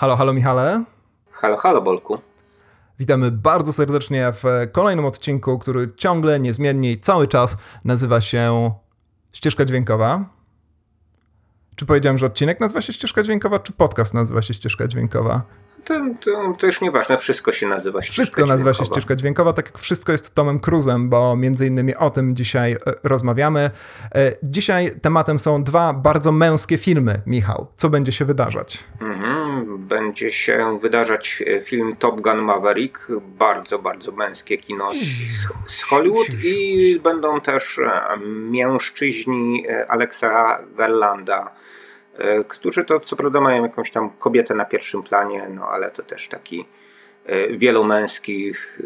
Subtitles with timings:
[0.00, 0.84] Halo, halo Michale.
[1.30, 2.18] Halo, halo Bolku.
[2.98, 8.70] Witamy bardzo serdecznie w kolejnym odcinku, który ciągle, niezmiennie i cały czas nazywa się
[9.32, 10.24] Ścieżka Dźwiękowa.
[11.76, 15.42] Czy powiedziałem, że odcinek nazywa się Ścieżka Dźwiękowa, czy podcast nazywa się Ścieżka Dźwiękowa?
[15.84, 15.94] To,
[16.24, 19.78] to, to, już nieważne, wszystko się nazywa ścieżka Wszystko nazywa się ścieżka dźwiękowa, tak jak
[19.78, 23.70] wszystko jest Tomem Cruzem, bo między innymi o tym dzisiaj e, rozmawiamy.
[24.14, 27.66] E, dzisiaj tematem są dwa bardzo męskie filmy, Michał.
[27.76, 28.84] Co będzie się wydarzać?
[29.78, 33.06] Będzie się wydarzać e, film Top Gun Maverick,
[33.38, 37.80] bardzo, bardzo męskie kino z, z Hollywood i będą też
[38.26, 41.54] mężczyźni Alexa Garlanda
[42.20, 46.02] E, którzy to co prawda mają jakąś tam kobietę na pierwszym planie, no ale to
[46.02, 46.64] też taki
[47.26, 48.82] e, wielomęski, e,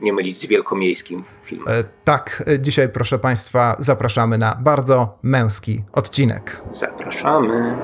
[0.00, 1.84] nie mylić z wielkomiejskim filmem.
[2.04, 6.62] Tak, dzisiaj proszę Państwa zapraszamy na bardzo męski odcinek.
[6.72, 7.76] Zapraszamy.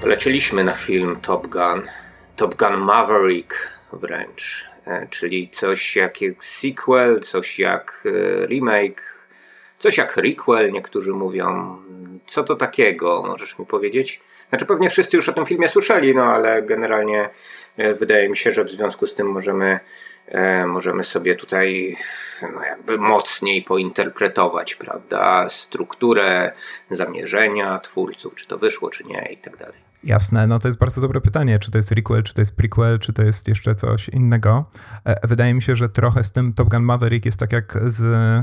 [0.00, 1.82] Poleciliśmy na film Top Gun,
[2.36, 3.54] Top Gun Maverick
[3.92, 4.68] wręcz.
[4.86, 9.02] E, czyli coś jak sequel, coś jak e, remake,
[9.78, 11.76] coś jak requel, niektórzy mówią.
[12.26, 13.22] Co to takiego?
[13.26, 14.20] Możesz mi powiedzieć?
[14.48, 17.28] Znaczy pewnie wszyscy już o tym filmie słyszeli, no ale generalnie
[17.76, 19.80] e, wydaje mi się, że w związku z tym możemy
[20.66, 21.96] możemy sobie tutaj
[22.54, 26.52] no jakby mocniej pointerpretować, prawda, strukturę,
[26.90, 29.87] zamierzenia twórców, czy to wyszło, czy nie i tak dalej.
[30.04, 32.98] Jasne, no to jest bardzo dobre pytanie, czy to jest requel, czy to jest prequel,
[32.98, 34.64] czy to jest jeszcze coś innego.
[35.04, 38.00] E, wydaje mi się, że trochę z tym Top Gun Maverick jest tak jak z,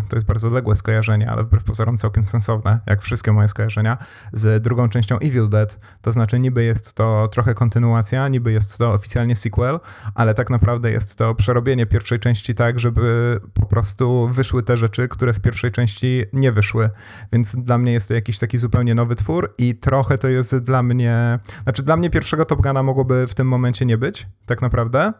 [0.10, 3.98] to jest bardzo odległe skojarzenie, ale wbrew pozorom całkiem sensowne, jak wszystkie moje skojarzenia,
[4.34, 5.80] z drugą częścią Evil Dead.
[6.02, 9.80] To znaczy niby jest to trochę kontynuacja, niby jest to oficjalnie sequel,
[10.16, 15.08] ale tak naprawdę jest to przerobienie pierwszej części tak, żeby po prostu wyszły te rzeczy,
[15.08, 16.90] które w pierwszej części nie wyszły.
[17.34, 20.84] Więc dla mnie jest to jakiś taki zupełnie nowy twór i trochę to jest dla
[20.84, 25.14] mnie znaczy dla mnie pierwszego Top Guna mogłoby w tym momencie nie być, tak naprawdę.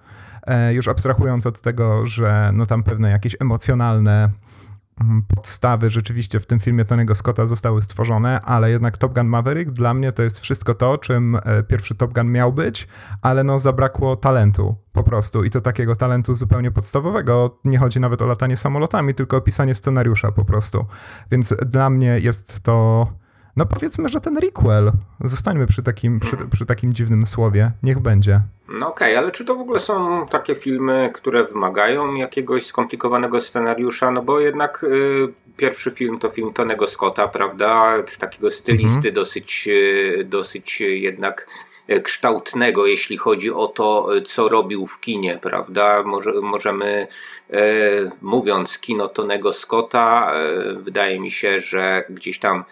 [0.48, 4.30] E, już abstrahując od tego, że no tam pewne jakieś emocjonalne
[5.02, 9.72] mm, podstawy rzeczywiście w tym filmie Tonego Scotta zostały stworzone, ale jednak Top Gun Maverick
[9.72, 12.88] dla mnie to jest wszystko to, czym e, pierwszy Top Gun miał być,
[13.22, 17.60] ale no zabrakło talentu po prostu i to takiego talentu zupełnie podstawowego.
[17.64, 20.86] Nie chodzi nawet o latanie samolotami, tylko o pisanie scenariusza po prostu.
[21.32, 23.08] Więc dla mnie jest to
[23.58, 24.92] no powiedzmy, że ten requel.
[25.24, 27.72] Zostańmy przy takim, przy, przy takim dziwnym słowie.
[27.84, 28.42] Niech będzie.
[28.68, 33.42] No okej, okay, ale czy to w ogóle są takie filmy, które wymagają jakiegoś skomplikowanego
[33.42, 34.12] scenariusza?
[34.12, 37.94] No bo jednak y, pierwszy film to film Tonego Scotta, prawda?
[38.20, 39.14] Takiego stylisty mhm.
[39.14, 41.48] dosyć, y, dosyć jednak
[41.88, 46.04] E, kształtnego, jeśli chodzi o to, co robił w kinie, prawda?
[46.04, 47.08] Może, możemy,
[47.50, 47.60] e,
[48.22, 52.64] mówiąc kino Tonego Scotta, e, wydaje mi się, że gdzieś tam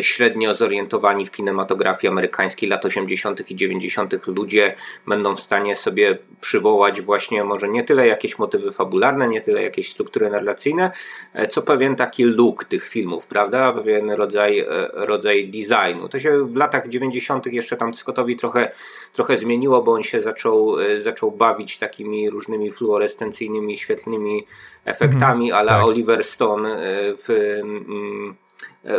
[0.00, 3.50] średnio zorientowani w kinematografii amerykańskiej lat 80.
[3.50, 4.26] i 90.
[4.26, 4.74] ludzie
[5.06, 9.90] będą w stanie sobie przywołać właśnie może nie tyle jakieś motywy fabularne, nie tyle jakieś
[9.90, 10.90] struktury narracyjne,
[11.32, 13.72] e, co pewien taki look tych filmów, prawda?
[13.72, 16.08] Pewien rodzaj, rodzaj designu.
[16.08, 17.46] To się w latach 90.
[17.46, 18.70] jeszcze tam Scottowi trochę,
[19.12, 24.46] trochę zmieniło, bo on się zaczął, e, zaczął bawić takimi różnymi fluorescencyjnymi, świetlnymi
[24.84, 25.84] efektami, mhm, ale tak.
[25.84, 28.43] Oliver Stone e, w mm, e,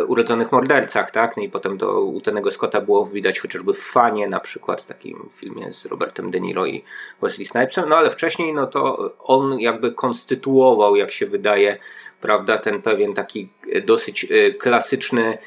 [0.08, 1.38] Urodzonych Mordercach, tak?
[1.38, 2.22] No i potem to u
[2.52, 6.84] Scotta było widać chociażby w Fanie, na przykład, takim filmie z Robertem De Niro i
[7.22, 11.78] Wesley Snipesem, no ale wcześniej no to on jakby konstytuował, jak się wydaje,
[12.22, 13.50] prawda, ten pewien taki
[13.86, 14.28] dosyć
[14.60, 15.38] klasyczny,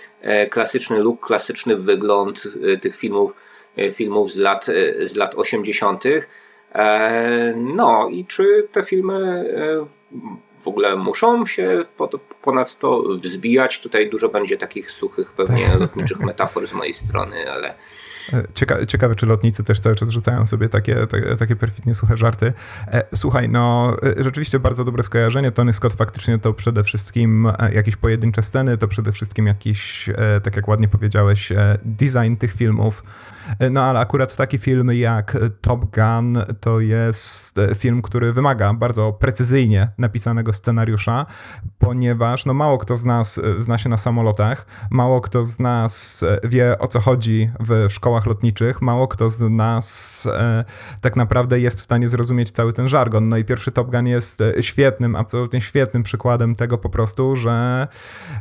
[0.51, 2.43] klasyczny look, klasyczny wygląd
[2.81, 3.35] tych filmów
[3.79, 6.05] E, filmów z lat, e, z lat 80.
[6.75, 9.45] E, no i czy te filmy
[10.61, 11.85] w ogóle muszą się
[12.43, 13.81] ponad to wzbijać?
[13.81, 15.81] Tutaj dużo będzie takich suchych, pewnie tak.
[15.81, 17.75] lotniczych metafor z mojej strony, ale.
[18.55, 22.53] Cieka ciekawe, czy lotnicy też cały czas rzucają sobie takie, takie, takie perfidnie suche żarty.
[23.15, 25.53] Słuchaj, no rzeczywiście bardzo dobre skojarzenie.
[25.53, 30.11] Tony Scott faktycznie to przede wszystkim jakieś pojedyncze sceny, to przede wszystkim jakiś,
[30.45, 31.53] tak jak ładnie powiedziałeś,
[31.85, 33.03] design tych filmów.
[33.71, 39.89] No ale akurat taki film jak Top Gun to jest film, który wymaga bardzo precyzyjnie
[39.99, 41.27] napisanego scenariusza,
[41.79, 46.79] ponieważ no mało kto z nas zna się na samolotach, mało kto z nas wie
[46.79, 50.65] o co chodzi w szkołach lotniczych, mało kto z nas e,
[51.01, 53.29] tak naprawdę jest w stanie zrozumieć cały ten żargon.
[53.29, 57.89] No i pierwszy Top Gun jest e, świetnym, absolutnie świetnym przykładem tego po prostu, że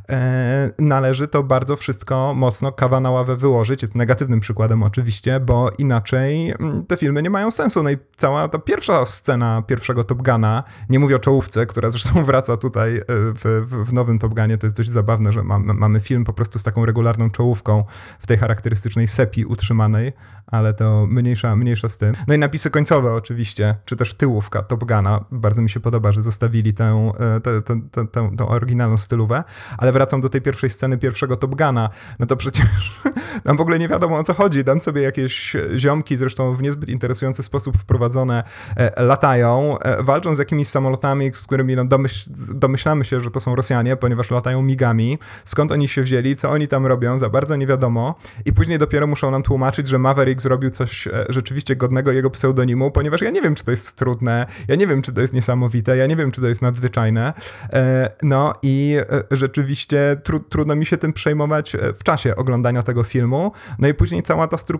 [0.09, 3.81] e, należy to bardzo wszystko mocno kawa na ławę wyłożyć.
[3.81, 4.96] Jest negatywnym przykładem oczywiście,
[5.39, 7.83] bo inaczej mm, te filmy nie mają sensu.
[7.83, 12.23] No i cała ta pierwsza scena pierwszego Top Guna, nie mówię o czołówce, która zresztą
[12.23, 15.99] wraca tutaj e, w, w, nowym Top Gunie, to jest dość zabawne, że mamy, mamy
[15.99, 17.83] film po prostu z taką regularną czołówką
[18.19, 20.13] w tej charakterystycznej sepi utrzymanej,
[20.47, 22.13] ale to mniejsza, mniejsza z tym.
[22.27, 25.25] No i napisy końcowe oczywiście, czy też tyłówka Top Guna.
[25.31, 28.07] Bardzo mi się podoba, że zostawili tę, e, tę, tę, tę,
[28.38, 29.44] tę, oryginalną stylówę,
[29.77, 31.89] ale wracam do tej pierwszej sceny pierwszego Top Guna.
[32.19, 33.01] No to przecież
[33.44, 34.63] tam w ogóle nie wiadomo o co chodzi.
[34.63, 38.44] Dam sobie jakieś ziomki, zresztą w niezbyt interesujący sposób wprowadzone,
[38.78, 43.39] e, latają, e, walczą z jakimiś samolotami, z którymi no domyśl, domyślamy się, że to
[43.39, 45.19] są Rosjanie, ponieważ latają migami.
[45.45, 48.16] Skąd oni się wzięli, co oni tam robią, za bardzo nie wiadomo.
[48.45, 52.92] I później dopiero muszą nam tłumaczyć, że Maverick zrobił coś e, rzeczywiście godnego jego pseudonimu,
[52.92, 55.98] ponieważ ja nie wiem, czy to jest trudne, ja nie wiem, czy to jest niesamowite,
[55.98, 57.33] ja nie wiem, czy to jest nadzwyczajne.
[58.22, 58.98] No i
[59.31, 63.51] rzeczywiście tru, trudno mi się tym przejmować w czasie oglądania tego filmu.
[63.80, 64.76] No i później cała ta struktura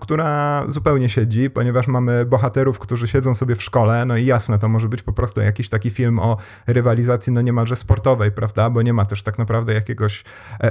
[0.67, 4.89] zupełnie siedzi, ponieważ mamy bohaterów, którzy siedzą sobie w szkole, no i jasne, to może
[4.89, 9.05] być po prostu jakiś taki film o rywalizacji, no niemalże sportowej, prawda, bo nie ma
[9.05, 10.23] też tak naprawdę jakiegoś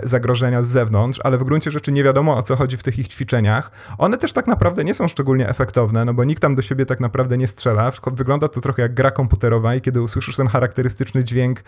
[0.02, 3.08] zagrożenia z zewnątrz, ale w gruncie rzeczy nie wiadomo o co chodzi w tych ich
[3.08, 3.70] ćwiczeniach.
[3.98, 7.00] One też tak naprawdę nie są szczególnie efektowne, no bo nikt tam do siebie tak
[7.00, 7.92] naprawdę nie strzela.
[8.12, 11.62] Wygląda to trochę jak gra komputerowa i kiedy usłyszysz ten charakterystyczny dźwięk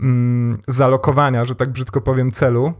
[0.00, 2.72] mm, zalokowania, że tak brzydko powiem, celu, e,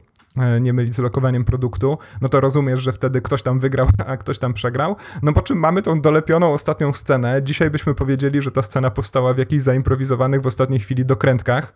[0.61, 4.39] nie mylić z lokowaniem produktu, no to rozumiesz, że wtedy ktoś tam wygrał, a ktoś
[4.39, 4.97] tam przegrał.
[5.23, 7.43] No po czym mamy tą dolepioną ostatnią scenę.
[7.43, 11.75] Dzisiaj byśmy powiedzieli, że ta scena powstała w jakichś zaimprowizowanych w ostatniej chwili dokrętkach.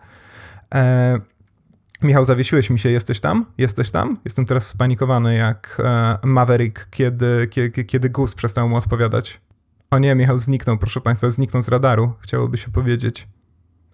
[0.74, 1.20] E
[2.02, 3.46] Michał, zawiesiłeś mi się, jesteś tam?
[3.58, 4.18] Jesteś tam?
[4.24, 9.40] Jestem teraz spanikowany jak e, Maverick, kiedy, kiedy, kiedy przestał mu odpowiadać.
[9.90, 13.28] O nie, Michał zniknął, proszę państwa, zniknął z radaru, chciałoby się powiedzieć.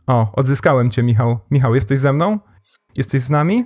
[0.06, 1.38] O, odzyskałem cię, Michał.
[1.50, 2.38] Michał, jesteś ze mną?
[2.96, 3.64] Jesteś z nami?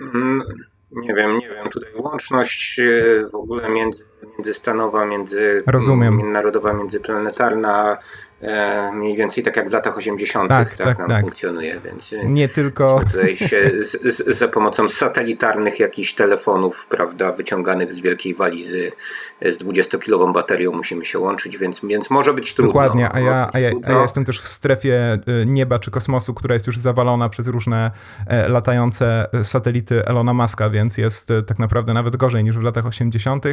[0.00, 0.42] Mm,
[0.90, 1.70] nie wiem, nie wiem.
[1.70, 4.04] Tutaj łączność e, w ogóle między,
[4.38, 6.16] międzystanowa, między, Rozumiem.
[6.16, 7.96] międzynarodowa, międzyplanetarna
[8.92, 10.48] mniej więcej tak jak w latach 80.
[10.48, 11.20] Tak, tak, tak nam tak.
[11.20, 17.32] funkcjonuje, więc e, nie tylko tutaj się z, z, za pomocą satelitarnych jakichś telefonów, prawda,
[17.32, 18.92] wyciąganych z wielkiej walizy
[19.42, 22.72] z 20-kilową baterią musimy się łączyć, więc, więc może być trudno.
[22.72, 26.54] Dokładnie, a ja, a, ja, a ja jestem też w strefie nieba czy kosmosu, która
[26.54, 27.90] jest już zawalona przez różne
[28.26, 33.44] e, latające satelity Elona Muska, więc jest tak naprawdę nawet gorzej niż w latach 80.,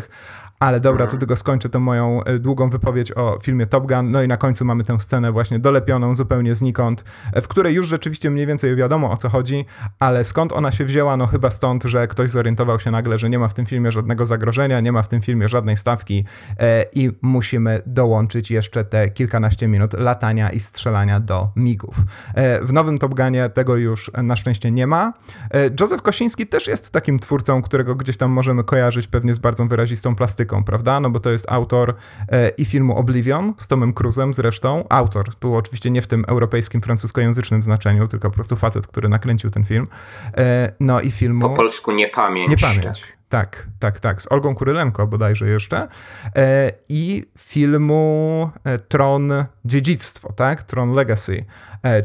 [0.59, 1.11] ale dobra, hmm.
[1.11, 4.65] tu tylko skończę tę moją długą wypowiedź o filmie Top Gun, no i na końcu
[4.71, 7.03] mamy tę scenę właśnie dolepioną zupełnie znikąd,
[7.41, 9.65] w której już rzeczywiście mniej więcej wiadomo o co chodzi,
[9.99, 11.17] ale skąd ona się wzięła?
[11.17, 14.25] No chyba stąd, że ktoś zorientował się nagle, że nie ma w tym filmie żadnego
[14.25, 16.25] zagrożenia, nie ma w tym filmie żadnej stawki
[16.59, 21.95] e, i musimy dołączyć jeszcze te kilkanaście minut latania i strzelania do migów.
[22.35, 25.13] E, w nowym Top Gunie tego już na szczęście nie ma.
[25.53, 29.65] E, Józef Kosiński też jest takim twórcą, którego gdzieś tam możemy kojarzyć pewnie z bardzo
[29.65, 30.99] wyrazistą plastyką, prawda?
[30.99, 31.95] No bo to jest autor
[32.57, 36.81] i filmu Oblivion z Tomem Cruzem zresztą, zresztą, autor, tu oczywiście nie w tym europejskim,
[36.81, 39.87] francuskojęzycznym znaczeniu, tylko po prostu facet, który nakręcił ten film.
[40.37, 41.49] E, no i filmu...
[41.49, 42.49] Po polsku Niepamięć.
[42.49, 43.03] Niepamięć.
[43.29, 44.21] Tak, tak, tak.
[44.21, 45.87] Z Olgą Kurylenko bodajże jeszcze.
[46.35, 49.31] E, I filmu e, Tron
[49.65, 50.63] Dziedzictwo, tak?
[50.63, 51.45] Tron Legacy,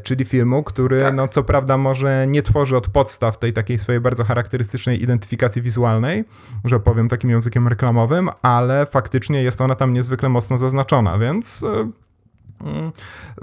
[0.03, 1.15] czyli filmu, który tak.
[1.15, 6.25] no co prawda może nie tworzy od podstaw tej takiej swojej bardzo charakterystycznej identyfikacji wizualnej,
[6.65, 11.65] że powiem takim językiem reklamowym, ale faktycznie jest ona tam niezwykle mocno zaznaczona, więc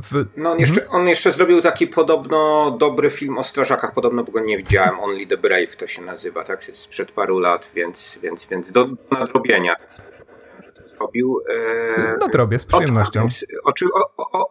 [0.03, 0.25] w...
[0.37, 4.39] No on jeszcze, on jeszcze zrobił taki podobno dobry film o strażakach, podobno bo go
[4.39, 8.71] nie widziałem, Only the Brave to się nazywa, tak, sprzed paru lat, więc, więc, więc
[8.71, 9.75] do, do nadrobienia
[10.85, 11.41] zrobił.
[11.49, 12.17] E...
[12.17, 13.27] Nadrobię z przyjemnością.
[13.63, 14.49] Oczy, o, o, o,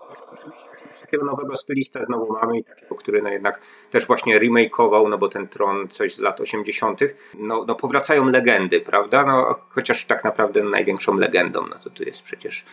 [1.12, 5.28] takiego nowego stylista znowu mamy i takiego, który no jednak też właśnie remakeował, no bo
[5.28, 7.00] ten tron coś z lat 80.
[7.38, 9.24] No, no powracają legendy, prawda?
[9.24, 12.64] No chociaż tak naprawdę największą legendą, no to tu jest przecież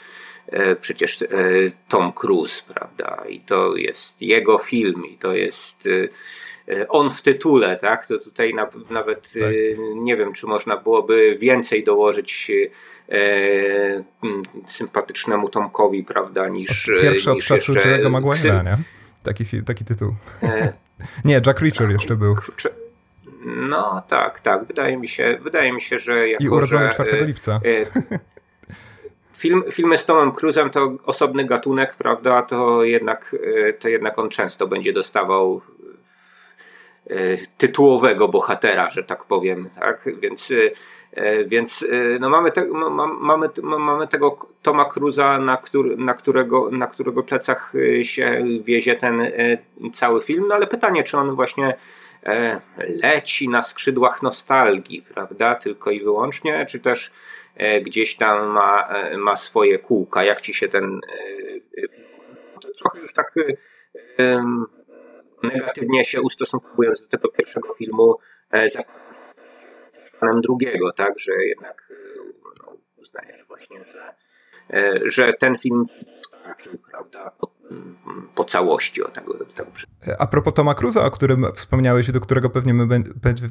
[0.81, 1.27] przecież e,
[1.87, 3.23] Tom Cruise, prawda?
[3.29, 8.05] I to jest jego film, i to jest e, on w tytule, tak?
[8.05, 9.51] To tutaj na, nawet tak.
[9.95, 12.51] nie wiem, czy można byłoby więcej dołożyć
[13.09, 13.19] e,
[14.65, 16.91] sympatycznemu Tomkowi, prawda, niż.
[17.01, 18.77] Pierwszy od czasu Jerry'ego Maguire'a, nie?
[19.23, 20.15] Taki, taki tytuł.
[20.43, 20.73] E,
[21.25, 22.35] nie, Jack Reacher jeszcze był.
[23.45, 24.65] No tak, tak.
[24.65, 27.61] Wydaje mi się, wydaje mi się, że jako, I urodzony że, 4 lipca.
[27.65, 27.85] E,
[29.39, 32.41] Film, filmy z Tomem Cruzem to osobny gatunek, prawda?
[32.41, 33.35] To jednak,
[33.67, 35.61] e, to jednak on często będzie dostawał
[37.57, 40.09] tytułowego bohatera, że tak powiem, tak?
[40.19, 40.53] Więc
[41.45, 41.85] więc
[42.19, 42.65] no mamy, te,
[43.19, 49.31] mamy, mamy tego Toma Cruza, na, który, na, którego, na którego plecach się wiezie ten
[49.93, 51.73] cały film, no ale pytanie, czy on właśnie
[53.03, 57.11] leci na skrzydłach nostalgii, prawda, tylko i wyłącznie, czy też E,
[57.81, 60.23] gdzieś tam ma, e, ma swoje kółka.
[60.23, 63.33] Jak ci się ten e, trochę już tak
[65.43, 68.15] negatywnie się ustosunkowując do tego pierwszego filmu
[68.73, 68.83] za
[70.19, 71.93] panem drugiego, tak, że jednak
[72.59, 74.15] no, uznajesz właśnie, że,
[75.05, 75.85] że ten film
[76.91, 77.31] prawda,
[78.35, 79.71] po całości o tego, tego
[80.19, 83.03] A propos Toma Cruza, o którym wspomniałeś i do którego pewnie, my,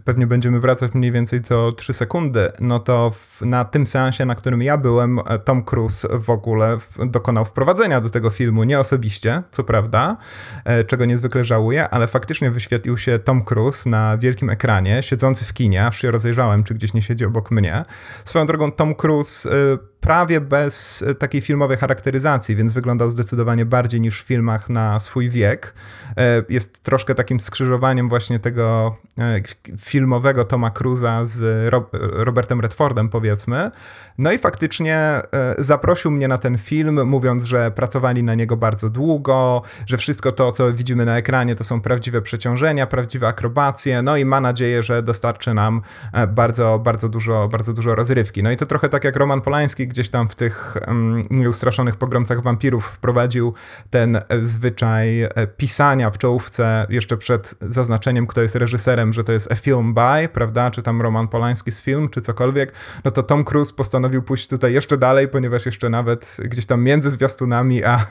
[0.04, 4.34] pewnie będziemy wracać mniej więcej co 3 sekundy, no to w, na tym seansie, na
[4.34, 9.64] którym ja byłem, Tom Cruise w ogóle dokonał wprowadzenia do tego filmu, nie osobiście, co
[9.64, 10.16] prawda,
[10.64, 15.52] e, czego niezwykle żałuję, ale faktycznie wyświetlił się Tom Cruise na wielkim ekranie, siedzący w
[15.52, 17.84] kinie, aż się rozejrzałem, czy gdzieś nie siedzi obok mnie.
[18.24, 24.00] Swoją drogą Tom Cruise e, prawie bez e, takiej filmowej charakteryzacji, więc wyglądał zdecydowanie bardziej
[24.00, 25.74] niż w filmach na swój wiek.
[26.16, 29.40] E, jest troszkę takim skrzyżowaniem właśnie tego e,
[29.78, 31.68] filmowego Toma Cruza z
[32.12, 33.70] Robertem Redfordem, powiedzmy.
[34.18, 35.20] No i faktycznie
[35.58, 40.52] zaprosił mnie na ten film, mówiąc, że pracowali na niego bardzo długo, że wszystko to,
[40.52, 45.02] co widzimy na ekranie, to są prawdziwe przeciążenia, prawdziwe akrobacje, no i ma nadzieję, że
[45.02, 45.82] dostarczy nam
[46.28, 48.42] bardzo, bardzo dużo, bardzo dużo rozrywki.
[48.42, 52.42] No i to trochę tak jak Roman Polański, gdzieś tam w tych um, nieustraszonych pogromcach
[52.42, 53.54] wampirów wprowadził
[53.98, 59.52] ten zwyczaj e, pisania w czołówce jeszcze przed zaznaczeniem, kto jest reżyserem, że to jest
[59.52, 62.72] a film by, prawda, czy tam Roman Polański z film, czy cokolwiek,
[63.04, 67.10] no to Tom Cruise postanowił pójść tutaj jeszcze dalej, ponieważ jeszcze nawet gdzieś tam między
[67.10, 68.06] zwiastunami a,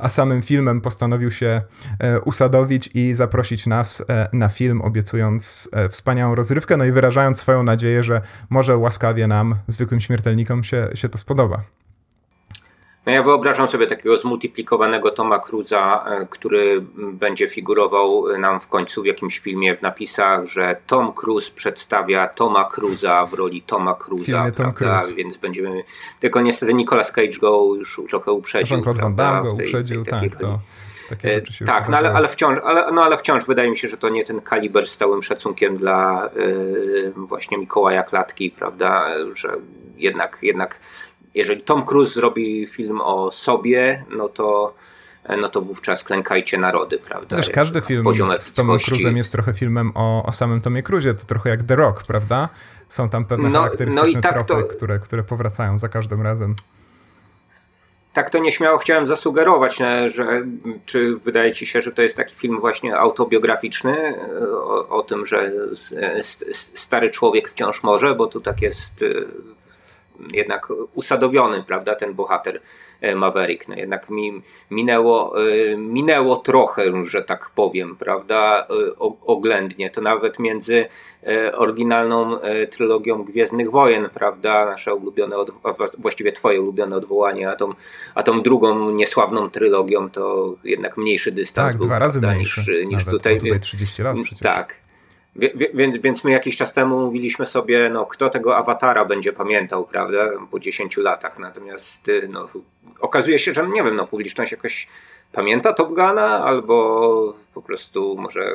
[0.00, 1.62] a samym filmem postanowił się
[1.98, 7.62] e, usadowić i zaprosić nas e, na film, obiecując wspaniałą rozrywkę, no i wyrażając swoją
[7.62, 11.83] nadzieję, że może łaskawie nam, zwykłym śmiertelnikom się, się to spodoba.
[13.06, 19.02] No ja wyobrażam sobie takiego zmultiplikowanego Toma Cruza, e, który będzie figurował nam w końcu
[19.02, 24.50] w jakimś filmie w napisach, że Tom Cruise przedstawia Toma Cruza w roli Toma Cruza,
[24.74, 25.14] Cruise.
[25.14, 25.84] Więc będziemy...
[26.20, 28.76] Tylko niestety Nicolas Cage go już trochę uprzedził.
[28.76, 30.60] Jean-Claude Van Damme go uprzedził, tej, tak, to...
[31.22, 34.08] E, tak, no ale, ale, wciąż, ale, no ale wciąż wydaje mi się, że to
[34.08, 39.56] nie ten kaliber z całym szacunkiem dla yy, właśnie Mikołaja Klatki, prawda, że
[39.96, 40.80] jednak, jednak
[41.34, 44.74] jeżeli Tom Cruise zrobi film o sobie, no to
[45.38, 47.36] no to wówczas klękajcie narody, prawda?
[47.36, 48.04] Też każdy film
[48.38, 51.76] z Tomem Cruise'em jest trochę filmem o, o samym Tomie Cruise, to trochę jak The
[51.76, 52.48] Rock, prawda?
[52.88, 54.68] Są tam pewne no, charakterystyczne no tak tropy, to...
[54.68, 56.54] które, które powracają za każdym razem.
[58.12, 59.76] Tak to nieśmiało chciałem zasugerować,
[60.06, 60.42] że
[60.86, 64.14] czy wydaje ci się, że to jest taki film właśnie autobiograficzny
[64.52, 65.50] o, o tym, że
[66.52, 69.04] stary człowiek wciąż może, bo tu tak jest
[70.32, 72.60] jednak usadowiony, prawda, ten bohater
[73.00, 73.68] e, Maverick.
[73.68, 78.94] No jednak mi minęło, e, minęło trochę, że tak powiem, prawda, e,
[79.26, 79.90] oględnie.
[79.90, 80.86] To nawet między
[81.54, 82.38] oryginalną
[82.70, 85.36] trylogią Gwiezdnych Wojen, prawda, nasze ulubione,
[85.98, 87.72] właściwie twoje ulubione odwołanie, a tą,
[88.14, 92.86] a tą drugą niesławną trylogią to jednak mniejszy dystans tak, był, dwa razy prawda, mniejszy,
[92.86, 93.38] niż, niż tutaj.
[93.38, 94.38] tutaj 30 lat przecież.
[94.38, 94.83] Tak.
[95.74, 100.30] Więc, więc my jakiś czas temu mówiliśmy sobie, no kto tego awatara będzie pamiętał, prawda,
[100.50, 101.38] po 10 latach.
[101.38, 102.48] Natomiast y, no,
[103.00, 104.88] okazuje się, że nie wiem, no publiczność jakoś
[105.32, 108.52] pamięta Top Guna, albo po prostu może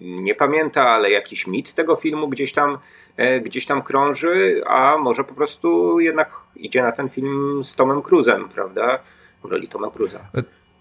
[0.00, 2.78] nie pamięta, ale jakiś mit tego filmu gdzieś tam,
[3.16, 8.02] e, gdzieś tam krąży, a może po prostu jednak idzie na ten film z Tomem
[8.02, 8.98] Cruzem, prawda?
[9.44, 10.20] W roli Toma Cruza.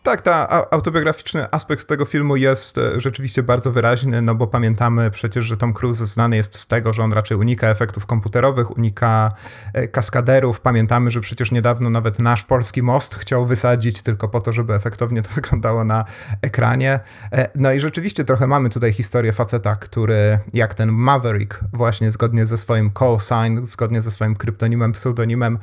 [0.10, 5.46] Tak, ta autobiograficzny aspekt tego filmu jest e, rzeczywiście bardzo wyraźny, no bo pamiętamy przecież,
[5.46, 9.32] że Tom Cruise znany jest z tego, że on raczej unika efektów komputerowych, unika
[9.74, 10.62] e, kaskaderów.
[10.62, 15.22] Pamiętamy, że przecież niedawno nawet nasz polski most chciał wysadzić tylko po to, żeby efektownie
[15.22, 16.06] to wyglądało na
[16.42, 17.00] ekranie.
[17.32, 22.46] E, no i rzeczywiście trochę mamy tutaj historię faceta, który jak ten Maverick właśnie zgodnie
[22.46, 25.60] ze swoim call sign, zgodnie ze swoim kryptonimem, pseudonimem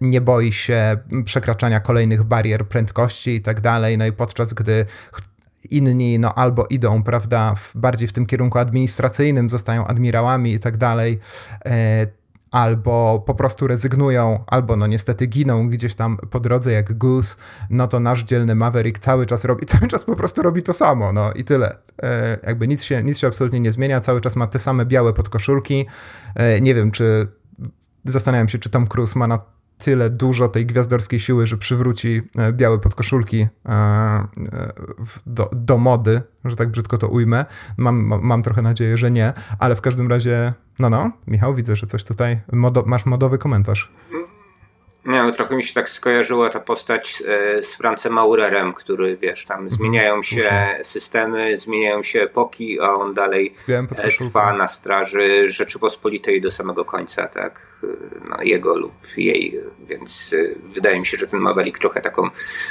[0.00, 3.98] nie boi się przekraczania kolejnych barier prędkości tak dalej.
[3.98, 4.86] No i podczas gdy
[5.70, 10.76] inni no albo idą, prawda, w, bardziej w tym kierunku administracyjnym, zostają admirałami i tak
[10.76, 11.18] dalej,
[11.66, 12.06] e,
[12.50, 17.36] albo po prostu rezygnują, albo no niestety giną gdzieś tam po drodze jak Goose,
[17.70, 21.12] no to nasz dzielny Maverick cały czas robi, cały czas po prostu robi to samo,
[21.12, 21.76] no i tyle.
[22.02, 25.12] E, jakby nic się, nic się absolutnie nie zmienia, cały czas ma te same białe
[25.12, 25.86] podkoszulki.
[26.34, 27.28] E, nie wiem, czy
[28.04, 29.38] zastanawiam się, czy Tom Cruise ma na
[29.78, 34.26] tyle dużo tej gwiazdorskiej siły, że przywróci e, białe podkoszulki e, e,
[35.26, 37.44] do, do mody, że tak brzydko to ujmę.
[37.76, 41.86] Mam, mam trochę nadzieję, że nie, ale w każdym razie, no no, Michał, widzę, że
[41.86, 43.92] coś tutaj, modo, masz modowy komentarz.
[45.06, 47.22] Nie, no, trochę mi się tak skojarzyła ta postać
[47.62, 50.50] z Francem Maurerem, który, wiesz, tam mhm, zmieniają się
[50.82, 53.54] systemy, zmieniają się epoki, a on dalej
[54.18, 57.60] trwa na straży Rzeczypospolitej do samego końca, tak?
[58.28, 62.30] No, jego lub jej, więc y, wydaje mi się, że ten Maverick trochę taką,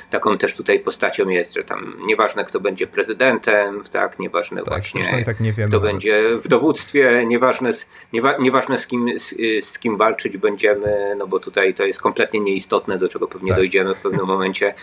[0.09, 5.23] taką też tutaj postacią jest, że tam nieważne kto będzie prezydentem, tak, nieważne tak, właśnie
[5.25, 7.71] tak nie wiemy, kto będzie w dowództwie, nieważne,
[8.13, 12.39] niewa, nieważne z, kim, z, z, kim walczyć będziemy, no bo tutaj to jest kompletnie
[12.39, 13.57] nieistotne, do czego pewnie tak.
[13.57, 14.73] dojdziemy w pewnym momencie,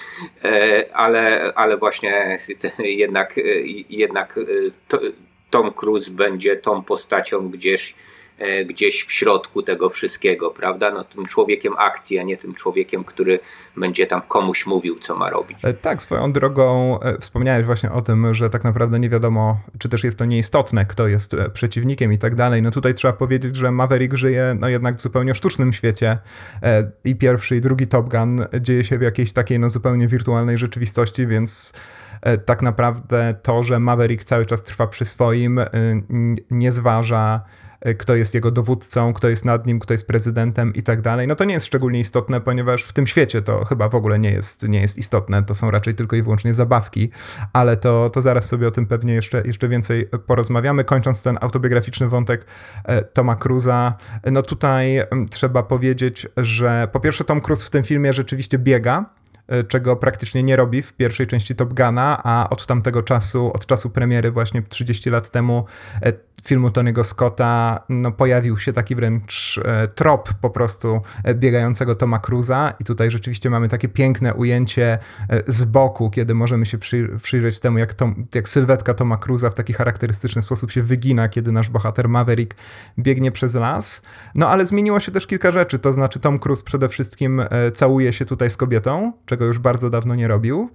[0.45, 2.39] e, ale, ale właśnie
[2.79, 3.35] jednak,
[3.89, 4.39] jednak
[5.51, 7.95] Tom Cruise będzie tą postacią gdzieś
[8.67, 10.91] gdzieś w środku tego wszystkiego, prawda?
[10.91, 13.39] No, tym człowiekiem akcji, a nie tym człowiekiem, który
[13.77, 15.59] będzie tam komuś mówił, co ma robić.
[15.65, 19.89] E, tak, swoją drogą e, wspomniałeś właśnie o tym, że tak naprawdę nie wiadomo, czy
[19.89, 22.63] też jest to nieistotne, kto jest przeciwnikiem i tak dalej.
[22.63, 26.19] No tutaj trzeba powiedzieć, że Maverick żyje no jednak w zupełnie sztucznym świecie
[27.05, 31.27] i pierwszy i drugi Top Gun dzieje się w jakiejś takiej no zupełnie wirtualnej rzeczywistości,
[31.27, 31.73] więc
[32.45, 35.61] tak naprawdę to, że Maverick cały czas trwa przy swoim,
[36.51, 40.83] nie zważa E, kto jest jego dowódcą, kto jest nad nim, kto jest prezydentem i
[40.83, 41.27] tak dalej.
[41.27, 44.31] No to nie jest szczególnie istotne, ponieważ w tym świecie to chyba w ogóle nie
[44.31, 47.11] jest, nie jest istotne, to są raczej tylko i wyłącznie zabawki,
[47.53, 50.85] ale to, to zaraz sobie o tym pewnie jeszcze, jeszcze więcej porozmawiamy.
[50.85, 52.47] Kończąc ten autobiograficzny wątek
[52.85, 53.95] e, Toma Cruza,
[54.33, 59.05] no tutaj trzeba powiedzieć, że po pierwsze Tom Cruise w tym filmie rzeczywiście biega,
[59.49, 63.67] e, czego praktycznie nie robi w pierwszej części Top Guna, a od tamtego czasu, od
[63.67, 65.65] czasu premiery właśnie 30 lat temu
[66.47, 72.19] filmu Tony'ego Scotta no, pojawił się taki wręcz e, trop po prostu e, biegającego Toma
[72.19, 77.09] Cruza i tutaj rzeczywiście mamy takie piękne ujęcie e, z boku, kiedy możemy się przy,
[77.23, 81.53] przyjrzeć temu, jak, Tom, jak sylwetka Toma Cruza w taki charakterystyczny sposób się wygina, kiedy
[81.53, 82.55] nasz bohater Maverick
[82.99, 84.03] biegnie przez las.
[84.35, 87.43] No ale zmieniło się też kilka rzeczy, to znaczy Tom Cruise przede wszystkim
[87.75, 90.71] całuje się tutaj z kobietą, czego już bardzo dawno nie robił.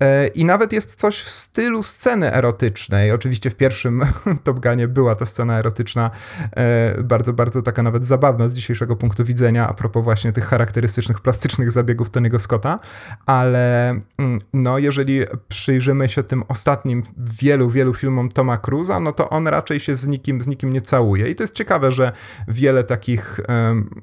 [0.00, 3.12] E, I nawet jest coś w stylu sceny erotycznej.
[3.12, 4.04] Oczywiście w pierwszym
[4.44, 6.10] Top Gunie była ta scena erotyczna,
[6.56, 11.20] e, bardzo, bardzo taka nawet zabawna z dzisiejszego punktu widzenia, a propos właśnie tych charakterystycznych,
[11.20, 12.78] plastycznych zabiegów Tony'ego Scotta,
[13.26, 19.30] ale mm, no, jeżeli przyjrzymy się tym ostatnim wielu, wielu filmom Toma Cruza, no to
[19.30, 21.30] on raczej się z nikim, z nikim nie całuje.
[21.30, 22.12] I to jest ciekawe, że
[22.48, 24.02] wiele takich um,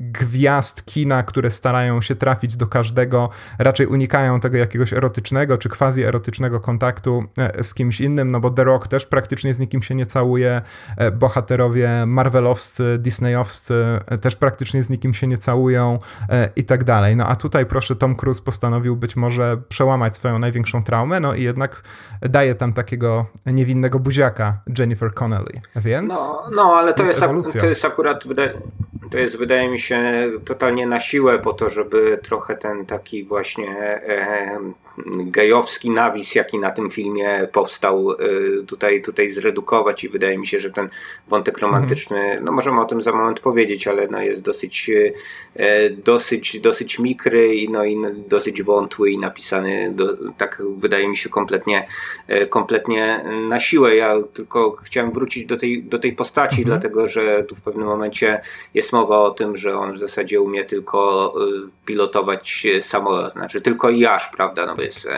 [0.00, 6.60] gwiazd kina, które starają się trafić do każdego, raczej unikają tego jakiegoś erotycznego czy quasi-erotycznego
[6.60, 10.06] kontaktu e, z kimś innym, no bo The Rock też praktycznie z nikim się nie
[10.06, 10.62] całuje,
[10.96, 13.74] e, bohaterowie marvelowscy, disneyowscy
[14.06, 15.98] e, też praktycznie z nikim się nie całują
[16.56, 17.16] i tak dalej.
[17.16, 21.42] No a tutaj proszę Tom Cruise postanowił być może przełamać swoją największą traumę, no i
[21.42, 21.82] jednak
[22.22, 26.08] daje tam takiego niewinnego buziaka Jennifer Connelly, więc...
[26.08, 28.24] No, no ale to jest, jest to jest akurat,
[29.10, 29.87] to jest wydaje mi się
[30.44, 34.58] totalnie na siłę po to, żeby trochę ten taki właśnie e,
[35.06, 40.60] gejowski nawis, jaki na tym filmie powstał, y, tutaj, tutaj zredukować i wydaje mi się,
[40.60, 40.88] że ten
[41.28, 42.44] wątek romantyczny, mm.
[42.44, 45.12] no możemy o tym za moment powiedzieć, ale no jest dosyć, y,
[45.54, 51.16] e, dosyć, dosyć mikry i, no i dosyć wątły i napisany do, tak wydaje mi
[51.16, 51.86] się kompletnie,
[52.26, 53.96] e, kompletnie na siłę.
[53.96, 56.66] Ja tylko chciałem wrócić do tej, do tej postaci, -hmm.
[56.66, 58.40] dlatego że tu w pewnym momencie
[58.74, 61.34] jest mowa o tym, że on w zasadzie umie tylko
[61.66, 65.08] y, pilotować samolot, znaczy tylko jaż, prawda, no bo jest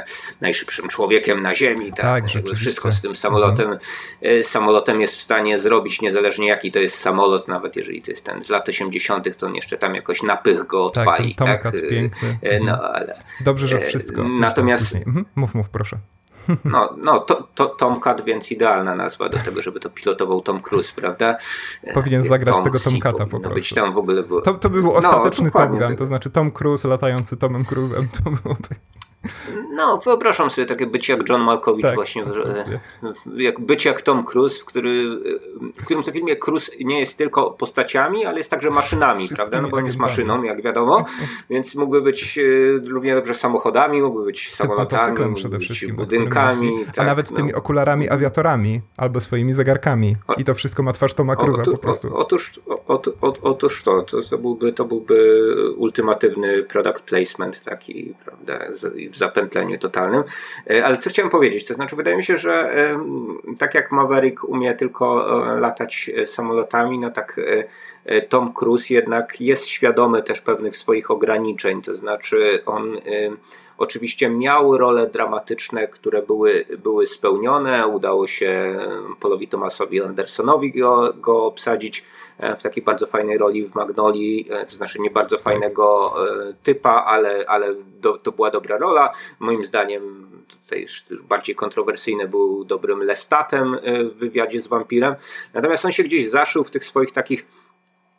[0.41, 4.45] najszybszym człowiekiem na Ziemi, tak, tak wszystko z tym samolotem, mhm.
[4.45, 8.43] samolotem jest w stanie zrobić, niezależnie jaki to jest samolot, nawet jeżeli to jest ten
[8.43, 11.35] z lat 80., to on jeszcze tam jakoś napych go tak, odpali.
[11.35, 11.73] Tak, tak?
[11.91, 12.39] piękny.
[12.43, 12.93] No, mhm.
[12.95, 14.25] ale, Dobrze, że wszystko.
[14.29, 14.97] Natomiast...
[14.97, 15.25] Mhm.
[15.37, 15.99] Mów, mów, proszę.
[16.65, 20.93] No, no to, to, Tomcat, więc idealna nazwa do tego, żeby to pilotował Tom Cruise,
[20.97, 21.37] prawda?
[21.95, 23.55] Powinien zagrać Tom tego Tomcata po prostu.
[23.55, 24.41] Być tam w ogóle było...
[24.41, 27.65] to, to by był no, ostateczny no, Top Gun, to znaczy Tom Cruise latający Tomem
[27.65, 28.69] Cruise'em, to byłoby...
[29.73, 32.25] No, wyobrażam sobie takie być jak John Malkovich tak, właśnie,
[33.37, 35.07] jak być jak Tom Cruise, w, który,
[35.81, 39.63] w którym to filmie Cruise nie jest tylko postaciami, ale jest także maszynami, prawda?
[39.63, 41.05] No bo on jest maszyną, jak wiadomo,
[41.51, 42.43] więc mógłby być e,
[42.89, 46.85] równie dobrze samochodami, mógłby być samolotami, przede wszystkim, budynkami.
[46.87, 47.37] Tak, a nawet no.
[47.37, 50.17] tymi okularami awiatorami albo swoimi zegarkami.
[50.39, 52.17] I to wszystko ma twarz Toma Cruise'a po prostu.
[52.17, 52.61] Otóż,
[53.43, 55.45] otóż to, to, to, byłby, to byłby
[55.77, 58.59] ultimatywny product placement taki, prawda?
[59.11, 60.23] W zapętleniu totalnym.
[60.85, 62.75] Ale co chciałem powiedzieć, to znaczy wydaje mi się, że
[63.59, 65.27] tak jak Maverick umie tylko
[65.61, 67.40] latać samolotami, no tak
[68.29, 72.99] Tom Cruise jednak jest świadomy też pewnych swoich ograniczeń, to znaczy on
[73.81, 77.87] Oczywiście miały role dramatyczne, które były, były spełnione.
[77.87, 78.79] Udało się
[79.20, 82.05] Polowi Thomasowi Andersonowi go, go obsadzić e,
[82.59, 86.14] w takiej bardzo fajnej roli w Magnolii, e, to znaczy nie bardzo fajnego
[86.48, 89.12] e, typa, ale, ale do, to była dobra rola.
[89.40, 90.87] Moim zdaniem tutaj
[91.29, 93.76] bardziej kontrowersyjny był dobrym Lestatem
[94.14, 95.14] w wywiadzie z wampirem.
[95.55, 97.46] Natomiast on się gdzieś zaszył w tych swoich takich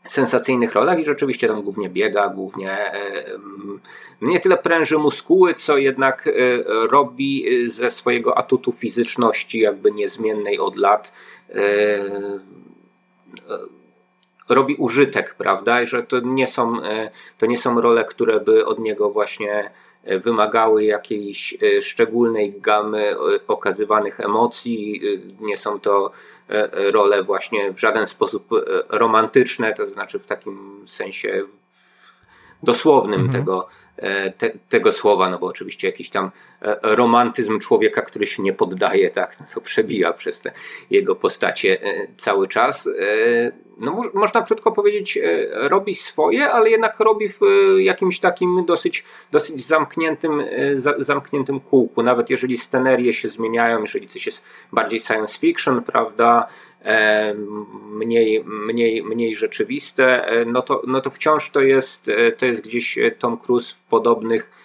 [0.05, 3.25] sensacyjnych rolach i rzeczywiście tam głównie biega, głównie e,
[4.21, 6.31] nie tyle pręży muskuły, co jednak e,
[6.87, 11.13] robi ze swojego atutu fizyczności, jakby niezmiennej od lat,
[11.49, 11.59] e,
[14.53, 15.81] robi użytek, prawda?
[15.81, 16.73] I że to nie są,
[17.37, 19.71] to nie są role, które by od niego właśnie
[20.03, 23.15] wymagały jakiejś szczególnej gamy
[23.47, 25.01] okazywanych emocji.
[25.39, 26.11] Nie są to
[26.51, 28.57] E, role właśnie w żaden sposób e,
[28.97, 31.43] romantyczne, to znaczy w takim sensie
[32.63, 33.39] dosłownym mhm.
[33.39, 33.71] tego, e,
[34.37, 36.31] te, tego słowa, no bo oczywiście jakiś tam
[36.83, 40.51] romantyzm człowieka, który się nie poddaje, tak, no to przebija przez te
[40.89, 41.77] jego postacie
[42.17, 42.89] cały czas
[43.81, 48.65] no mo można krótko powiedzieć, e, robi swoje, ale jednak robi w e, jakimś takim
[48.65, 52.03] dosyć, dosyć zamkniętym, e, zamkniętym kółku.
[52.03, 56.47] Nawet jeżeli scenerie się zmieniają, jeżeli coś jest bardziej science fiction, prawda,
[57.91, 62.05] mniej, mniej, mniej rzeczywiste, no to, no to wciąż to jest,
[62.37, 64.61] to jest gdzieś Tom Cruise w podobnych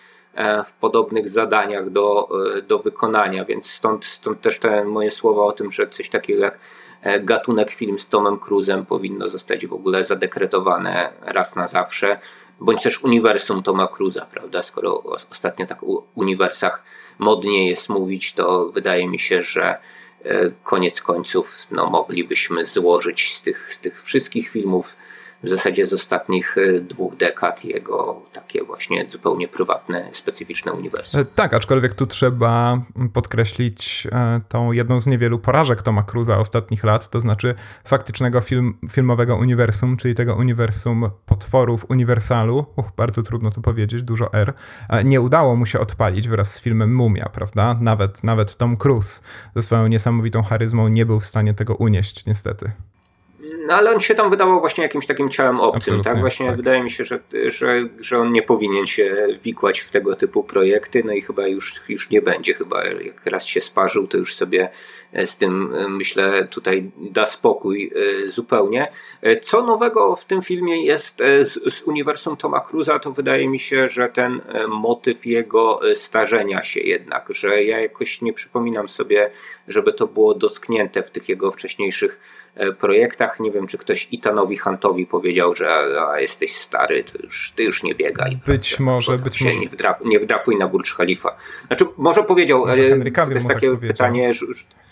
[0.66, 2.28] w podobnych zadaniach do,
[2.68, 6.58] do wykonania, więc stąd, stąd też te moje słowa o tym, że coś takiego jak
[7.06, 12.18] E, gatunek film z Tomem Cruzem powinno zostać w ogóle zadekretowane raz na zawsze,
[12.60, 14.62] bądź też uniwersum Toma Cruza, prawda?
[14.62, 16.82] Skoro ostatnio tak o uniwersach
[17.18, 19.78] modnie jest mówić, to wydaje mi się, że e,
[20.64, 24.96] koniec końców no, moglibyśmy złożyć z tych, z tych wszystkich filmów
[25.46, 31.20] w zasadzie z ostatnich e, dwóch dekad jego takie właśnie zupełnie prywatne, specyficzne uniwersum.
[31.20, 32.82] E, tak, aczkolwiek tu trzeba
[33.12, 37.54] podkreślić e, tą jedną z niewielu porażek Toma Cruza ostatnich lat, to znaczy
[37.84, 44.32] faktycznego film, filmowego uniwersum, czyli tego uniwersum potworów uniwersalu, uch, bardzo trudno to powiedzieć, dużo
[44.32, 44.52] R,
[45.04, 47.78] nie udało mu się odpalić wraz z filmem Mumia, prawda?
[47.80, 49.22] Nawet, nawet Tom Cruise
[49.56, 52.72] ze swoją niesamowitą charyzmą nie był w stanie tego unieść, niestety.
[53.66, 56.20] No ale on się tam wydawał właśnie jakimś takim ciałem obcym, Absolutnie, tak?
[56.20, 56.56] Właśnie tak.
[56.56, 61.02] wydaje mi się, że, że, że on nie powinien się wikłać w tego typu projekty,
[61.04, 62.54] no i chyba już, już nie będzie.
[62.54, 64.68] Chyba jak raz się sparzył, to już sobie
[65.26, 67.92] z tym, e, myślę, tutaj da spokój
[68.24, 68.92] e, zupełnie.
[69.42, 73.88] Co nowego w tym filmie jest z, z uniwersum Toma Cruza, to wydaje mi się,
[73.88, 79.30] że ten motyw jego starzenia się jednak, że ja jakoś nie przypominam sobie,
[79.68, 82.20] żeby to było dotknięte w tych jego wcześniejszych
[82.56, 83.40] E, projektach.
[83.40, 85.68] Nie wiem, czy ktoś Itanowi Huntowi powiedział, że
[86.08, 88.38] a, jesteś stary, to już, ty już nie biegaj.
[88.46, 88.84] Być prawda?
[88.84, 89.58] może, być może.
[89.58, 91.36] Nie, wdrap, nie wdrapuj na Burcz Khalifa.
[91.66, 94.85] Znaczy, może powiedział, może e, to jest takie tak pytanie, że, e,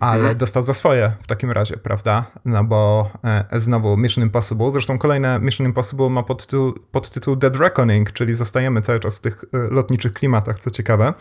[0.00, 0.38] ale mhm.
[0.38, 2.24] dostał za swoje w takim razie, prawda?
[2.44, 8.12] No bo e, znowu Mission Impossible, zresztą kolejne Mission Impossible ma podtytuł, podtytuł Dead Reckoning,
[8.12, 11.14] czyli zostajemy cały czas w tych lotniczych klimatach, co ciekawe.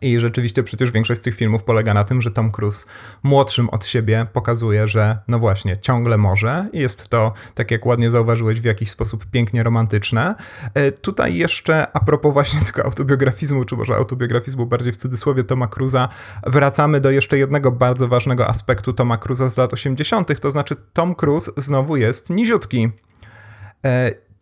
[0.00, 2.86] I rzeczywiście przecież większość z tych filmów polega na tym, że Tom Cruise
[3.22, 6.68] młodszym od siebie pokazuje, że no właśnie, ciągle może.
[6.72, 10.34] Jest to, tak jak ładnie zauważyłeś, w jakiś sposób pięknie romantyczne.
[10.74, 15.68] E, tutaj jeszcze a propos właśnie tego autobiografizmu, czy może autobiografizmu bardziej w cudzysłowie Toma
[15.68, 16.08] Cruza,
[16.46, 21.14] wracamy do jeszcze jednego bardzo ważnego aspektu Toma Cruza z lat 80., to znaczy Tom
[21.14, 22.90] Cruise znowu jest niziutki.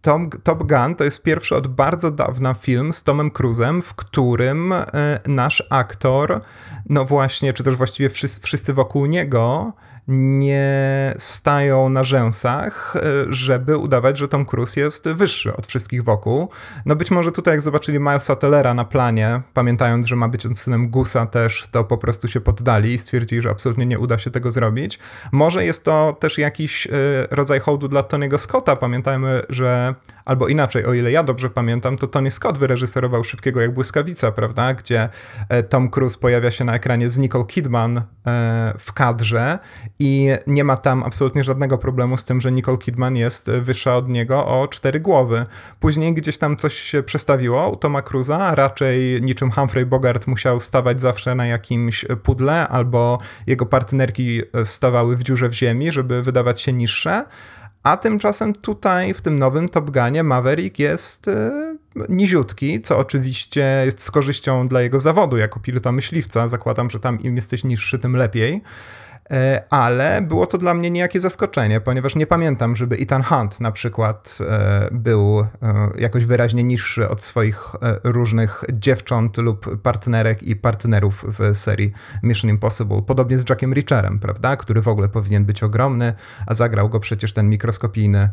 [0.01, 4.73] Tom, Top Gun to jest pierwszy od bardzo dawna film z Tomem Cruzem, w którym
[4.73, 4.85] e,
[5.27, 6.41] nasz aktor,
[6.89, 9.73] no właśnie, czy też właściwie wszyscy, wszyscy wokół niego,
[10.09, 16.49] nie stają na rzęsach, e, żeby udawać, że Tom Cruise jest wyższy od wszystkich wokół.
[16.85, 20.55] No być może tutaj jak zobaczyli Milesa Tellera na planie, pamiętając, że ma być on
[20.55, 24.31] synem Gusa też, to po prostu się poddali i stwierdzili, że absolutnie nie uda się
[24.31, 24.99] tego zrobić.
[25.33, 26.90] Może jest to też jakiś e,
[27.31, 28.77] rodzaj hołdu dla Tony'ego Scotta.
[28.77, 33.75] Pamiętajmy, że albo inaczej, o ile ja dobrze pamiętam, to Tony Scott wyreżyserował Szybkiego jak
[33.75, 35.09] błyskawica, prawda, gdzie
[35.49, 38.03] e, Tom Cruise pojawia się na ekranie z Nicole Kidman
[38.79, 39.59] w kadrze
[39.99, 44.09] i nie ma tam absolutnie żadnego problemu z tym, że Nicole Kidman jest wyższa od
[44.09, 45.45] niego o cztery głowy.
[45.81, 51.01] Później gdzieś tam coś się przestawiło u Toma Cruza, raczej niczym Humphrey Bogart musiał stawać
[51.01, 56.73] zawsze na jakimś pudle, albo jego partnerki stawały w dziurze w ziemi, żeby wydawać się
[56.73, 57.25] niższe
[57.83, 61.31] A tymczasem tutaj w tym nowym Top Gunie Maverick jest
[62.09, 66.49] niziutki, co oczywiście jest z korzyścią dla jego zawodu jako pilota myśliwca.
[66.49, 68.63] Zakładam, że tam im jesteś niższy, tym lepiej.
[69.31, 73.73] E, ale było to dla mnie niejakie zaskoczenie, ponieważ nie pamiętam, żeby Ethan Hunt na
[73.73, 75.47] przykład e, był e,
[75.99, 77.73] jakoś wyraźnie niższy od swoich
[78.05, 83.03] różnych dziewcząt lub partnerek i partnerów w serii Mission Impossible.
[83.03, 86.15] Podobnie z Jackiem Richerem, prawda, który w ogóle powinien być ogromny,
[86.47, 88.31] a zagrał go przecież ten mikroskopijny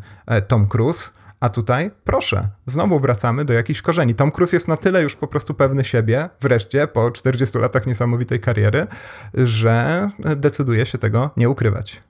[0.48, 1.10] Tom Cruise.
[1.44, 4.14] A tutaj, proszę, znowu wracamy do jakichś korzeni.
[4.14, 8.40] Tom Cruise jest na tyle już po prostu pewny siebie, wreszcie po 40 latach niesamowitej
[8.40, 8.86] kariery,
[9.34, 12.02] że decyduje się tego nie ukrywać.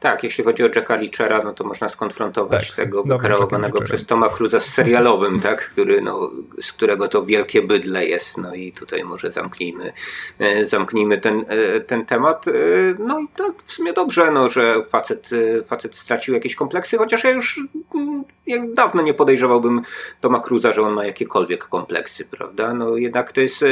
[0.00, 4.28] Tak, jeśli chodzi o Jacka Lichera, no to można skonfrontować tak, tego wykreowanego przez Toma
[4.28, 8.38] Cruza z serialowym, tak, który, no, z którego to wielkie bydle jest.
[8.38, 9.92] No i tutaj może zamknijmy,
[10.38, 12.48] e, zamknijmy ten, e, ten temat.
[12.48, 12.52] E,
[12.98, 15.30] no i to w sumie dobrze, no, że facet,
[15.66, 17.60] facet stracił jakieś kompleksy, chociaż ja już
[17.94, 19.82] mm, ja dawno nie podejrzewałbym
[20.20, 22.74] Toma Cruza, że on ma jakiekolwiek kompleksy, prawda?
[22.74, 23.64] No jednak to jest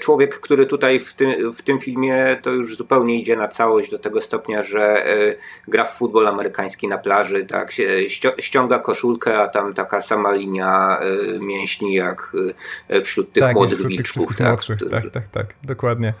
[0.00, 3.98] człowiek, który tutaj w tym, w tym filmie to już zupełnie idzie na całość do
[3.98, 5.04] tego stopnia, że
[5.68, 7.72] gra w futbol amerykański na plaży, tak,
[8.38, 12.32] ściąga koszulkę, a tam taka sama linia e, mięśni jak
[12.88, 14.26] e, wśród tych tak, młodych wśród wilczków.
[14.26, 14.60] Tych tak,
[14.90, 16.14] tak, tak, tak, dokładnie.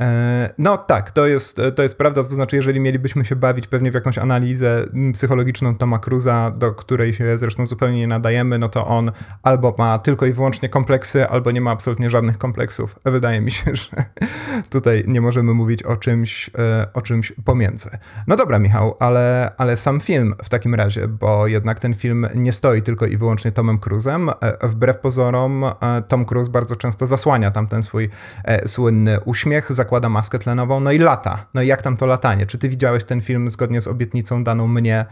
[0.00, 3.90] E, no tak, to jest, to jest prawda, to znaczy jeżeli mielibyśmy się bawić pewnie
[3.90, 8.86] w jakąś analizę psychologiczną Toma Cruza, do której się zresztą zupełnie nie nadajemy, no to
[8.86, 12.98] on albo ma tylko i wyłącznie kompleksy, albo nie ma absolutnie żadnych kompleksów.
[13.04, 14.04] Wydaje mi się, że
[14.70, 17.90] tutaj nie możemy mówić o czymś, e, o czymś pomiędzy.
[18.26, 22.52] No dobra Michał, ale, ale sam film w takim razie, bo jednak ten film nie
[22.52, 24.30] stoi tylko i wyłącznie Tomem Cruzem.
[24.40, 25.64] E, wbrew pozorom
[26.08, 28.10] Tom Cruise bardzo często zasłania tam ten swój
[28.66, 31.46] słynny uśmiech, zakłada maskę tlenową, no i lata.
[31.54, 32.46] No i jak tam to latanie?
[32.46, 35.06] Czy ty widziałeś ten film zgodnie z obietnicą daną mnie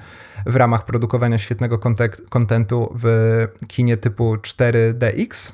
[0.47, 1.79] w ramach produkowania świetnego
[2.31, 3.09] kontentu w
[3.69, 5.53] kinie typu 4DX?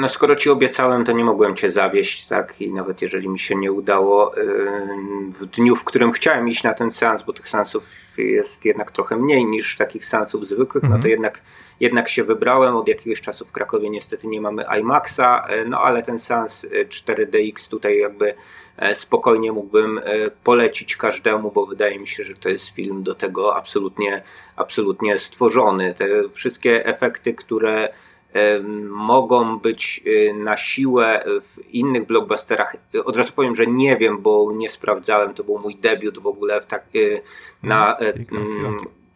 [0.00, 2.60] No skoro ci obiecałem, to nie mogłem cię zawieść, tak?
[2.60, 4.32] I nawet jeżeli mi się nie udało
[5.40, 7.84] w dniu, w którym chciałem iść na ten seans, bo tych seansów
[8.18, 11.10] jest jednak trochę mniej niż takich seansów zwykłych, no to mhm.
[11.10, 11.42] jednak,
[11.80, 12.76] jednak się wybrałem.
[12.76, 17.66] Od jakiegoś czasu w Krakowie niestety nie mamy IMAXa, e, no ale ten seans 4DX
[17.66, 18.34] e, tutaj jakby
[18.76, 20.00] e, spokojnie mógłbym
[20.44, 24.22] polecić każdemu, bo wydaje mi się, że to jest film do tego absolutnie,
[24.56, 25.94] absolutnie stworzony.
[25.94, 27.88] Te wszystkie efekty, które
[28.88, 32.76] mogą być na siłę w innych blockbusterach.
[33.04, 35.34] Od razu powiem, że nie wiem, bo nie sprawdzałem.
[35.34, 36.84] To był mój debiut w ogóle w tak,
[37.62, 37.96] na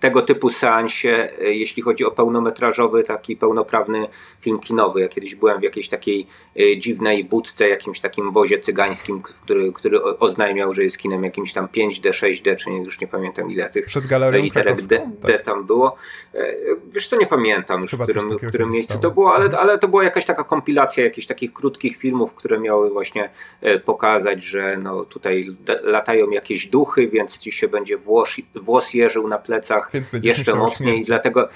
[0.04, 4.08] tego typu seansie, e, jeśli chodzi o pełnometrażowy, taki pełnoprawny
[4.40, 5.00] film kinowy.
[5.00, 6.26] Ja kiedyś byłem w jakiejś takiej
[6.60, 11.66] e, dziwnej budce, jakimś takim wozie cygańskim, który, który oznajmiał, że jest kinem jakimś tam
[11.66, 15.08] 5D, 6D, czy nie, już nie pamiętam ile tych Przed literek D, tak.
[15.26, 15.96] D tam było.
[16.34, 16.54] E,
[16.92, 19.88] wiesz co, nie pamiętam już, w którym, w którym miejscu to było, ale, ale to
[19.88, 23.30] była jakaś taka kompilacja jakichś takich krótkich filmów, które miały właśnie
[23.84, 29.38] pokazać, że no tutaj latają jakieś duchy, więc ci się będzie włos, włos jeżył na
[29.38, 29.90] plecach,
[30.22, 31.48] jeszcze mocniej, dlatego,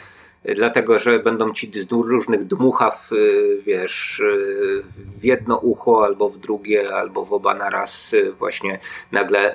[0.45, 4.83] dlatego że będą ci z różnych dmuchaw, y, wiesz, y,
[5.21, 8.79] w jedno ucho albo w drugie, albo w oba naraz y, właśnie
[9.13, 9.55] nagle,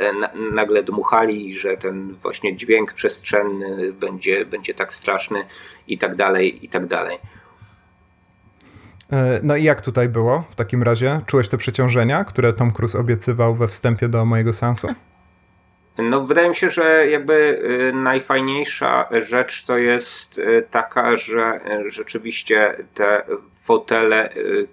[0.53, 5.43] nagle dmuchali, że ten właśnie dźwięk przestrzenny będzie, będzie tak straszny
[5.87, 7.17] i tak dalej, i tak dalej.
[9.13, 11.21] E, no i jak tutaj było w takim razie?
[11.25, 14.87] Czułeś te przeciążenia, które Tom Cruise obiecywał we wstępie do mojego seansu?
[15.97, 17.33] No, wydaje mi się, że jakby
[17.89, 23.23] y, najfajniejsza rzecz to jest y, taka, że y, rzeczywiście te
[23.63, 24.29] fotele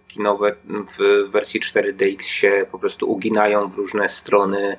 [0.09, 0.57] kinowe
[0.99, 4.77] w wersji 4DX się po prostu uginają w różne strony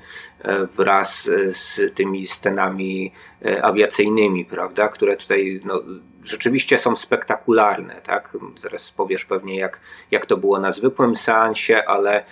[0.78, 3.12] wraz z tymi scenami
[3.62, 5.82] awiacyjnymi, prawda, które tutaj no,
[6.24, 8.38] rzeczywiście są spektakularne, tak?
[8.56, 9.80] Zaraz powiesz pewnie jak,
[10.12, 12.24] jak to było na zwykłym seansie, ale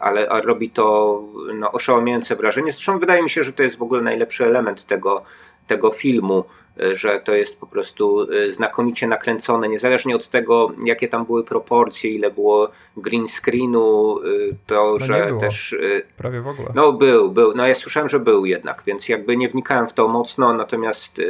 [0.00, 1.22] ale robi to
[1.54, 2.72] no, oszałamiające wrażenie.
[2.72, 5.22] Zresztą wydaje mi się, że to jest w ogóle najlepszy element tego,
[5.68, 6.44] tego filmu,
[6.82, 11.44] y, że to jest po prostu y, znakomicie nakręcone, niezależnie od tego, jakie tam były
[11.44, 14.20] proporcje, ile było green screenu,
[14.66, 15.76] to, no że też.
[16.16, 16.68] Prawie w ogóle.
[16.74, 17.54] No, był, był.
[17.54, 21.20] No, ja słyszałem, że był jednak, więc jakby nie wnikałem w to mocno, natomiast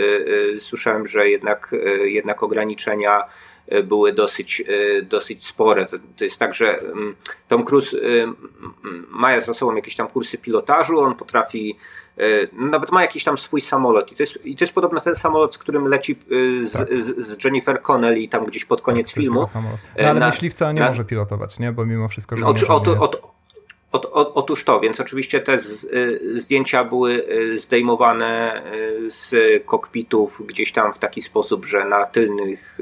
[0.59, 3.23] słyszałem, że jednak, jednak ograniczenia
[3.85, 5.87] były dosyć, e, dosyć spore.
[5.87, 7.17] To, to jest tak, że mm,
[7.49, 8.01] Tom Cruise e,
[9.09, 11.77] ma za sobą jakieś tam kursy pilotażu, on potrafi
[12.53, 15.55] nawet ma jakiś tam swój samolot i to jest, i to jest podobno ten samolot,
[15.55, 16.19] z którym leci
[16.63, 16.89] z, tak.
[16.99, 19.45] z, Jennifer Connelly tam gdzieś pod koniec filmu.
[19.55, 21.73] No, ale na, myśliwca nie na, może pilotować, nie?
[21.73, 23.38] Bo mimo wszystko, że o, o, to, o,
[23.93, 29.35] O, o, otóż to, więc oczywiście te z, y, zdjęcia były y, zdejmowane y, z
[29.67, 32.81] kokpitów gdzieś tam w taki sposób, że na tylnych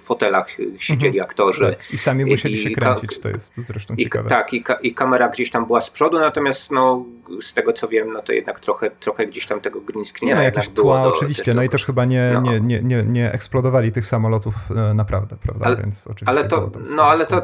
[0.00, 1.24] fotelach siedzieli mhm.
[1.24, 1.66] aktorzy.
[1.66, 1.92] Tak.
[1.94, 4.28] I sami musieli i, się kręcić, to jest zresztą i, ciekawe.
[4.28, 7.04] Tak, i, i, kamera gdzieś tam była z przodu, natomiast no,
[7.42, 10.34] z tego co wiem, no to jednak trochę, trochę gdzieś tam tego green screena Nie
[10.34, 12.40] no, jakieś tła do, oczywiście, no i też chyba nie, no.
[12.40, 14.54] nie, nie, nie, nie eksplodowali tych samolotów
[14.90, 15.66] e, naprawdę, prawda?
[15.66, 17.42] Ale, Więc oczywiście ale to, no ale to,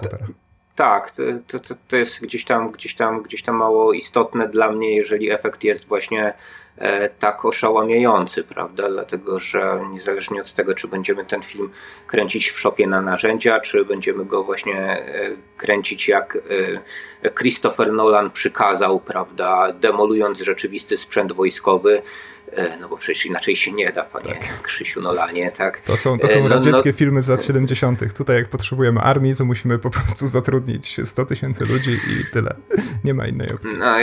[0.77, 1.11] tak,
[1.47, 5.31] to, to, to jest gdzieś tam, gdzieś, tam, gdzieś tam mało istotne dla mnie, jeżeli
[5.31, 6.35] efekt jest właśnie
[6.79, 8.89] e, tak oszałamiający, prawda?
[8.89, 11.71] Dlatego, że niezależnie od tego, czy będziemy ten film
[12.07, 16.39] kręcić w szopie na narzędzia, czy będziemy go właśnie e, kręcić jak
[17.25, 19.73] e, Christopher Nolan przykazał, prawda?
[19.73, 22.03] Demolując rzeczywisty sprzęt wojskowy,
[22.81, 24.63] no bo przecież inaczej się nie da, panie tak.
[24.63, 25.81] Krzysiu Nolanie, tak?
[25.81, 28.15] To są, to są e, no, radzieckie no, filmy z lat 70.
[28.15, 32.55] Tutaj jak potrzebujemy armii, to musimy po prostu zatrudnić 100 tysięcy ludzi i tyle.
[33.05, 33.79] Nie ma innej opcji.
[33.79, 33.97] No,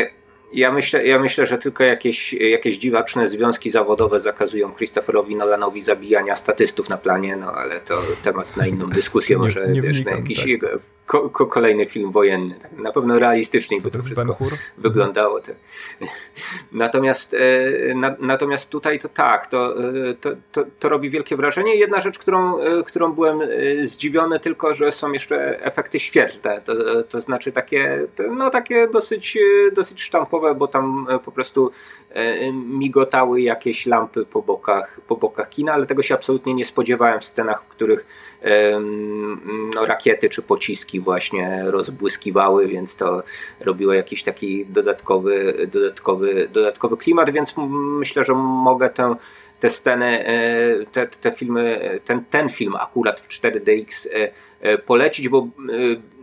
[0.54, 6.36] ja myślę, ja myślę, że tylko jakieś, jakieś dziwaczne związki zawodowe zakazują Christopherowi Nolanowi zabijania
[6.36, 10.14] statystów na planie, no ale to temat na inną dyskusję, może nie, nie wiesz, wnikam,
[10.14, 10.80] na jakiś tak
[11.10, 12.56] ko, ko, kolejny film wojenny.
[12.78, 14.38] Na pewno realistyczniej by to, wszystko
[14.78, 15.42] wyglądało.
[15.42, 15.56] Tak.
[16.72, 21.76] Natomiast, e, na, natomiast tutaj to tak, to, e, to, to, to, robi wielkie wrażenie.
[21.76, 23.40] Jedna rzecz, którą, e, którą byłem
[23.84, 26.62] zdziwiony tylko, że są jeszcze efekty świetlne.
[26.62, 29.38] To, to znaczy takie, no, takie dosyć,
[29.74, 31.72] dosyć sztampowe, bo tam po prostu
[32.54, 37.26] migotały jakieś lampy po bokach, po bokach kina, ale tego się absolutnie nie spodziewałem w
[37.26, 38.06] scenach, w których
[39.76, 43.24] no, rakiety czy pociski właśnie rozbłyskiwały, więc to
[43.60, 47.54] robiło jakiś taki dodatkowy, dodatkowy, dodatkowy klimat, więc
[48.00, 49.16] myślę, że mogę tę
[49.60, 55.30] te sceny, e, te, te filmy, ten, ten film akurat w 4DX e, e, polecić,
[55.30, 55.48] bo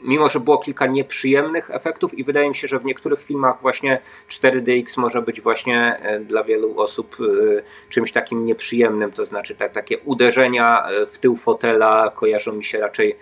[0.04, 3.98] mimo, że było kilka nieprzyjemnych efektów i wydaje mi się, że w niektórych filmach właśnie
[4.30, 7.16] 4DX może być właśnie dla wielu osób
[7.88, 13.16] czymś takim nieprzyjemnym, to znaczy tak, takie uderzenia w tył fotela kojarzą mi się raczej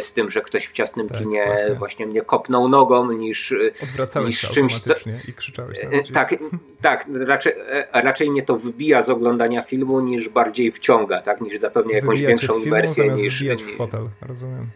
[0.00, 1.74] z tym, że ktoś w ciasnym tak, kinie właśnie.
[1.74, 2.06] właśnie.
[2.06, 4.80] mnie kopnął nogą niż, e, niż czymś.
[4.80, 4.94] Co...
[5.28, 5.78] i krzyczałeś.
[5.80, 6.34] E, tak,
[6.80, 7.52] tak raczej,
[7.92, 12.58] raczej mnie to wybija z oglądania filmu niż bardziej wciąga, tak, niż zapewnia jakąś większą
[12.58, 13.42] imersję niż.
[13.42, 14.66] w fotel, rozumiem.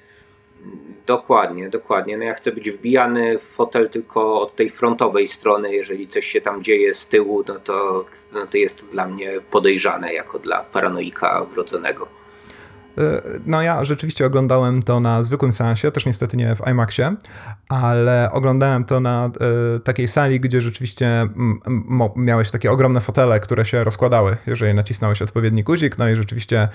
[1.06, 2.18] Dokładnie, dokładnie.
[2.18, 5.74] No ja chcę być wbijany w fotel tylko od tej frontowej strony.
[5.74, 9.30] Jeżeli coś się tam dzieje z tyłu, no to, no to jest to dla mnie
[9.50, 12.19] podejrzane jako dla paranoika wrodzonego.
[13.46, 17.16] No ja rzeczywiście oglądałem to na zwykłym seansie, też niestety nie w IMAXie,
[17.68, 19.30] ale oglądałem to na
[19.76, 21.28] y, takiej sali, gdzie rzeczywiście
[22.16, 26.68] miałeś takie ogromne fotele, które się rozkładały, jeżeli nacisnąłeś odpowiedni guzik, no i rzeczywiście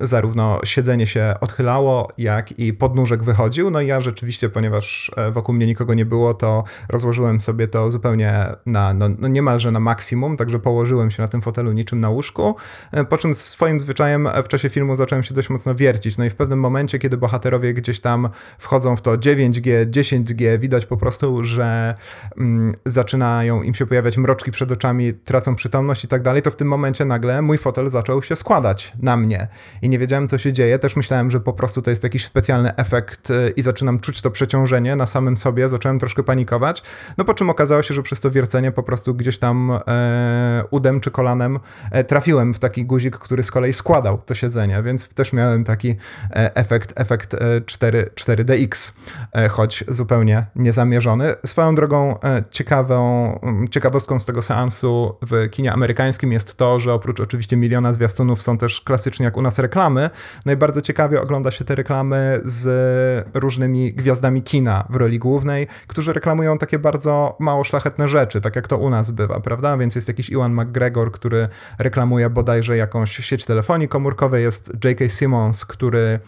[0.00, 5.30] y, zarówno siedzenie się odchylało, jak i podnóżek wychodził, no i ja rzeczywiście, ponieważ e,
[5.30, 9.80] wokół mnie nikogo nie było, to rozłożyłem sobie to zupełnie na, no, no niemalże na
[9.80, 12.56] maksimum, także położyłem się na tym fotelu niczym na łóżku,
[12.92, 16.18] e, po czym swoim zwyczajem w czasie filmu zacząłem się dość mocno wiercić.
[16.18, 20.86] No i w pewnym momencie, kiedy bohaterowie gdzieś tam wchodzą w to 9G, 10G, widać
[20.86, 21.94] po prostu, że
[22.36, 26.56] mm, zaczynają im się pojawiać mroczki przed oczami, tracą przytomność i tak dalej, to w
[26.56, 29.48] tym momencie nagle mój fotel zaczął się składać na mnie.
[29.82, 30.78] I nie wiedziałem, co się dzieje.
[30.78, 34.30] Też myślałem, że po prostu to jest jakiś specjalny efekt y, i zaczynam czuć to
[34.30, 35.68] przeciążenie na samym sobie.
[35.68, 36.82] Zacząłem troszkę panikować.
[37.18, 41.00] No po czym okazało się, że przez to wiercenie po prostu gdzieś tam e, udem
[41.00, 41.58] czy kolanem
[41.90, 45.96] e, trafiłem w taki guzik, który z kolei składał to siedzenie, więc też miałem taki
[46.30, 48.92] e, efekt, efekt 4, e, 4DX,
[49.32, 51.34] e, choć zupełnie niezamierzony.
[51.46, 52.18] Swoją drogą
[52.50, 53.38] ciekawą,
[53.70, 58.58] ciekawostką z tego seansu w kinie amerykańskim jest to, że oprócz oczywiście miliona zwiastunów są
[58.58, 60.10] też klasycznie jak u nas reklamy.
[60.46, 65.66] No i bardzo ciekawie ogląda się te reklamy z różnymi gwiazdami kina w roli głównej,
[65.86, 69.78] którzy reklamują takie bardzo mało szlachetne rzeczy, tak jak to u nas bywa, prawda?
[69.78, 75.08] Więc jest jakiś Iwan McGregor, który reklamuje bodajże jakąś sieć telefonii komórkowej, jest J.K.
[75.08, 76.20] Simmons, który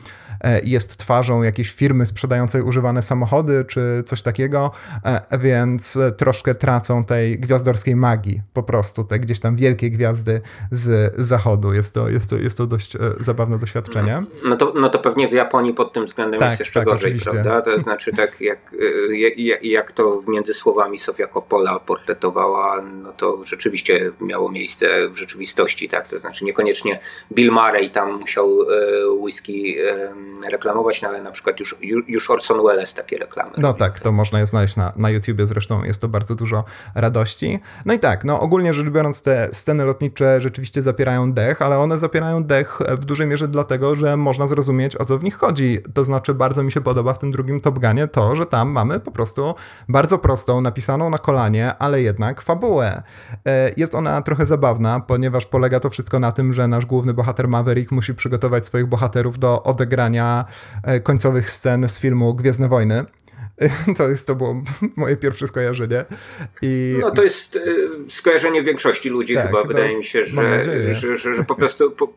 [0.64, 4.70] jest twarzą jakiejś firmy sprzedającej używane samochody czy coś takiego,
[5.05, 11.14] e, więc troszkę tracą tej gwiazdorskiej magii po prostu, te gdzieś tam wielkie gwiazdy z
[11.18, 11.72] zachodu.
[11.72, 14.22] Jest to, jest to, jest to dość e, zabawne doświadczenie.
[14.44, 17.11] No to, no to pewnie w Japonii pod tym względem tak, jest jeszcze tak, gorzej,
[17.11, 17.31] oczywiście.
[17.31, 17.62] prawda?
[17.62, 18.59] To znaczy tak jak,
[19.37, 25.88] jak, jak to między słowami Sofia Coppola portretowała, no to rzeczywiście miało miejsce w rzeczywistości,
[25.88, 26.09] tak?
[26.09, 26.99] To znaczy niekoniecznie
[27.33, 28.66] Bill Murray tam musiał musiał
[29.22, 29.77] whisky
[30.51, 31.77] reklamować, no ale na przykład już,
[32.09, 33.51] już Orson Welles takie reklamy.
[33.59, 37.59] No tak, to można je znaleźć na, na YouTubie, zresztą jest to bardzo dużo radości.
[37.85, 41.99] No i tak, no ogólnie rzecz biorąc te sceny lotnicze rzeczywiście zapierają dech, ale one
[41.99, 45.79] zapierają dech w dużej mierze dlatego, że można zrozumieć o co w nich chodzi.
[45.94, 49.01] To znaczy bardzo mi się podoba w tym drugim Top Gunie to, że tam mamy
[49.01, 49.55] po prostu
[49.88, 53.03] bardzo prostą, napisaną na kolanie, ale jednak fabułę.
[53.46, 57.49] E, jest ona trochę zabawna, ponieważ polega to wszystko na tym, że nasz główny bohater
[57.49, 60.26] Maverick musi przygotować swoich bohaterów do odegrania
[60.83, 63.05] e, końcowych scen z filmu Gwiezdne Wojny.
[63.99, 64.62] To, jest, to było
[64.97, 66.05] moje pierwsze skojarzenie.
[66.62, 66.97] I...
[67.01, 69.64] No to jest y, skojarzenie większości ludzi tak, chyba.
[69.64, 72.12] Wydaje mi się, że, że, że, że, po prostu po,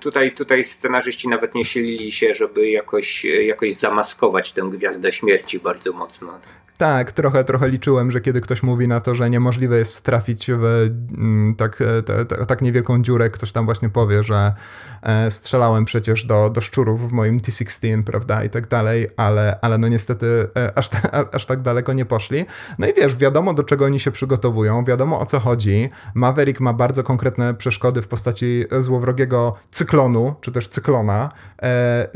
[0.00, 5.92] tutaj, tutaj scenarzyści nawet nie silili się, żeby jakoś, jakoś zamaskować tę gwiazdę śmierci bardzo
[5.92, 6.40] mocno.
[6.76, 10.64] Tak, trochę, trochę liczyłem, że kiedy ktoś mówi na to, że niemożliwe jest trafić w
[10.64, 14.54] mm, tak, e, te, te, tak niewielką dziurę, ktoś tam właśnie powie, że
[15.02, 19.78] e, strzelałem przecież do, do szczurów w moim T-16, prawda, i tak dalej, ale, ale
[19.78, 20.88] no niestety e, aż,
[21.32, 22.44] aż tak daleko nie poszli.
[22.78, 25.88] No i wiesz, wiadomo do czego oni się przygotowują, wiadomo o co chodzi.
[26.14, 31.28] Maverick ma bardzo konkretne przeszkody w postaci złowrogiego cyklonu, czy też cyklona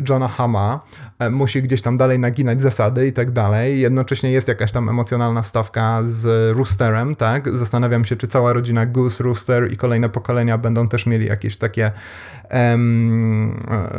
[0.08, 0.80] Johna Hama.
[1.30, 3.80] Musi gdzieś tam dalej naginać zasady i tak dalej.
[3.80, 7.58] Jednocześnie jest jakaś tam emocjonalna stawka z Roosterem, tak?
[7.58, 11.92] Zastanawiam się, czy cała rodzina Goose, Rooster i kolejne pokolenia będą też mieli jakieś takie
[12.48, 13.90] em, e,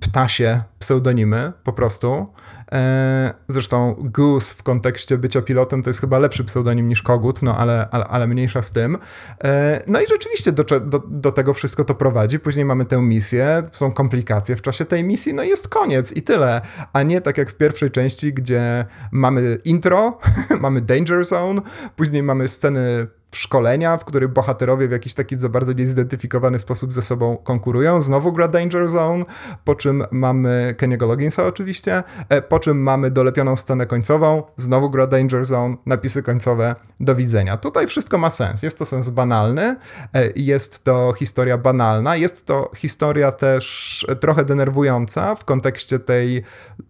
[0.00, 2.26] ptasie pseudonimy po prostu.
[2.72, 7.56] E, zresztą Goose w kontekście bycia pilotem to jest chyba lepszy pseudonim niż Kogut, no
[7.56, 8.98] ale, ale, ale mniejsza z tym.
[9.44, 12.38] E, no i rzeczywiście do, do, do tego wszystko to prowadzi.
[12.38, 16.22] Później mamy tę misję, są komplikacje w czasie tej misji, no i jest koniec i
[16.22, 16.60] tyle.
[16.92, 20.18] A nie tak jak w pierwszej części, gdzie mamy intro,
[20.60, 21.60] mamy Danger Zone,
[21.96, 27.36] później mamy sceny szkolenia, w których bohaterowie w jakiś taki bardzo niezidentyfikowany sposób ze sobą
[27.36, 28.02] konkurują.
[28.02, 29.24] Znowu gra Danger Zone,
[29.64, 35.06] po czym mamy Kenny'ego Logginsa oczywiście, e, po czym mamy dolepioną scenę końcową, znowu gra
[35.06, 37.56] Danger Zone, napisy końcowe, do widzenia.
[37.56, 38.62] Tutaj wszystko ma sens.
[38.62, 39.76] Jest to sens banalny,
[40.14, 46.42] e, jest to historia banalna, jest to historia też trochę denerwująca w kontekście tej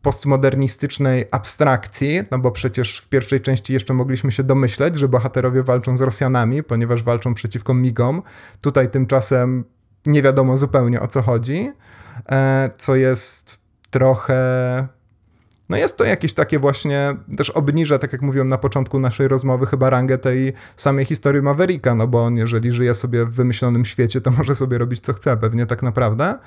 [0.02, 5.96] postmodernistycznej abstrakcji, no bo przecież w pierwszej części jeszcze mogliśmy się domyśleć, że bohaterowie walczą
[5.96, 6.27] z Rosjanami
[6.62, 8.22] Ponieważ walczą przeciwko migom.
[8.60, 9.64] Tutaj tymczasem
[10.06, 11.72] nie wiadomo zupełnie o co chodzi,
[12.30, 13.60] e, co jest
[13.90, 14.88] trochę
[15.68, 19.66] no jest to jakieś takie właśnie, też obniża, tak jak mówiłem na początku naszej rozmowy,
[19.66, 24.20] chyba rangę tej samej historii Mavericka, no bo on jeżeli żyje sobie w wymyślonym świecie,
[24.20, 26.38] to może sobie robić co chce, pewnie tak naprawdę.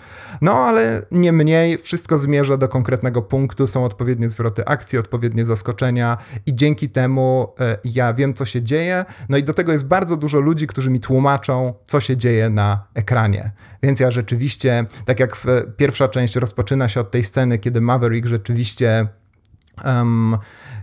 [0.41, 6.17] No ale nie mniej, wszystko zmierza do konkretnego punktu, są odpowiednie zwroty akcji, odpowiednie zaskoczenia
[6.45, 10.17] i dzięki temu e, ja wiem, co się dzieje, no i do tego jest bardzo
[10.17, 13.51] dużo ludzi, którzy mi tłumaczą, co się dzieje na ekranie.
[13.83, 15.37] Więc ja rzeczywiście, tak jak
[15.77, 19.07] pierwsza część rozpoczyna się od tej sceny, kiedy Maverick rzeczywiście
[19.85, 20.37] um,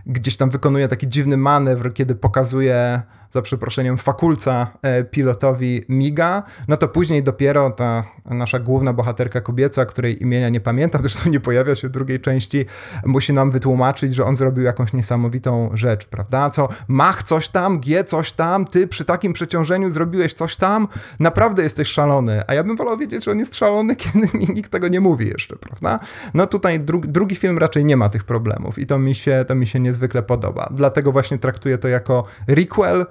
[0.05, 3.01] gdzieś tam wykonuje taki dziwny manewr, kiedy pokazuje
[3.31, 9.85] za przeproszeniem fakulca e, pilotowi miga, no to później dopiero ta nasza główna bohaterka kobieca,
[9.85, 12.65] której imienia nie pamiętam, zresztą nie pojawia się w drugiej części,
[13.05, 16.49] musi nam wytłumaczyć, że on zrobił jakąś niesamowitą rzecz, prawda?
[16.49, 20.87] Co Mach coś tam, G coś tam, ty przy takim przeciążeniu zrobiłeś coś tam,
[21.19, 22.41] naprawdę jesteś szalony.
[22.47, 25.27] A ja bym wolał wiedzieć, że on jest szalony, kiedy mi nikt tego nie mówi
[25.27, 25.99] jeszcze, prawda?
[26.33, 29.55] No tutaj dru drugi film raczej nie ma tych problemów i to mi się, to
[29.55, 30.69] mi się niezwykle podoba.
[30.71, 33.05] Dlatego właśnie traktuję to jako requel,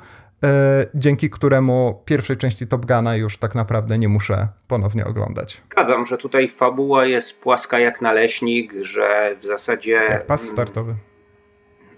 [0.95, 5.63] dzięki któremu pierwszej części Top Guna już tak naprawdę nie muszę ponownie oglądać.
[5.73, 9.93] Zgadzam, że tutaj fabuła jest płaska jak naleśnik, że w zasadzie...
[9.93, 10.95] Jak pas startowy.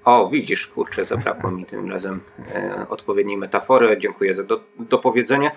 [0.04, 2.20] O, widzisz, kurczę, zabrakło mi tym razem
[2.54, 3.98] e, odpowiedniej metafory.
[3.98, 5.50] Dziękuję za do, dopowiedzenie.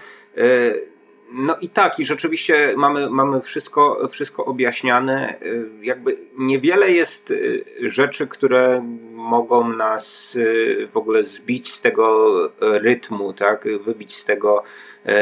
[1.34, 5.36] E, no i tak, i rzeczywiście mamy, mamy wszystko, wszystko objaśniane.
[5.41, 8.81] Y, jakby niewiele jest y, rzeczy, które
[9.11, 13.67] mogą nas y, w ogóle zbić z tego rytmu, tak?
[13.86, 14.63] Wybić z tego,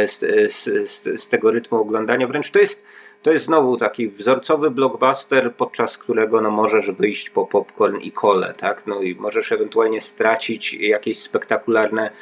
[0.05, 0.19] z,
[0.53, 2.27] z, z tego rytmu oglądania.
[2.27, 2.83] Wręcz to jest,
[3.21, 8.53] to jest znowu taki wzorcowy blockbuster, podczas którego no, możesz wyjść po popcorn i kole,
[8.57, 8.87] tak?
[8.87, 12.13] No i możesz ewentualnie stracić jakieś spektakularne E,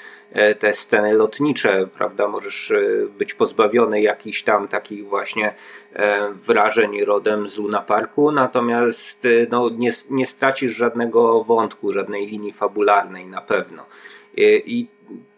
[0.59, 2.27] te sceny lotnicze, prawda?
[2.27, 2.82] Możesz e,
[3.17, 5.53] być pozbawiony jakichś tam takich właśnie
[5.93, 12.53] e, wrażeń rodem z Luna Parku, natomiast no, nie, nie stracisz żadnego wątku, żadnej linii
[12.53, 13.86] fabularnej na pewno.
[14.65, 14.88] I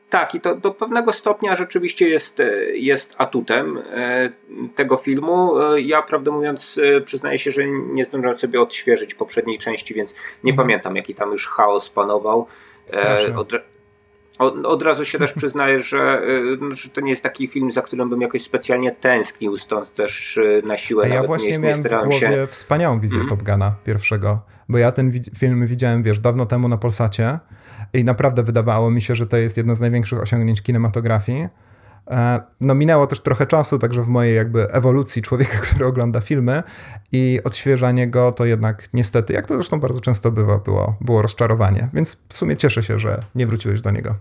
[0.09, 2.41] tak, i to do pewnego stopnia rzeczywiście jest,
[2.73, 3.79] jest atutem
[4.75, 5.53] tego filmu.
[5.77, 10.13] Ja, prawdę mówiąc, przyznaję się, że nie zdążyłem sobie odświeżyć poprzedniej części, więc
[10.43, 10.67] nie mhm.
[10.67, 12.47] pamiętam, jaki tam już chaos panował.
[13.35, 13.53] Od,
[14.41, 16.21] od, od, razu się też przyznaję, że,
[16.71, 20.37] y, że to nie jest taki film, za którym bym jakoś specjalnie tęsknił, stąd też
[20.37, 22.47] y, na siłę ja nawet właśnie nie, miałem nie starałem w głowie się.
[22.47, 23.29] wspaniałą wizję mm.
[23.29, 27.39] Top Guna pierwszego, bo ja ten film widziałem, wiesz, dawno temu na Polsacie
[27.93, 31.47] i naprawdę wydawało mi się, że to jest jedno z największych osiągnięć kinematografii.
[32.07, 36.63] E, no minęło też trochę czasu, także w mojej jakby ewolucji człowieka, który ogląda filmy
[37.11, 41.89] i odświeżanie go to jednak niestety, jak to zresztą bardzo często bywa, było, było rozczarowanie.
[41.93, 44.15] Więc w sumie cieszę się, że nie wróciłeś do niego.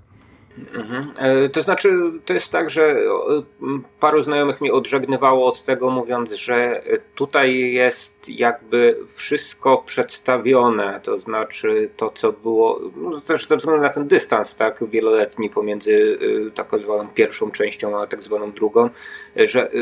[0.58, 1.04] Mhm.
[1.16, 1.92] E, to znaczy,
[2.24, 2.96] to jest tak, że
[4.00, 6.82] paru znajomych mnie odżegnywało od tego, mówiąc, że
[7.14, 13.88] tutaj jest jakby wszystko przedstawione, to znaczy to, co było, no też ze względu na
[13.88, 18.90] ten dystans, tak, wieloletni pomiędzy e, tak zwaną pierwszą częścią, a tak zwaną drugą,
[19.36, 19.74] że e,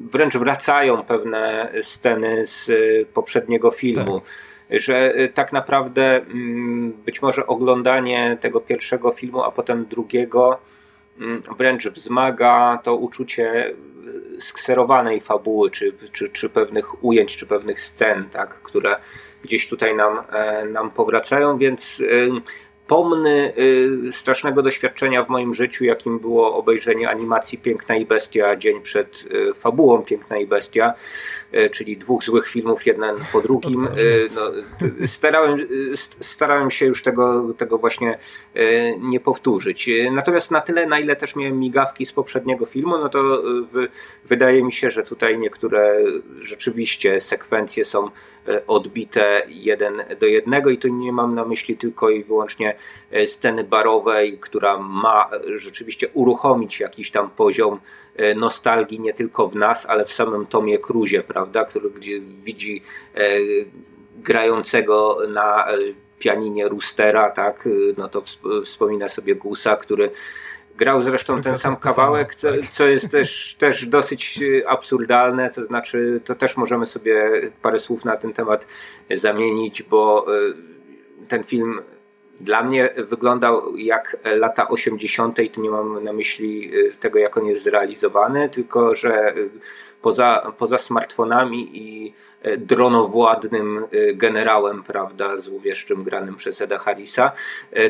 [0.00, 2.70] wręcz wracają pewne sceny z
[3.08, 4.20] poprzedniego filmu.
[4.20, 10.58] Tak że y, tak naprawdę mm, być może oglądanie tego pierwszego filmu, a potem drugiego
[11.20, 13.70] mm, wręcz wzmaga to uczucie
[14.36, 18.96] y, skserowanej fabuły, czy, czy, czy pewnych ujęć, czy pewnych scen, tak, które
[19.42, 22.30] gdzieś tutaj nam, e, nam powracają, więc y,
[22.86, 23.52] pomny
[24.10, 30.02] strasznego doświadczenia w moim życiu, jakim było obejrzenie animacji Piękna i Bestia dzień przed fabułą
[30.02, 30.94] Piękna i Bestia,
[31.72, 33.86] czyli dwóch złych filmów, jeden po drugim.
[33.86, 33.90] E,
[34.34, 34.52] no,
[35.06, 35.66] starałem,
[36.20, 38.18] starałem się już tego, tego właśnie
[38.54, 39.90] e, nie powtórzyć.
[40.12, 43.88] Natomiast na tyle, na ile też miałem migawki z poprzedniego filmu, no to w,
[44.24, 46.04] wydaje mi się, że tutaj niektóre
[46.40, 48.10] rzeczywiście sekwencje są
[48.66, 52.76] odbite jeden do jednego i tu nie mam na myśli tylko i wyłącznie
[53.26, 57.80] sceny barowej, która ma rzeczywiście uruchomić jakiś tam poziom
[58.36, 61.64] nostalgii nie tylko w nas, ale w samym Tomie Cruzie, prawda?
[61.64, 62.82] który gdzie widzi
[63.14, 63.20] e,
[64.16, 65.76] grającego na e,
[66.18, 68.22] pianinie Roostera, tak, e, no to
[68.64, 70.10] wspomina sobie Gusa, który
[70.76, 72.70] grał zresztą ten sam kawałek, co, tak.
[72.70, 77.30] co jest też, też dosyć absurdalne, to znaczy to też możemy sobie
[77.62, 78.66] parę słów na ten temat
[79.10, 80.26] zamienić, bo
[81.28, 81.80] ten film
[82.40, 85.38] dla mnie wyglądał jak lata 80.
[85.38, 86.70] i tu nie mam na myśli
[87.00, 89.34] tego, jak on jest zrealizowany, tylko że
[90.02, 92.12] poza, poza smartfonami i
[92.42, 93.84] e, dronowładnym
[94.14, 97.32] generałem, prawda, złowieszczym granym przez Eda Harrisa,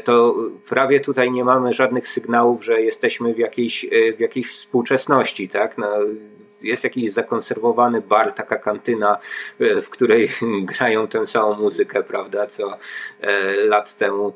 [0.05, 0.37] to
[0.69, 3.87] prawie tutaj nie mamy żadnych sygnałów, że jesteśmy w jakiejś,
[4.17, 5.79] w jakiejś współczesności, tak?
[5.79, 5.87] No,
[6.63, 9.19] jest jakiś zakonserwowany bar, taka kantyna,
[9.61, 10.29] w której
[10.79, 12.79] grają tę samą muzykę, prawda, co
[13.65, 14.33] lat temu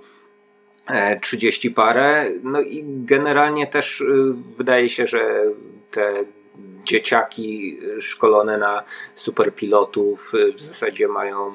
[1.21, 2.31] 30 parę.
[2.43, 4.05] No i generalnie też
[4.57, 5.45] wydaje się, że
[5.91, 6.25] te
[6.85, 8.83] dzieciaki szkolone na
[9.15, 11.55] superpilotów w zasadzie mają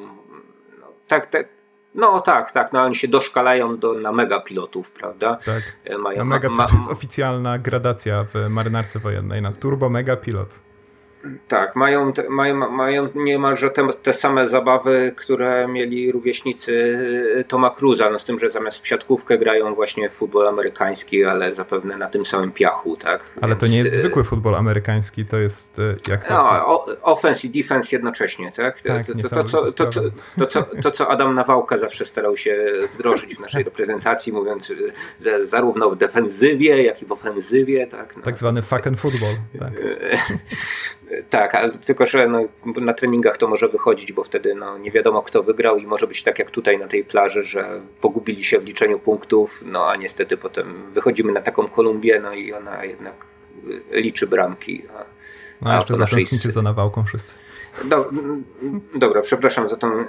[0.80, 1.48] no, tak, tak,
[1.96, 5.36] no tak, tak, no oni się doszkalają do, na megapilotów, prawda?
[5.36, 10.69] Tak, e, mają, na mega to jest oficjalna gradacja w marynarce wojennej, na turbo megapilot.
[11.48, 16.72] Tak, mają, te, mają, mają niemalże te, te same zabawy, które mieli rówieśnicy
[17.40, 21.26] y, Toma Cruza, no z tym, że zamiast w siatkówkę grają właśnie w futbol amerykański,
[21.26, 23.22] ale zapewne na tym samym piachu, tak?
[23.42, 26.34] Ale Więc, to nie jest y, zwykły futbol amerykański, to jest y, jak to...
[26.34, 28.82] No, offense i defense jednocześnie, tak?
[28.82, 30.02] tak to, to, to, co, to, to,
[30.38, 34.74] to, co, to, co Adam Nawałka zawsze starał się wdrożyć w naszej reprezentacji, mówiąc,
[35.22, 38.18] że zarówno w defensywie, jak i w ofensywie, tak?
[38.18, 39.74] No, tak zwany fucking football, tak.
[41.30, 45.22] Tak, ale tylko że no, na treningach to może wychodzić, bo wtedy no, nie wiadomo
[45.22, 48.66] kto wygrał i może być tak jak tutaj na tej plaży, że pogubili się w
[48.66, 53.26] liczeniu punktów, no a niestety potem wychodzimy na taką Kolumbię, no i ona jednak
[53.92, 54.84] liczy bramki.
[54.98, 55.04] A,
[55.62, 57.34] no a jeszcze zatęsknicie za nawałką wszyscy.
[57.86, 58.10] Do,
[58.96, 60.06] dobra, przepraszam za, tą,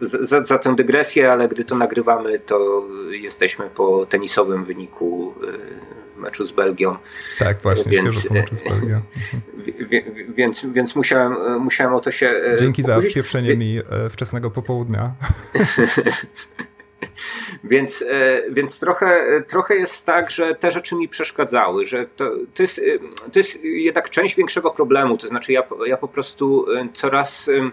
[0.00, 5.34] za, za tę dygresję, ale gdy to nagrywamy, to jesteśmy po tenisowym wyniku
[6.18, 6.96] meczu z Belgią.
[7.38, 9.00] Tak, właśnie, więc, meczu z Belgią.
[10.36, 15.12] Więc, więc musiałem, musiałem o to się e, Dzięki za spieprzenie mi e, wczesnego popołudnia.
[17.64, 22.62] Więc, e, więc trochę, trochę jest tak, że te rzeczy mi przeszkadzały, że to, to,
[22.62, 22.80] jest,
[23.32, 25.18] to jest jednak część większego problemu.
[25.18, 27.70] To znaczy, ja, ja po prostu coraz E,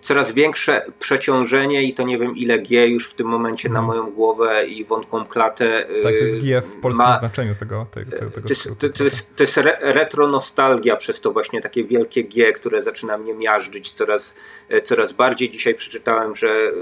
[0.00, 3.86] coraz większe przeciążenie i to nie wiem ile G już w tym momencie na mhm.
[3.86, 5.86] moją głowę i wątką klatę.
[6.02, 7.86] Tak, to jest G w polskim ma, znaczeniu tego.
[7.90, 11.60] tego, tego to, jest, to, to, jest, to jest re, retro nostalgia przez to właśnie
[11.60, 14.34] takie wielkie G, które zaczyna mnie miażdżyć coraz,
[14.68, 15.50] e, coraz bardziej.
[15.50, 16.72] Dzisiaj przeczytałem, że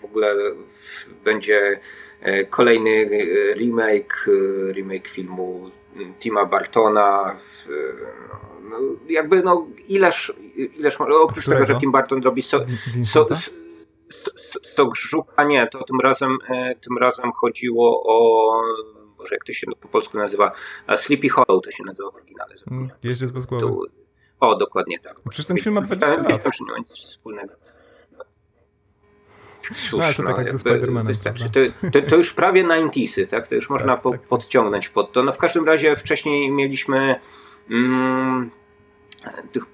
[0.00, 0.34] w ogóle
[1.24, 1.80] będzie
[2.20, 3.08] e, kolejny
[3.56, 4.26] remake,
[4.72, 5.70] remake filmu
[6.20, 7.36] Tima Bartona.
[8.70, 11.64] No, jakby no ileż, ileż oprócz Którego?
[11.64, 12.60] tego, że Tim Burton robi so,
[13.04, 13.26] so,
[14.76, 16.38] Sok Żuka nie, to tym razem,
[16.80, 18.52] tym razem chodziło o
[19.18, 20.52] Boże, jak to się po polsku nazywa?
[20.96, 22.54] Sleepy Hollow to się nazywa w oryginale.
[22.70, 23.66] Mm, jeździec bez głowy.
[23.66, 23.86] Tu,
[24.40, 25.20] o, dokładnie tak.
[25.28, 26.42] Przecież ten film ma 20 lat.
[26.42, 27.54] To już nie ma nic wspólnego.
[29.74, 31.50] Cóż, no, to tak jak ze Spider-Manem.
[31.52, 33.48] To, to, to, już prawie 90sy, tak?
[33.48, 34.20] To już można tak, po, tak.
[34.20, 35.22] podciągnąć pod to.
[35.22, 37.20] No w każdym razie wcześniej mieliśmy
[37.70, 38.50] mm,
[39.52, 39.66] tych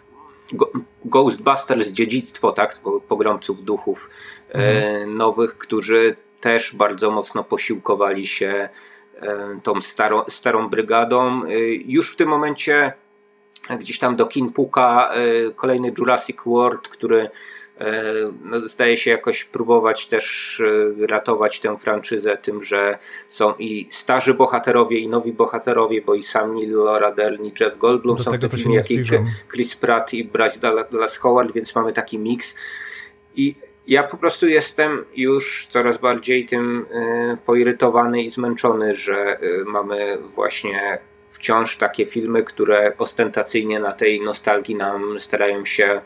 [1.05, 2.81] Ghostbusters dziedzictwo, tak?
[3.09, 4.11] Pogromców duchów
[4.49, 5.17] e, mhm.
[5.17, 8.69] nowych, którzy też bardzo mocno posiłkowali się
[9.21, 11.45] e, tą starą, starą brygadą.
[11.45, 12.93] E, już w tym momencie
[13.79, 15.13] gdzieś tam do kin puka
[15.57, 17.31] kolejny Jurassic World, który
[18.45, 22.99] no, zdaje się jakoś próbować też e, ratować tę franczyzę tym, że
[23.29, 27.79] są i starzy bohaterowie i nowi bohaterowie, bo i sam Neil Laura Dern i Jeff
[27.79, 29.05] Goldblum Do są w filmie, jak i
[29.53, 32.55] Chris Pratt i Bryce Dallas Howard, więc mamy taki miks.
[33.37, 33.55] I
[33.87, 40.99] ja po prostu jestem już coraz bardziej tym e, poirytowany i zmęczony, że mamy właśnie
[41.31, 46.01] wciąż takie filmy, które ostentacyjnie na tej nostalgii nam starają się E,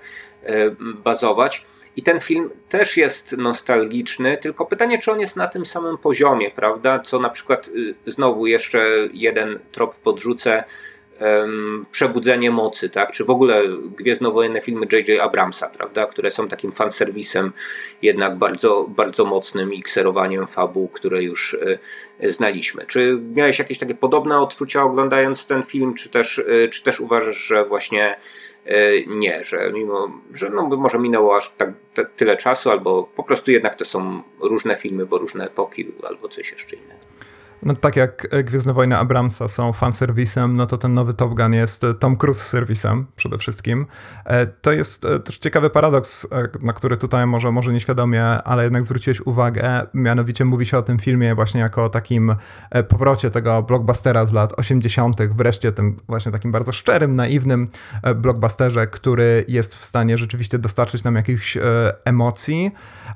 [0.80, 1.66] bazować.
[1.98, 6.50] I ten film też jest nostalgiczny, tylko pytanie, czy on jest na tym samym poziomie,
[6.50, 6.98] prawda?
[6.98, 10.64] Co na przykład y, znowu jeszcze jeden trop podrzucę.
[11.90, 13.12] Przebudzenie mocy, tak?
[13.12, 13.62] Czy w ogóle
[13.96, 15.20] gwiezdnowojenne filmy J.J.
[15.20, 16.06] Abramsa, prawda?
[16.06, 17.52] Które są takim fanserwisem
[18.02, 21.78] jednak bardzo, bardzo mocnym i kserowaniem fabuł, które już y,
[22.30, 22.86] znaliśmy.
[22.86, 27.36] Czy miałeś jakieś takie podobne odczucia oglądając ten film, czy też, y, czy też uważasz,
[27.36, 28.16] że właśnie
[28.57, 28.57] E,
[29.06, 33.50] nie, że mimo, że no może minęło aż tak, tak, tyle czasu, albo po prostu
[33.50, 36.97] jednak to są różne filmy, bo różne epoki, albo coś jeszcze innego.
[37.62, 41.86] No tak jak Gwiezdne Wojny Abramsa są fanserwisem, no to ten nowy Top Gun jest
[41.98, 43.86] Tom Cruise serwisem przede wszystkim.
[44.24, 48.64] E, to jest e, też ciekawy paradoks, e, na który tutaj może, może nieświadomie, ale
[48.64, 49.86] jednak zwróciłeś uwagę.
[49.94, 52.34] Mianowicie mówi się o tym filmie właśnie jako o takim
[52.88, 57.68] powrocie tego blockbustera z lat 80., wreszcie tym właśnie takim bardzo szczerym, naiwnym
[58.16, 61.58] blockbusterze, który jest w stanie rzeczywiście dostarczyć nam jakichś
[62.04, 62.70] emocji,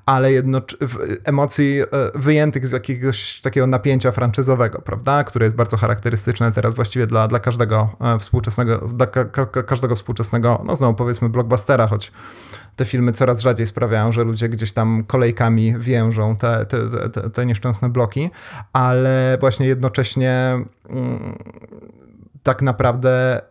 [0.06, 0.86] ale jednocześnie
[1.24, 1.82] emocji
[2.14, 7.28] wyjętych z jakiegoś takiego napięcia franczyzowania franczyzowego, prawda, które jest bardzo charakterystyczne teraz właściwie dla,
[7.28, 12.12] dla każdego e, współczesnego, dla ka każdego współczesnego, no znowu powiedzmy blockbustera, choć
[12.76, 17.46] te filmy coraz rzadziej sprawiają, że ludzie gdzieś tam kolejkami więżą te, te, te, te
[17.46, 18.30] nieszczęsne bloki,
[18.72, 21.38] ale właśnie jednocześnie mm,
[22.42, 23.42] tak naprawdę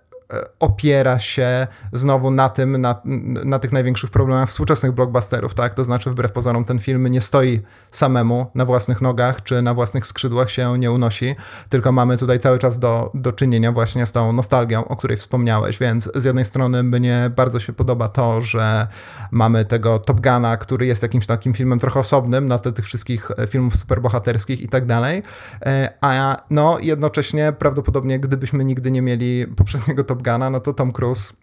[0.60, 3.02] opiera się znowu na tym, na,
[3.46, 5.74] na tych największych problemach współczesnych blockbusterów, tak?
[5.74, 7.62] To znaczy, wbrew pozorom, ten film nie stoi
[7.92, 11.36] samemu na własnych nogach, czy na własnych skrzydłach się nie unosi,
[11.70, 15.80] tylko mamy tutaj cały czas do, do czynienia właśnie z tą nostalgią, o której wspomniałeś,
[15.80, 18.88] więc z jednej strony mnie bardzo się podoba to, że
[19.32, 23.32] mamy tego Top Guna, który jest jakimś takim filmem trochę osobnym na tle tych wszystkich
[23.38, 25.24] e, filmów superbohaterskich i tak dalej,
[25.66, 30.92] e, a no jednocześnie prawdopodobnie gdybyśmy nigdy nie mieli poprzedniego Top Guna, no to Tom
[30.92, 31.34] Cruise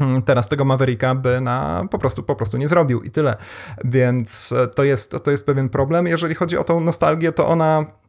[0.00, 3.36] mm, teraz tego Mavericka by na, po, prostu, po prostu nie zrobił i tyle.
[3.84, 6.06] Więc e, to jest, to jest pewien problem.
[6.06, 7.99] Jeżeli chodzi o tą nostalgię, to ona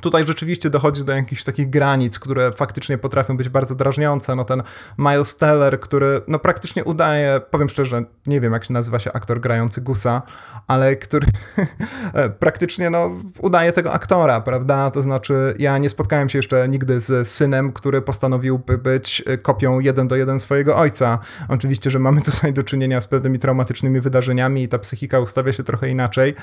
[0.00, 4.36] Tutaj rzeczywiście dochodzi do jakichś takich granic, które faktycznie potrafią być bardzo drażniące.
[4.36, 4.62] No ten
[4.98, 9.40] Miles Teller, który no praktycznie udaje, powiem szczerze, nie wiem jak się nazywa się aktor
[9.40, 10.22] grający Gusa,
[10.66, 11.26] ale który
[12.38, 14.90] praktycznie no udaje tego aktora, prawda?
[14.90, 20.08] To znaczy ja nie spotkałem się jeszcze nigdy z synem, który postanowiłby być kopią jeden
[20.08, 21.18] do jeden swojego ojca.
[21.48, 25.64] Oczywiście, że mamy tutaj do czynienia z pewnymi traumatycznymi wydarzeniami i ta psychika ustawia się
[25.64, 26.34] trochę inaczej,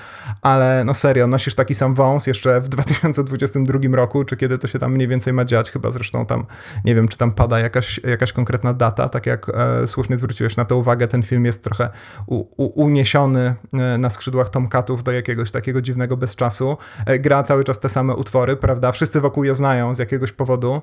[0.41, 4.67] ale no serio, nosisz taki sam wąs jeszcze w 2020 2022 roku, czy kiedy to
[4.67, 6.45] się tam mniej więcej ma dziać, chyba zresztą tam,
[6.85, 10.65] nie wiem, czy tam pada jakaś, jakaś konkretna data, tak jak e, słusznie zwróciłeś na
[10.65, 11.89] to uwagę, ten film jest trochę
[12.27, 16.77] u, u, uniesiony e, na skrzydłach Tomkatów do jakiegoś takiego dziwnego bezczasu.
[17.05, 18.91] E, gra cały czas te same utwory, prawda?
[18.91, 20.81] Wszyscy wokół je znają z jakiegoś powodu.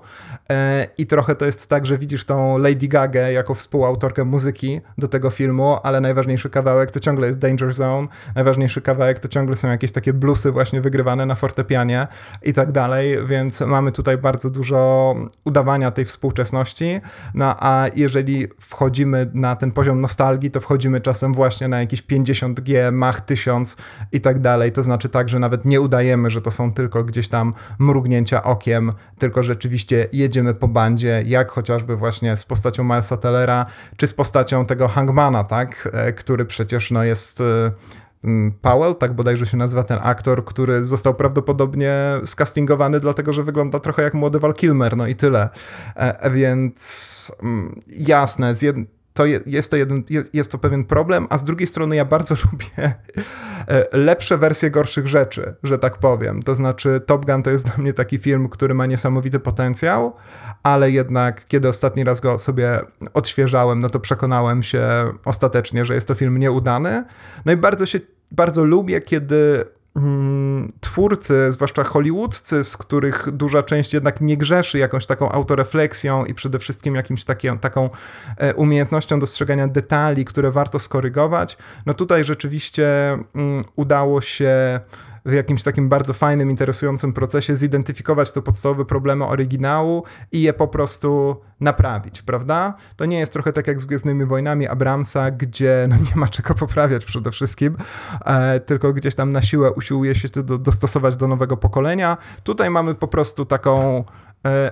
[0.50, 5.08] E, i trochę to jest tak, że widzisz tą Lady Gaga jako współautorkę muzyki do
[5.08, 9.68] tego filmu, ale najważniejszy kawałek to ciągle jest Danger Zone, najważniejszy kawałek to ciągle są
[9.68, 12.06] jakieś takie bluesy właśnie wygrywane na fortepianie
[12.44, 15.14] i tak dalej, więc mamy tutaj bardzo dużo
[15.44, 17.00] udawania tej współczesności,
[17.34, 22.92] no a jeżeli wchodzimy na ten poziom nostalgii, to wchodzimy czasem właśnie na jakieś 50G,
[22.92, 23.76] Mach 1000
[24.12, 27.28] i tak dalej, to znaczy tak, że nawet nie udajemy, że to są tylko gdzieś
[27.28, 33.66] tam mrugnięcia okiem, tylko rzeczywiście jedziemy po bandzie, jak chociażby właśnie z postacią Milesa Tellera,
[33.96, 37.72] czy z postacią tego Hangmana, tak, e, który przecież no jest e,
[38.60, 41.94] Powell, tak bodajże się nazywa ten aktor, który został prawdopodobnie
[42.24, 45.48] skastingowany dlatego, że wygląda trochę jak młody Val Kilmer, no i tyle.
[45.96, 48.76] E, więc mm, jasne, z, jed
[49.14, 52.34] to jest to, jeden, jest, jest to pewien problem, a z drugiej strony ja bardzo
[52.52, 52.94] lubię
[53.68, 56.42] e, lepsze wersje gorszych rzeczy, że tak powiem.
[56.42, 60.16] To znaczy Top Gun to jest dla mnie taki film, który ma niesamowity potencjał,
[60.62, 62.80] ale jednak kiedy ostatni raz go sobie
[63.14, 67.04] odświeżałem, no to przekonałem się ostatecznie, że jest to film nieudany.
[67.44, 68.00] No i bardzo się,
[68.30, 69.64] bardzo lubię, kiedy
[70.80, 76.58] twórcy, zwłaszcza hollywoodzcy, z których duża część jednak nie grzeszy jakąś taką autorefleksją i przede
[76.58, 77.90] wszystkim jakimś taki, taką
[78.36, 84.80] e, umiejętnością dostrzegania detali, które warto skorygować, no tutaj rzeczywiście mm, udało się
[85.24, 90.68] w jakimś takim bardzo fajnym, interesującym procesie zidentyfikować te podstawowe problemy oryginału i je po
[90.68, 92.74] prostu naprawić, prawda?
[92.96, 96.54] To nie jest trochę tak jak z Gwiezdnymi Wojnami Abramsa, gdzie no nie ma czego
[96.54, 97.76] poprawiać przede wszystkim,
[98.24, 102.16] e, tylko gdzieś tam na siłę usiłuje się to do, dostosować do nowego pokolenia.
[102.42, 104.04] Tutaj mamy po prostu taką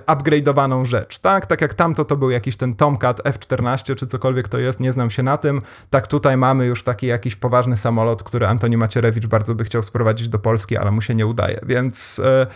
[0.07, 1.45] upgrade'owaną rzecz, tak?
[1.45, 5.09] Tak jak tamto to był jakiś ten Tomcat F-14 czy cokolwiek to jest, nie znam
[5.09, 9.55] się na tym, tak tutaj mamy już taki jakiś poważny samolot, który Antoni Macierewicz bardzo
[9.55, 12.47] by chciał sprowadzić do Polski, ale mu się nie udaje, więc e,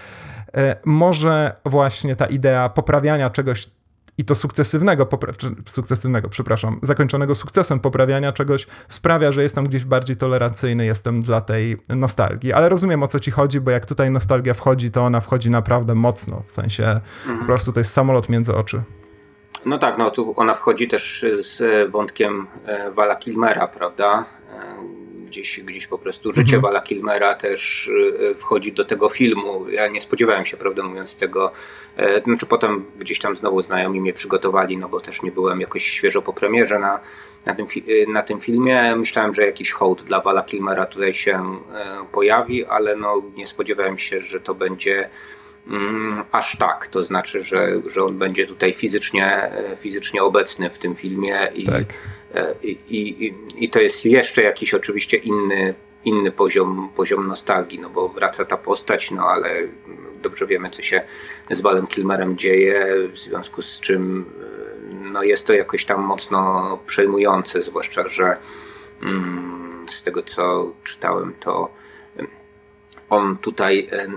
[0.56, 3.70] e, może właśnie ta idea poprawiania czegoś
[4.18, 5.08] i to sukcesywnego,
[5.68, 11.78] sukcesywnego, przepraszam, zakończonego sukcesem poprawiania czegoś sprawia, że jestem gdzieś bardziej tolerancyjny, jestem dla tej
[11.90, 12.54] nostalgii.
[12.54, 15.96] Ale rozumiem o co ci chodzi, bo jak tutaj nostalgia wchodzi, to ona wchodzi naprawdę
[15.96, 17.40] mocno, w sensie mhm.
[17.40, 18.84] po prostu to jest samolot między oczy.
[19.66, 24.26] No tak, no tu ona wchodzi też z wątkiem e, Wala Kilmera, prawda?
[25.26, 26.62] Gdzieś, gdzieś po prostu życie mhm.
[26.62, 27.90] Wala Kilmera też
[28.32, 29.70] e, wchodzi do tego filmu.
[29.70, 31.52] Ja nie spodziewałem się, prawdę mówiąc, tego.
[31.98, 35.84] E, znaczy potem gdzieś tam znowu znajomi mnie przygotowali, no bo też nie byłem jakoś
[35.84, 37.00] świeżo po premierze na,
[37.46, 38.96] na, tym, e, na tym filmie.
[38.96, 41.60] Myślałem, że jakiś hołd dla Wala Kilmera tutaj się
[42.12, 45.10] pojawi, ale no nie spodziewałem się, że to będzie
[46.32, 46.88] aż tak.
[46.88, 51.94] To znaczy, że, że on będzie tutaj fizycznie, fizycznie obecny w tym filmie i tak
[52.36, 55.74] E, I, i, I to jest jeszcze jakiś oczywiście inny,
[56.06, 59.50] inny poziom, poziom nostalgii, no bo wraca ta postać, no ale
[60.22, 61.02] dobrze wiemy, co się
[61.52, 66.80] z Walem Kilmerem dzieje, w związku z czym e, no jest to jakoś tam mocno
[66.86, 68.38] przejmujące, zwłaszcza, że
[69.02, 71.70] mm, z tego co czytałem, to
[73.10, 74.08] on tutaj e,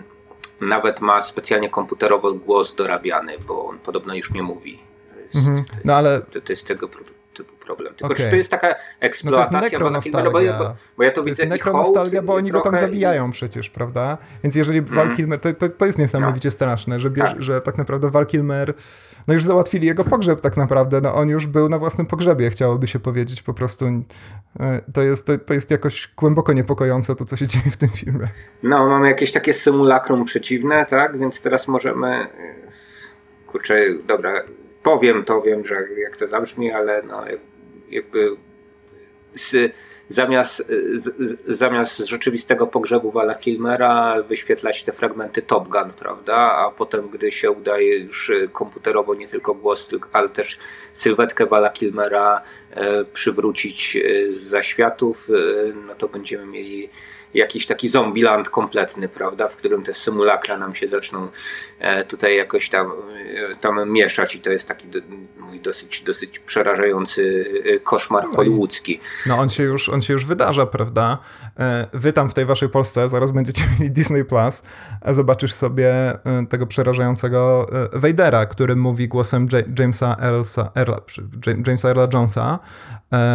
[0.61, 4.79] nawet ma specjalnie komputerowo głos dorabiany, bo on podobno już nie mówi.
[5.15, 5.65] To jest, mhm.
[5.65, 6.21] to jest, no ale...
[6.21, 6.89] to, to jest tego
[7.35, 7.95] typu problem.
[7.95, 8.25] Tylko okay.
[8.25, 11.43] czy to jest taka eksploatacja no to jest bo, bo, bo ja to, to widzę
[11.43, 14.19] jest nekronostalgia, bo oni go tam zabijają przecież, prawda?
[14.43, 14.95] Więc jeżeli mm.
[14.95, 16.53] Val Kilmer, to, to, to jest niesamowicie no.
[16.53, 17.43] straszne, że, bierz, tak.
[17.43, 18.75] że tak naprawdę Val Kilmer,
[19.29, 22.87] no już załatwili jego pogrzeb tak naprawdę, no on już był na własnym pogrzebie, chciałoby
[22.87, 23.87] się powiedzieć po prostu.
[24.61, 27.89] E, to jest, to, to jest jakoś głęboko niepokojące to, co się dzieje w tym
[27.89, 28.29] filmie.
[28.63, 31.19] No, mamy jakieś takie symulakrum przeciwne, tak?
[31.19, 32.29] Więc teraz możemy e,
[33.47, 34.33] kurczę, dobra,
[34.83, 37.25] powiem to, wiem, że jak to zabrzmi, ale no,
[37.91, 38.37] jakby
[39.35, 39.73] z,
[40.09, 46.37] zamiast, z, zamiast rzeczywistego pogrzebu Wala Kilmera wyświetlać te fragmenty Top Gun, prawda?
[46.37, 50.59] A potem, gdy się udaje już komputerowo nie tylko głos, ale też
[50.93, 53.99] sylwetkę Wala Kilmera e, przywrócić
[54.29, 55.29] z zaświatów,
[55.87, 56.89] no to będziemy mieli
[57.35, 61.29] jakiś taki zombieland kompletny, prawda, w którym te symulakra nam się zaczną
[61.79, 62.93] e, tutaj jakoś tam,
[63.61, 64.87] tam mieszać i to jest taki
[65.49, 67.45] mój dosyć, dosyć przerażający
[67.75, 69.01] e, koszmar no hollywoodzki.
[69.27, 71.19] No on się już, on się już wydarza, prawda?
[71.93, 74.63] Wy tam w tej waszej Polsce zaraz będziecie mieli Disney Plus,
[75.09, 76.19] zobaczysz sobie
[76.49, 81.01] tego przerażającego Vadera, który mówi głosem Jamesa Earlsa, Earla,
[81.67, 82.59] Jamesa Earla Jonesa.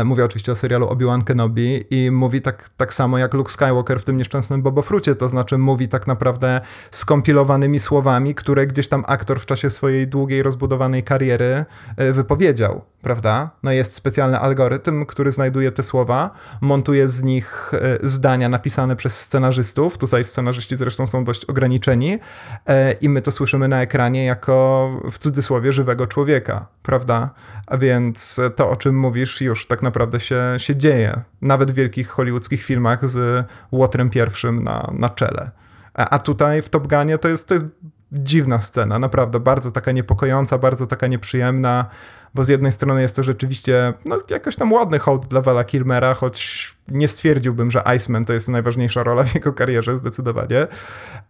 [0.06, 4.06] Mówię oczywiście o serialu Obi-Wan Kenobi i mówi tak, tak samo jak Luke Skywalker w
[4.06, 6.62] tym nieszczęsnym Bobofrucie, to znaczy mówi tak naprawdę
[6.92, 11.66] skompilowanymi słowami, które gdzieś tam aktor w czasie swojej długiej, rozbudowanej kariery
[11.98, 13.50] e, wypowiedział, prawda?
[13.64, 16.30] No jest specjalny algorytm, który znajduje te słowa,
[16.62, 22.20] montuje z nich e, zdania napisane przez scenarzystów, tutaj scenarzyści zresztą są dość ograniczeni
[22.68, 27.30] e, i my to słyszymy na ekranie jako w cudzysłowie żywego człowieka, prawda?
[27.68, 31.22] A więc to, o czym mówisz, już tak naprawdę się, się dzieje.
[31.42, 35.52] Nawet w wielkich hollywoodzkich filmach z Łotrem pierwszym na, na czele.
[35.94, 37.66] A, tutaj w Top Gunie to jest, to jest
[38.14, 41.86] dziwna scena, naprawdę bardzo taka niepokojąca, bardzo taka nieprzyjemna,
[42.34, 46.14] bo z jednej strony jest to rzeczywiście no, jakoś tam ładny hołd dla Vala Kilmera,
[46.14, 50.68] choć nie stwierdziłbym, że Iceman to jest najważniejsza rola w jego karierze, zdecydowanie.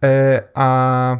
[0.04, 1.16] E, a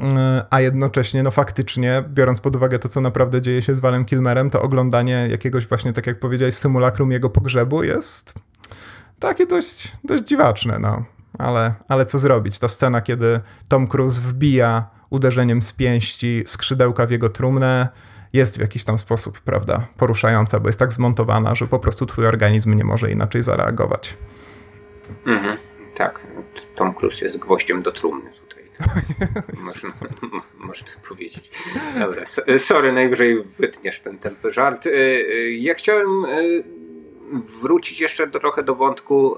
[0.00, 4.04] e, a jednocześnie, no faktycznie, biorąc pod uwagę to, co naprawdę dzieje się z Walem
[4.04, 8.34] Kilmerem, to oglądanie jakiegoś właśnie, tak jak powiedziałeś, symulakrum jego pogrzebu jest
[9.20, 11.04] takie dość, dość dziwaczne, no.
[11.40, 12.58] Ale, ale co zrobić?
[12.58, 17.88] Ta scena, kiedy Tom Cruise wbija uderzeniem z pięści skrzydełka w jego trumnę
[18.32, 22.26] jest w jakiś tam sposób, prawda, poruszająca, bo jest tak zmontowana, że po prostu twój
[22.26, 24.16] organizm nie może inaczej zareagować.
[25.26, 25.58] Mhm,
[25.94, 26.26] tak.
[26.76, 28.64] Tom Cruise jest gwoździem do trumny tutaj.
[29.66, 29.88] można,
[30.68, 31.50] można powiedzieć.
[31.98, 32.22] Dobra,
[32.58, 34.86] sorry, najwyżej wytniesz ten, ten żart.
[34.86, 36.64] Y, y, ja chciałem y,
[37.60, 39.36] wrócić jeszcze trochę do wątku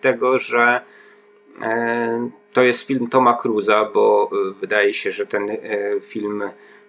[0.00, 0.80] tego, że
[2.52, 4.30] to jest film Toma Cruza, bo
[4.60, 5.50] wydaje się, że ten
[6.00, 6.42] film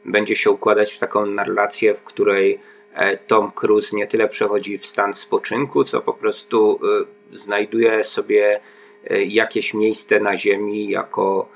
[0.06, 2.60] będzie się układać w taką narrację, w której
[2.94, 6.80] e, Tom Cruise nie tyle przechodzi w stan spoczynku, co po prostu
[7.32, 8.60] e, znajduje sobie
[9.10, 11.50] e, jakieś miejsce na ziemi jako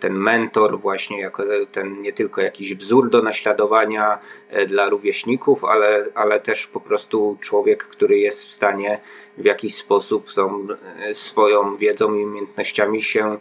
[0.00, 4.18] ten mentor, właśnie jako ten nie tylko jakiś wzór do naśladowania
[4.66, 9.00] dla rówieśników, ale, ale też po prostu człowiek, który jest w stanie
[9.38, 10.66] w jakiś sposób tą
[11.12, 13.38] swoją wiedzą i umiejętnościami się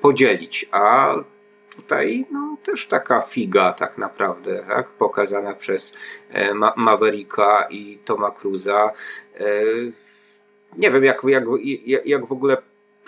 [0.00, 0.68] podzielić.
[0.70, 1.14] A
[1.78, 4.90] tutaj no, też taka figa tak naprawdę, tak?
[4.90, 5.94] pokazana przez
[6.30, 8.90] e, Ma Mavericka i Toma Cruza.
[9.34, 9.44] E,
[10.78, 11.44] nie wiem, jak, jak,
[12.04, 12.56] jak w ogóle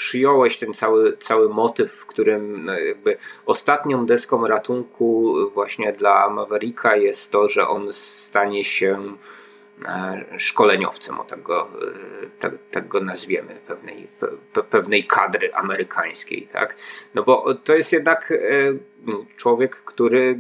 [0.01, 6.97] przyjąłeś ten cały, cały motyw, w którym no, jakby ostatnią deską ratunku właśnie dla Mavericka
[6.97, 9.17] jest to, że on stanie się
[9.85, 11.25] E, szkoleniowcem, o
[12.39, 14.09] tak, tak go nazwiemy, pewnej,
[14.53, 16.49] pe, pewnej kadry amerykańskiej.
[16.53, 16.77] Tak?
[17.15, 18.37] No bo to jest jednak e,
[19.37, 20.39] człowiek, który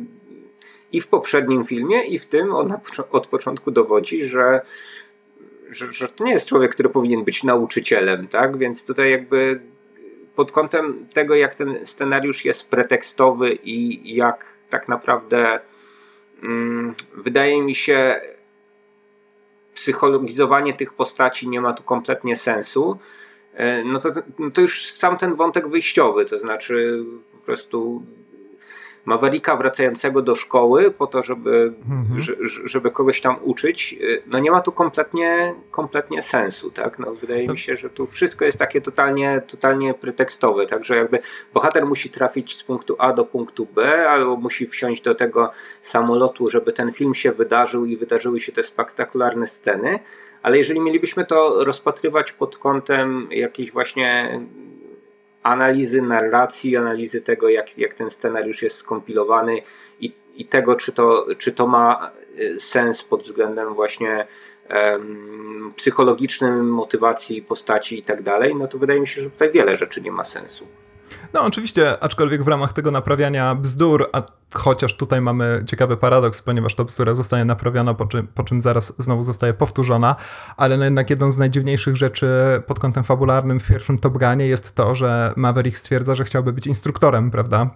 [0.93, 2.75] i w poprzednim filmie, i w tym on
[3.11, 4.61] od początku dowodzi, że,
[5.71, 8.59] że, że to nie jest człowiek, który powinien być nauczycielem, tak?
[8.59, 9.61] Więc tutaj jakby
[10.35, 15.61] pod kątem tego, jak ten scenariusz jest pretekstowy i jak tak naprawdę
[16.43, 18.21] mm, wydaje mi się
[19.75, 22.99] psychologizowanie tych postaci nie ma tu kompletnie sensu,
[23.55, 28.03] e, no to, no to już sam ten wątek wyjściowy, to znaczy po prostu
[29.05, 32.21] Mavericka wracającego do szkoły po to, żeby, mhm.
[32.65, 36.99] żeby kogoś tam uczyć, y, no nie ma tu kompletnie, kompletnie sensu, tak?
[36.99, 37.53] No, wydaje no.
[37.53, 41.19] mi się, że tu wszystko jest takie totalnie, totalnie pretekstowe, także jakby
[41.55, 45.51] bohater musi trafić z punktu A do punktu B, albo musi wsiąść do tego
[45.83, 49.99] samolotu, żeby ten film się wydarzył i wydarzyły się te spektakularne sceny,
[50.43, 54.41] ale jeżeli mielibyśmy to rozpatrywać pod kątem jakiejś właśnie
[55.43, 59.63] analizy narracji, analizy tego, jak, jak ten scenariusz jest skompilowany
[60.01, 64.27] i, i tego, czy to, czy to ma e, sens pod względem właśnie
[65.77, 70.01] psychologicznym, motywacji postaci i tak dalej, no to wydaje mi się, że tutaj wiele rzeczy
[70.01, 70.67] nie ma sensu.
[71.33, 74.23] No oczywiście, aczkolwiek w ramach tego naprawiania bzdur, a
[74.55, 78.93] chociaż tutaj mamy ciekawy paradoks, ponieważ to bzdura zostaje naprawiona, po czym, po czym zaraz
[78.99, 80.17] znowu zostaje powtórzona,
[80.57, 82.29] ale no jednak jedną z najdziwniejszych rzeczy
[82.67, 86.67] pod kątem fabularnym w pierwszym Top Gunie jest to, że Maverick stwierdza, że chciałby być
[86.67, 87.71] instruktorem, prawda?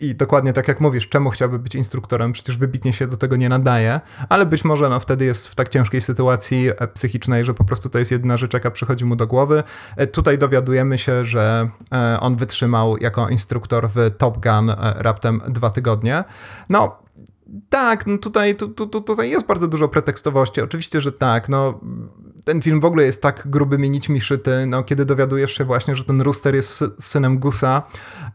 [0.00, 3.48] I dokładnie tak jak mówisz, czemu chciałby być instruktorem, przecież wybitnie się do tego nie
[3.48, 7.64] nadaje, ale być może no, wtedy jest w tak ciężkiej sytuacji e, psychicznej, że po
[7.64, 9.62] prostu to jest jedyna rzecz, jaka przychodzi mu do głowy.
[9.96, 15.70] E, tutaj dowiadujemy się, że e, on wytrzymał jako instruktor w Top Gun raptem dwa
[15.70, 16.24] tygodnie.
[16.68, 16.98] No,
[17.68, 20.60] tak, no tutaj, tu, tu, tutaj jest bardzo dużo pretekstowości.
[20.60, 21.48] Oczywiście, że tak.
[21.48, 21.80] No,
[22.46, 26.04] ten film w ogóle jest tak grubymi nićmi szyty, no, kiedy dowiadujesz się właśnie, że
[26.04, 27.82] ten Rooster jest synem Gusa,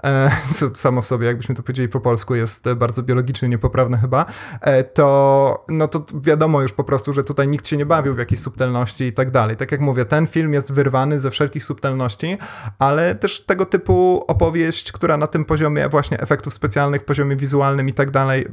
[0.04, 4.26] e, co samo w sobie, jakbyśmy to powiedzieli po polsku, jest bardzo biologicznie niepoprawne chyba,
[4.62, 8.18] e, to, no to wiadomo już po prostu, że tutaj nikt się nie bawił w
[8.18, 9.58] jakieś subtelności i tak dalej.
[9.58, 12.38] Tak jak mówię, ten film jest wyrwany ze wszelkich subtelności,
[12.80, 17.94] ale też tego typu opowieść, która na tym poziomie właśnie efektów specjalnych, poziomie wizualnym i
[17.94, 18.46] tak dalej,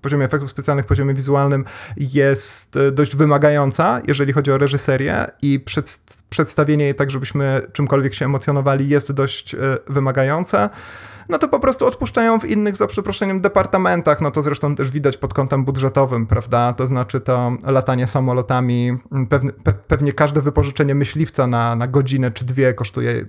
[0.00, 1.64] poziomie efektów specjalnych, poziomie wizualnym
[1.96, 5.98] jest dość wymagająca, jeżeli chodzi o reżyserię i przed,
[6.30, 9.58] przedstawienie jej tak, żebyśmy czymkolwiek się emocjonowali, jest dość e,
[9.88, 10.68] wymagające
[11.28, 14.20] no to po prostu odpuszczają w innych, za przeproszeniem, departamentach.
[14.20, 16.72] No to zresztą też widać pod kątem budżetowym, prawda?
[16.72, 18.98] To znaczy to latanie samolotami,
[19.28, 23.26] pewne, pe, pewnie każde wypożyczenie myśliwca na, na godzinę czy dwie kosztuje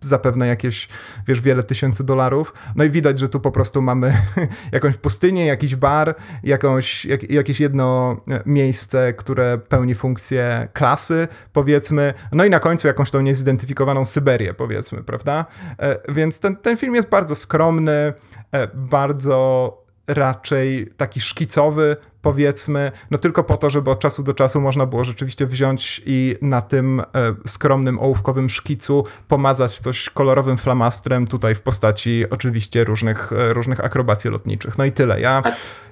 [0.00, 0.88] zapewne jakieś,
[1.26, 2.54] wiesz, wiele tysięcy dolarów.
[2.76, 4.16] No i widać, że tu po prostu mamy
[4.72, 12.14] jakąś pustynię, jakiś bar, jakąś, jak, jakieś jedno e, miejsce, które pełni funkcję klasy, powiedzmy.
[12.32, 15.46] No i na końcu jakąś tą niezidentyfikowaną Syberię, powiedzmy, prawda?
[15.78, 18.12] E, więc ten, ten film jest bardzo skromny,
[18.52, 24.60] e, bardzo raczej taki szkicowy, powiedzmy, no tylko po to, żeby od czasu do czasu
[24.60, 27.04] można było rzeczywiście wziąć i na tym e,
[27.46, 34.30] skromnym ołówkowym szkicu pomazać coś kolorowym flamastrem, tutaj w postaci oczywiście różnych, e, różnych akrobacji
[34.30, 34.78] lotniczych.
[34.78, 35.20] No i tyle.
[35.20, 35.42] Ja,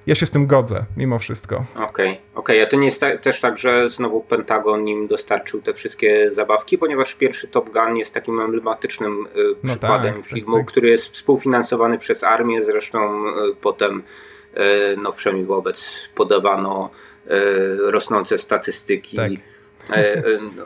[0.07, 1.55] ja się z tym godzę, mimo wszystko.
[1.55, 2.07] Okej, okay.
[2.11, 2.17] okej.
[2.35, 2.63] Okay.
[2.63, 7.15] A to nie jest też tak, że znowu Pentagon nim dostarczył te wszystkie zabawki, ponieważ
[7.15, 10.71] pierwszy Top Gun jest takim emblematycznym e, no przykładem tak, tak, filmu, tak, tak.
[10.71, 13.23] który jest współfinansowany przez armię, zresztą
[13.61, 14.03] potem
[14.97, 15.13] no
[15.45, 16.89] wobec podawano
[17.79, 19.17] rosnące statystyki.
[19.17, 19.31] Tak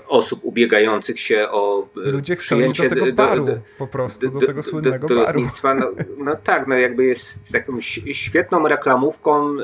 [0.07, 4.63] osób ubiegających się o Ludzie przyjęcie do tego baru, do, po prostu, do, do tego
[4.63, 5.41] słynnego do, baru.
[5.63, 9.57] No, no, tak, no jakby jest jakąś świetną reklamówką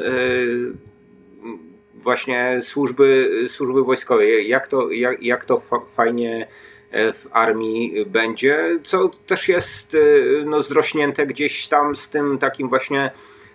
[2.03, 4.49] właśnie służby, służby wojskowej.
[4.49, 5.61] Jak to, jak, jak to
[5.95, 6.47] fajnie
[6.91, 9.97] e, w armii będzie, co też jest e,
[10.45, 13.11] no, zrośnięte gdzieś tam z tym takim właśnie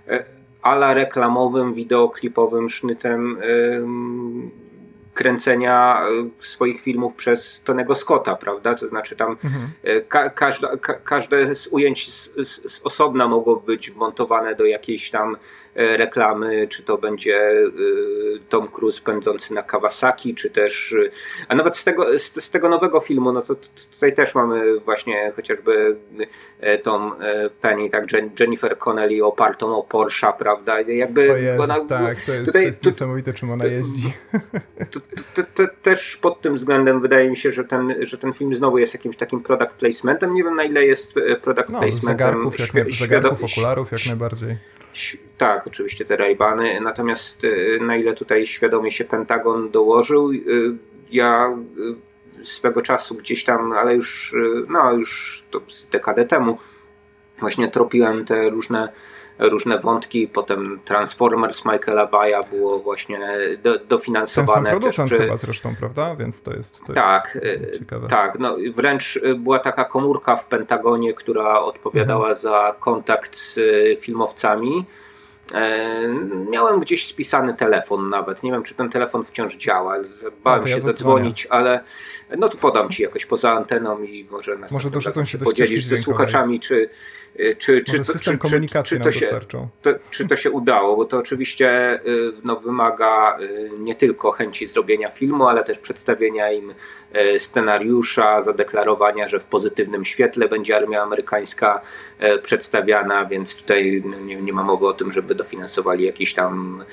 [0.09, 0.25] e,
[0.65, 3.39] ala reklamowym, wideoklipowym sznytem
[5.15, 6.01] kręcenia
[6.41, 8.75] swoich filmów przez Tonego Scotta, prawda?
[8.75, 9.69] To znaczy tam mhm.
[10.09, 15.11] ka każda, ka każde z ujęć z, z, z osobna mogło być wmontowane do jakiejś
[15.11, 15.37] tam
[15.75, 17.64] reklamy, czy to będzie e,
[18.49, 21.11] Tom Cruise pędzący na Kawasaki, czy też, e,
[21.49, 23.55] a nawet z tego, z, z tego nowego filmu, no to,
[23.93, 25.97] tutaj też mamy właśnie chociażby
[26.83, 27.11] tą
[27.61, 28.05] Penny, tak,
[28.41, 32.66] Jennifer Connelly opartą o Porsche, prawda, jakby o Jezus, ona, tak, to jest, tutaj, to
[32.66, 34.12] jest niesamowite, czym ona jeździ.
[35.35, 38.79] To, to, też pod tym względem wydaje mi się, że ten, że ten film znowu
[38.79, 41.12] jest jakimś takim product placementem, nie wiem na ile jest
[41.43, 44.57] product no, placementem zegarków, jak, zegarków, okularów jak najbardziej
[45.39, 50.41] tak, oczywiście te Raybany, natomiast y, na ile tutaj świadomie się Pentagon dołożył, y,
[51.11, 51.57] ja
[52.43, 54.35] y, swego czasu gdzieś tam, ale już,
[54.69, 55.61] no już to
[55.93, 56.59] dekadę temu,
[57.39, 58.89] właśnie tropiłem te różne
[59.39, 63.20] różne wątki, potem Transformers Michaela Baya było właśnie
[63.62, 64.55] do, dofinansowane.
[64.55, 65.18] Ten sam producent czy...
[65.18, 66.16] chyba zresztą, prawda?
[66.16, 68.09] Więc to jest, to tak, jest ciekawe.
[68.09, 72.37] Tak, no wręcz była taka komórka w Pentagonie, która odpowiadała mhm.
[72.37, 73.61] za kontakt z
[74.01, 74.87] filmowcami E,
[76.51, 78.43] miałem gdzieś spisany telefon nawet.
[78.43, 79.97] Nie wiem, czy ten telefon wciąż działa.
[80.45, 81.81] Bałem no, się ja zadzwonić, ale
[82.39, 84.91] no to podam ci jakoś poza anteną i może może
[85.27, 86.91] się podzielić ze słuchaczami, czy,
[87.35, 89.41] czy, czy, czy, system komunikacji czy, to się,
[89.83, 94.67] to, czy to się udało, bo to oczywiście y, no, wymaga y, nie tylko chęci
[94.67, 96.75] zrobienia filmu, ale też przedstawienia im
[97.17, 101.81] y, scenariusza, zadeklarowania, że w pozytywnym świetle będzie armia amerykańska
[102.43, 106.85] przedstawiana, więc tutaj no, nie, nie ma mowy o tym, żeby dofinansowali jakiś tam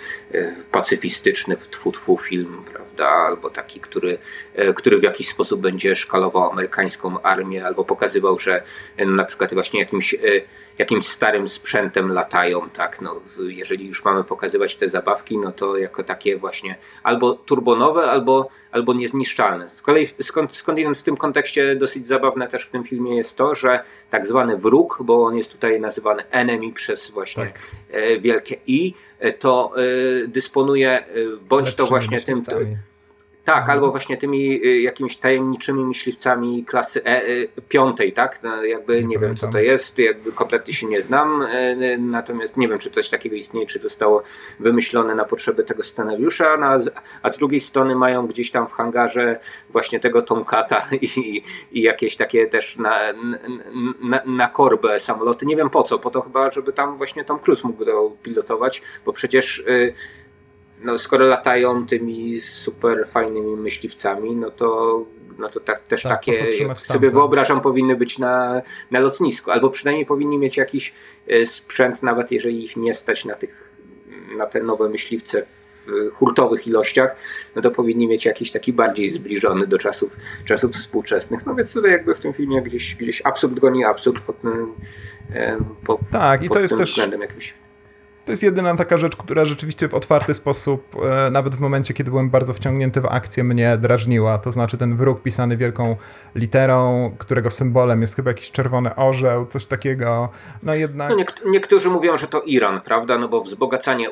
[0.71, 1.57] pacyfistyczny
[1.91, 4.17] tfu, film, prawda, albo taki, który,
[4.75, 8.63] który w jakiś sposób będzie szkalował amerykańską armię, albo pokazywał, że
[8.97, 10.15] na przykład właśnie jakimś
[10.81, 16.03] jakimś starym sprzętem latają, tak, no, jeżeli już mamy pokazywać te zabawki, no to jako
[16.03, 19.69] takie właśnie albo turbonowe, albo, albo niezniszczalne.
[19.69, 23.55] Z kolei skąd, skądinąd w tym kontekście dosyć zabawne też w tym filmie jest to,
[23.55, 27.59] że tak zwany wróg, bo on jest tutaj nazywany enemy przez właśnie tak.
[27.89, 31.05] E, wielkie I, e, to y, dysponuje e,
[31.49, 32.41] bądź to właśnie tym...
[33.45, 33.91] Tak, albo mhm.
[33.91, 38.43] właśnie tymi y, jakimiś tajemniczymi myśliwcami klasy e, y, piątej, tak?
[38.43, 42.67] No, jakby nie, wiem, co to jest, jakby kompletnie się nie znam, y, natomiast nie
[42.67, 44.23] wiem, czy coś takiego istnieje, czy zostało
[44.59, 46.67] wymyślone na potrzeby tego scenariusza, no,
[47.21, 49.39] a z drugiej strony mają gdzieś tam w hangarze
[49.69, 52.99] właśnie tego Tomkata i, i jakieś takie też na,
[54.01, 55.45] na, na korbę samoloty.
[55.45, 58.81] Nie wiem po co, po to chyba, żeby tam właśnie Tom Cruise mógł to pilotować,
[59.05, 59.63] bo przecież
[60.83, 65.05] no, skoro latają tymi super fajnymi myśliwcami, no to,
[65.37, 68.61] no to tak, też tak, takie, jak sobie wyobrażam, powinny być na,
[68.91, 70.93] na lotnisku, albo przynajmniej powinni mieć jakiś
[71.27, 73.71] e, sprzęt, nawet jeżeli ich nie stać na, tych,
[74.37, 75.45] na te nowe myśliwce
[75.87, 77.15] w hurtowych ilościach,
[77.55, 81.45] no to powinni mieć jakiś taki bardziej zbliżony do czasów, czasów współczesnych.
[81.45, 84.73] No więc tutaj jakby w tym filmie gdzieś, gdzieś absurd goni absurd pod tym,
[85.33, 87.53] e, po, tak, i to jest też względem jakimś
[88.31, 90.95] to jest jedyna taka rzecz, która rzeczywiście w otwarty sposób,
[91.27, 94.37] e, nawet w momencie, kiedy byłem bardzo wciągnięty w akcję, mnie drażniła.
[94.37, 95.95] To znaczy ten wróg pisany wielką
[96.35, 100.29] literą, którego symbolem jest chyba jakiś czerwony orzeł, coś takiego.
[100.63, 101.09] No jednak.
[101.09, 103.17] No niektórzy mówią, że to Iran, prawda?
[103.17, 104.11] No bo wzbogacanie y,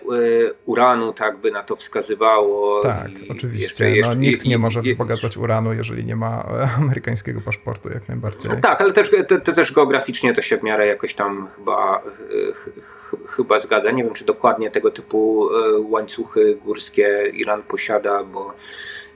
[0.66, 2.84] uranu tak by na to wskazywało.
[2.84, 3.64] Tak, oczywiście.
[3.64, 7.90] Jeszcze, jeszcze, no, nikt i, nie może wzbogacać uranu, jeżeli nie ma e, amerykańskiego paszportu,
[7.90, 8.52] jak najbardziej.
[8.52, 12.02] No tak, ale też, te, te też geograficznie to się w miarę jakoś tam chyba,
[13.28, 13.92] chyba zgadza.
[13.92, 18.54] Nie wiem, czy dokładnie tego typu e, łańcuchy górskie Iran posiada, bo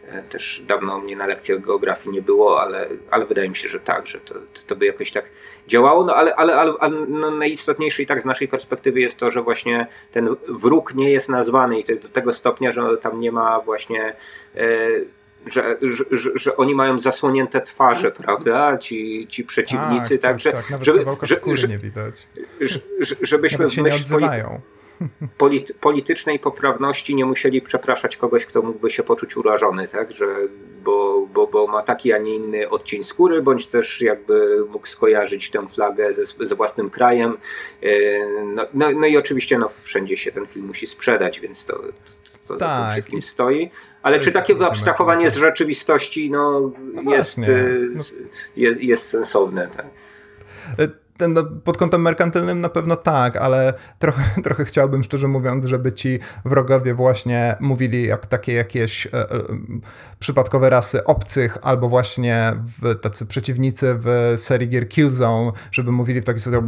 [0.07, 3.79] e, też dawno mnie na lekcjach geografii nie było, ale, ale wydaje mi się, że
[3.79, 4.35] tak, że to,
[4.67, 5.29] to by jakoś tak
[5.67, 9.31] działało, no ale, ale, ale, ale no najistotniejsze i tak z naszej perspektywy jest to,
[9.31, 13.31] że właśnie ten wróg nie jest nazwany i to do tego stopnia, że tam nie
[13.31, 14.15] ma właśnie
[14.55, 14.89] e,
[15.45, 15.77] że,
[16.11, 18.77] że, że, oni mają zasłonięte twarze, prawda?
[18.77, 20.69] Ci, ci przeciwnicy, tak, tak, tak, tak.
[20.69, 22.27] Nawet żeby, że, że, nie widać.
[23.21, 24.61] żebyśmy nie odzywają.
[25.37, 30.11] polity, politycznej poprawności nie musieli przepraszać kogoś, kto mógłby się poczuć urażony, tak?
[30.11, 30.25] Że,
[30.83, 35.51] bo, bo, bo ma taki, a nie inny odcień skóry, bądź też jakby mógł skojarzyć
[35.51, 37.37] tę flagę ze, ze własnym krajem.
[38.45, 41.73] No, no, no i oczywiście no, wszędzie się ten film musi sprzedać, więc to,
[42.47, 42.59] to tak.
[42.59, 42.91] za tym tak.
[42.91, 43.69] wszystkim stoi.
[44.03, 47.45] Ale czy takie wyabstrahowanie z rzeczywistości no, no jest, no.
[48.55, 49.67] jest, jest sensowne?
[49.67, 49.85] Tak?
[51.19, 56.19] No, pod kątem merkantylnym na pewno tak, ale trochę, trochę chciałbym, szczerze mówiąc, żeby ci
[56.45, 59.27] wrogowie właśnie mówili jak takie jakieś e, e,
[60.19, 66.25] przypadkowe rasy obcych, albo właśnie w, tacy przeciwnicy w serii gier Killzone, żeby mówili w
[66.25, 66.65] taki sposób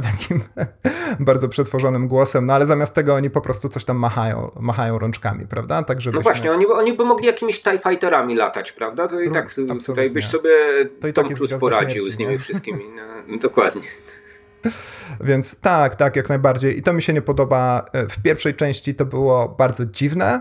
[0.00, 0.40] takim
[1.20, 5.46] bardzo przetworzonym głosem, no ale zamiast tego oni po prostu coś tam machają, machają rączkami,
[5.46, 5.82] prawda?
[5.82, 6.18] Tak, żebyśmy...
[6.18, 9.08] No właśnie, oni, oni by mogli jakimiś TIE Fighterami latać, prawda?
[9.08, 9.78] To i no, tak Absolutnie.
[9.80, 10.50] tutaj byś sobie
[11.00, 12.84] to i Tom tak Cruise poradził śmierci, z nimi wszystkimi.
[13.28, 13.82] No, dokładnie.
[15.20, 16.78] Więc tak, tak, jak najbardziej.
[16.78, 17.84] I to mi się nie podoba.
[17.92, 20.40] W pierwszej części to było bardzo dziwne,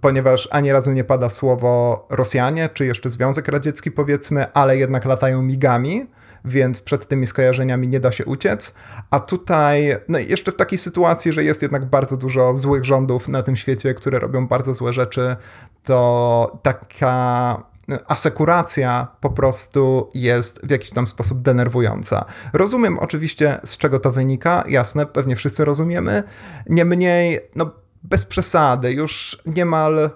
[0.00, 5.42] ponieważ ani razu nie pada słowo Rosjanie, czy jeszcze Związek Radziecki powiedzmy, ale jednak latają
[5.42, 6.06] migami,
[6.44, 8.74] więc przed tymi skojarzeniami nie da się uciec.
[9.10, 13.42] A tutaj, no jeszcze w takiej sytuacji, że jest jednak bardzo dużo złych rządów na
[13.42, 15.36] tym świecie, które robią bardzo złe rzeczy,
[15.84, 17.62] to taka
[18.06, 22.24] asekuracja po prostu jest w jakiś tam sposób denerwująca.
[22.52, 26.22] Rozumiem oczywiście, z czego to wynika, jasne, pewnie wszyscy rozumiemy.
[26.68, 27.70] Niemniej, no
[28.02, 30.10] bez przesady, już niemal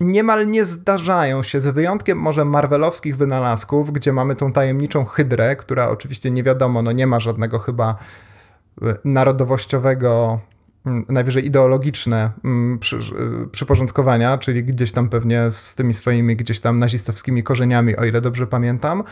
[0.00, 5.88] niemal nie zdarzają się, z wyjątkiem może marvelowskich wynalazków, gdzie mamy tą tajemniczą hydrę, która
[5.88, 7.96] oczywiście nie wiadomo, no nie ma żadnego chyba
[8.82, 10.40] e, narodowościowego,
[11.08, 17.96] najwyżej ideologiczne e, przyporządkowania, czyli gdzieś tam pewnie z tymi swoimi gdzieś tam nazistowskimi korzeniami,
[17.96, 19.02] o ile dobrze pamiętam,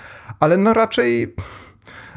[0.41, 1.35] ale no raczej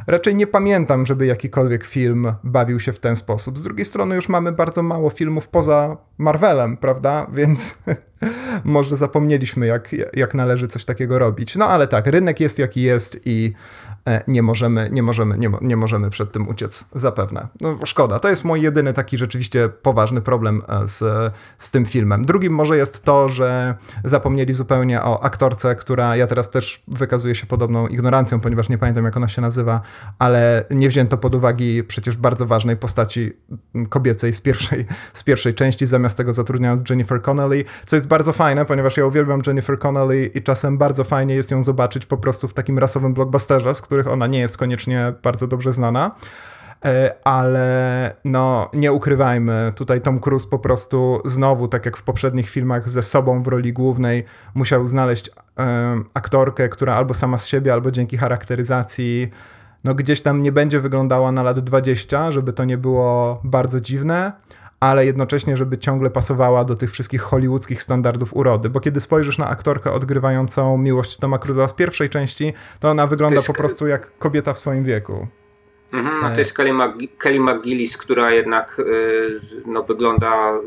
[0.07, 3.57] raczej nie pamiętam, żeby jakikolwiek film bawił się w ten sposób.
[3.57, 7.27] Z drugiej strony już mamy bardzo mało filmów poza Marvelem, prawda?
[7.33, 7.77] Więc
[8.63, 11.55] może zapomnieliśmy, jak, jak należy coś takiego robić.
[11.55, 13.53] No ale tak, rynek jest jaki jest i
[14.27, 17.47] nie możemy, nie możemy, nie, nie możemy przed tym uciec, zapewne.
[17.61, 22.25] No, szkoda, to jest mój jedyny taki rzeczywiście poważny problem e, z, z tym filmem.
[22.25, 27.45] Drugim może jest to, że zapomnieli zupełnie o aktorce, która ja teraz też wykazuję się
[27.45, 29.81] podobną ignorancją, ponieważ nie pamiętam jak ona się nazywa,
[30.19, 33.33] ale nie wzięto pod uwagę przecież bardzo ważnej postaci
[33.89, 38.65] kobiecej z pierwszej, z pierwszej części, zamiast tego zatrudniając Jennifer Connelly, co jest bardzo fajne,
[38.65, 42.53] ponieważ ja uwielbiam Jennifer Connelly i czasem bardzo fajnie jest ją zobaczyć po prostu w
[42.53, 46.11] takim rasowym blockbusterze, z którym których ona nie jest koniecznie bardzo dobrze znana.
[46.85, 52.49] E, ale no nie ukrywajmy, tutaj Tom Cruise po prostu znowu, tak jak w poprzednich
[52.49, 54.23] filmach, ze sobą w roli głównej
[54.53, 55.31] musiał znaleźć
[56.13, 59.31] aktorkę, która albo sama z siebie, albo dzięki charakteryzacji
[59.83, 64.31] no gdzieś tam nie będzie wyglądała na lat 20, żeby to nie było bardzo dziwne,
[64.79, 68.69] ale jednocześnie, żeby ciągle pasowała do tych wszystkich hollywoodzkich standardów urody.
[68.69, 73.41] Bo kiedy spojrzysz na aktorkę odgrywającą miłość Toma Cruza z pierwszej części, to ona wygląda
[73.41, 75.27] po prostu jak kobieta w swoim wieku.
[75.93, 80.59] Mhm, no to jest Kelly, Mag Kelly McGillis, która jednak y, no, wygląda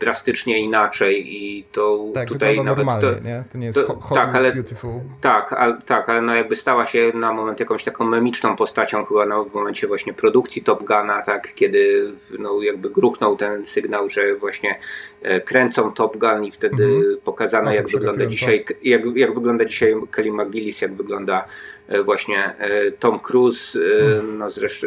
[0.00, 3.44] drastycznie inaczej i to tak, tutaj nawet to, nie?
[3.52, 4.90] to nie jest to, tak, ale, beautiful.
[5.20, 9.26] Tak, ale, tak, ale no jakby stała się na moment jakąś taką memiczną postacią chyba
[9.26, 14.34] no, w momencie właśnie produkcji Top Guna, tak, kiedy no, jakby gruchnął ten sygnał, że
[14.34, 14.78] właśnie
[15.22, 17.16] e, kręcą Top Gun i wtedy mhm.
[17.24, 21.44] pokazano no, jak wygląda dzisiaj jak, jak wygląda dzisiaj Kelly McGillis, jak wygląda
[22.04, 24.86] właśnie e, Tom Cruise, e, no zresztą,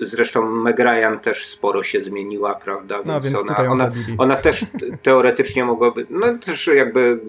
[0.00, 2.96] zresztą Meg Ryan też sporo się zmieniła, prawda?
[2.96, 4.64] Więc, no, więc ona, ona, ona, też
[5.02, 7.20] teoretycznie mogłaby, no też jakby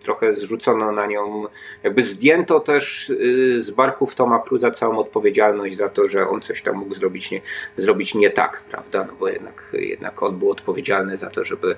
[0.00, 1.44] trochę zrzucono na nią,
[1.82, 3.12] jakby zdjęto też
[3.58, 7.40] z barków Toma Cruza całą odpowiedzialność za to, że on coś tam mógł zrobić nie,
[7.76, 9.04] zrobić nie tak, prawda?
[9.04, 11.76] No bo jednak, jednak on był odpowiedzialny za to, żeby,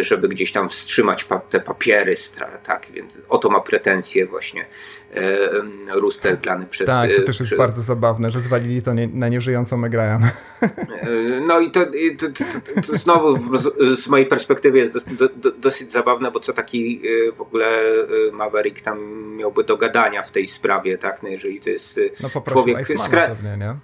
[0.00, 2.14] żeby gdzieś tam wstrzymać pa, te papiery,
[2.62, 2.86] tak?
[2.92, 4.66] Więc o to ma pretensje właśnie
[5.88, 6.86] Rooster grany przez...
[6.86, 7.56] Tak, to też jest przy...
[7.56, 10.30] bardzo zabawne, że zwalili to nie, na nieżyjącą Meg Ryan.
[11.46, 11.80] No i to,
[12.18, 13.38] to, to, to znowu
[13.94, 18.32] z mojej perspektywy jest do, do, dosyć zabawne, bo co taki e, w ogóle e,
[18.32, 21.22] Maverick tam miałby do gadania w tej sprawie, tak?
[21.22, 23.28] No jeżeli to jest e, no, człowiek skra...
[23.28, 23.74] pewnie, nie?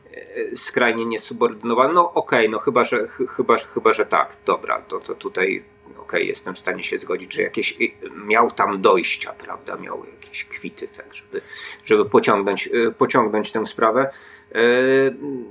[0.55, 5.15] skrajnie niesubordynowany, no okej, okay, no chyba że, chyba, chyba, że tak, dobra, to, to
[5.15, 5.65] tutaj
[5.99, 7.79] okay, jestem w stanie się zgodzić, że jakieś
[8.27, 11.41] miał tam dojścia, prawda, miał jakieś kwity, tak, żeby,
[11.85, 12.69] żeby pociągnąć,
[12.99, 14.11] pociągnąć tę sprawę.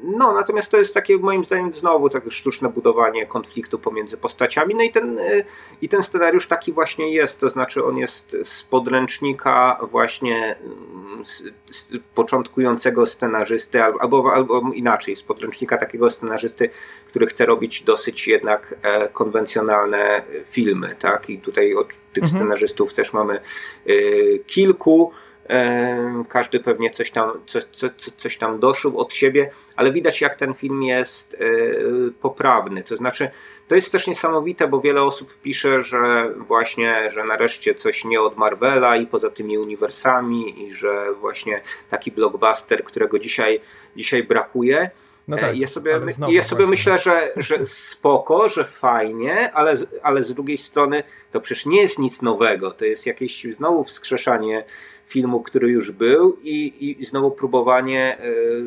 [0.03, 4.75] No, natomiast to jest takie moim zdaniem znowu takie sztuczne budowanie konfliktu pomiędzy postaciami.
[4.75, 5.19] No i ten,
[5.81, 11.43] i ten scenariusz taki właśnie jest, to znaczy on jest z podręcznika właśnie mm, z,
[11.71, 16.69] z początkującego scenarzysty, albo, albo inaczej, z podręcznika takiego scenarzysty,
[17.07, 21.29] który chce robić dosyć jednak e, konwencjonalne filmy, tak?
[21.29, 22.43] I tutaj od tych mhm.
[22.43, 23.39] scenarzystów też mamy
[24.47, 25.11] kilku.
[26.27, 27.63] Każdy pewnie coś tam, coś,
[28.17, 31.37] coś tam doszył od siebie, ale widać jak ten film jest e,
[32.11, 32.83] poprawny.
[32.83, 33.29] To znaczy,
[33.67, 38.37] to jest też niesamowite, bo wiele osób pisze, że właśnie, że nareszcie coś nie od
[38.37, 43.61] Marvela i poza tymi uniwersami i że właśnie taki blockbuster, którego dzisiaj,
[43.95, 44.89] dzisiaj brakuje.
[45.27, 49.73] No e, tak, ja sobie, ja sobie myślę, że, że spoko, że fajnie, ale,
[50.03, 52.71] ale z drugiej strony to przecież nie jest nic nowego.
[52.71, 54.63] To jest jakieś znowu wskrzeszanie
[55.09, 58.63] filmu, który już był i, i znowu próbowanie y,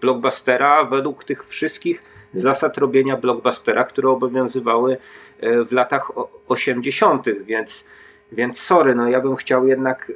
[0.00, 2.02] blockbustera według tych wszystkich
[2.32, 4.96] zasad robienia blockbustera, które obowiązywały
[5.40, 6.12] e, w latach
[6.48, 7.84] 80., więc,
[8.32, 10.12] więc sorry, no ja bym chciał jednak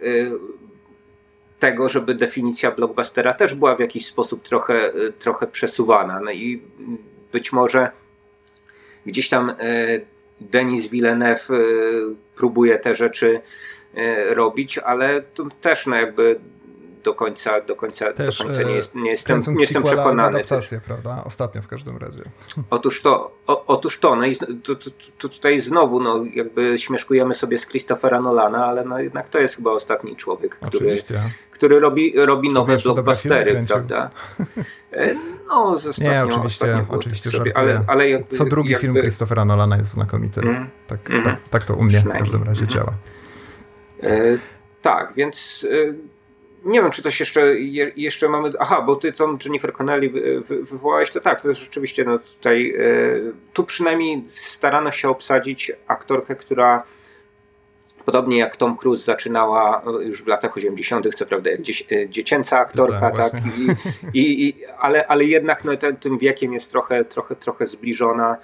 [1.58, 6.20] tego, żeby definicja blockbustera też była w jakiś sposób trochę, trochę przesuwana.
[6.20, 6.62] No i
[7.32, 7.90] być może
[9.06, 9.52] gdzieś tam
[10.40, 11.48] Denis Villeneuve
[12.34, 13.40] próbuje te rzeczy E,
[14.28, 16.40] robić, ale to też no jakby
[17.06, 20.22] do końca, do końca, też, do końca nie, jest, nie jestem, nie jestem przekonany.
[20.22, 21.22] adaptację, prawda?
[21.24, 22.22] Ostatnio w każdym razie.
[22.70, 27.34] Otóż to, o, otóż to, no i to, to, to, tutaj znowu, no jakby śmieszkujemy
[27.34, 30.96] sobie z Christophera Nolana, ale no jednak to jest chyba ostatni człowiek, który,
[31.50, 34.10] który robi, robi nowe blockbustery, prawda?
[34.92, 35.14] E,
[35.48, 38.86] no, z nie, oczywiście, oczywiście sobie, ale, ale jakby, Co drugi jakby...
[38.86, 40.40] film Christophera Nolana jest znakomity.
[40.40, 42.70] Mm, tak, mm, tak, tak, to u mnie w każdym razie mm.
[42.70, 42.92] działa.
[44.02, 44.38] E,
[44.82, 45.94] tak, więc e,
[46.64, 47.54] nie wiem, czy coś jeszcze,
[47.96, 48.50] jeszcze mamy.
[48.58, 50.10] Aha, bo ty tą Jennifer Connelly
[50.40, 52.74] wywołałeś, to tak, to jest rzeczywiście no tutaj.
[52.78, 52.82] E,
[53.52, 56.82] tu przynajmniej starano się obsadzić aktorkę, która
[58.06, 61.60] podobnie jak Tom Cruise zaczynała już w latach 80., co prawda, jak
[62.08, 63.42] dziecięca aktorka, tak, tak
[64.14, 68.36] i, i, i, ale, ale jednak no, ten, tym wiekiem jest trochę, trochę, trochę zbliżona.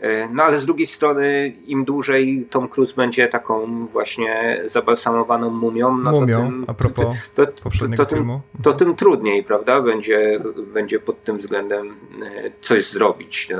[0.00, 5.96] E, no ale z drugiej strony, im dłużej Tom Cruise będzie taką właśnie zabalsamowaną mumią,
[5.96, 9.80] no mumią, to tym, a propos to, to, to, tym, to tym trudniej, prawda?
[9.80, 10.40] Będzie,
[10.74, 11.88] będzie pod tym względem
[12.22, 13.48] e, coś zrobić.
[13.50, 13.58] No,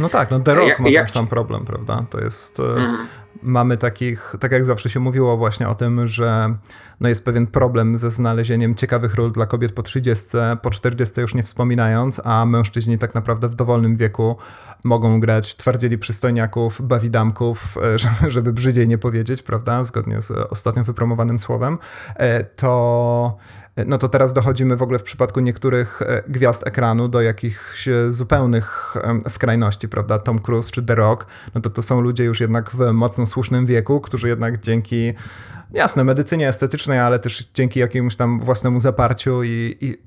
[0.00, 1.10] no tak, no The Rock jak, ma jak...
[1.10, 2.04] sam problem, prawda?
[2.10, 2.60] To jest...
[2.60, 2.96] Mm.
[3.42, 6.54] Mamy takich, tak jak zawsze się mówiło właśnie o tym, że
[7.00, 10.26] no jest pewien problem ze znalezieniem ciekawych ról dla kobiet po 30,
[10.62, 14.36] po 40 już nie wspominając, a mężczyźni tak naprawdę w dowolnym wieku
[14.84, 17.78] mogą grać twardzieli przystojniaków, bawidamków,
[18.24, 21.78] e, żeby brzydziej nie powiedzieć, prawda, zgodnie z ostatnio wypromowanym słowem,
[22.16, 23.38] e, to
[23.86, 28.94] no to teraz dochodzimy w ogóle w przypadku niektórych e, gwiazd ekranu do jakichś zupełnych
[29.28, 30.18] skrajności, prawda?
[30.18, 33.66] Tom Cruise czy The Rock, no to to są ludzie już jednak w mocno słusznym
[33.66, 35.14] wieku, którzy jednak dzięki
[35.72, 39.98] jasne, medycynie estetycznej, ale też dzięki jakiemuś tam własnemu zaparciu i, i,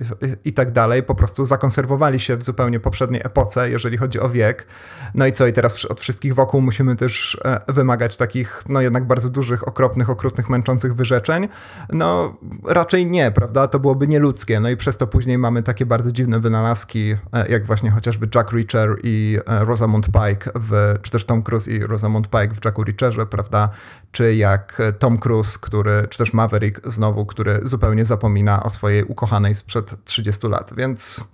[0.45, 4.68] i tak dalej, po prostu zakonserwowali się w zupełnie poprzedniej epoce, jeżeli chodzi o wiek.
[5.14, 9.07] No i co, i teraz od wszystkich wokół musimy też e, wymagać takich, no jednak
[9.07, 11.47] bardzo dużych, okropnych, okrutnych, męczących wyrzeczeń?
[11.89, 12.38] No
[12.68, 13.68] raczej nie, prawda?
[13.68, 14.60] To byłoby nieludzkie.
[14.60, 18.52] No i przez to później mamy takie bardzo dziwne wynalazki, e, jak właśnie chociażby Jack
[18.52, 22.84] Reacher i e, Rosamund Pike, w, czy też Tom Cruise i Rosamund Pike w Jacku
[22.84, 23.69] Reacherze, prawda?
[24.11, 29.55] Czy jak Tom Cruise który, czy też Maverick znowu, który zupełnie zapomina o swojej ukochanej
[29.55, 31.25] sprzed 30 lat, więc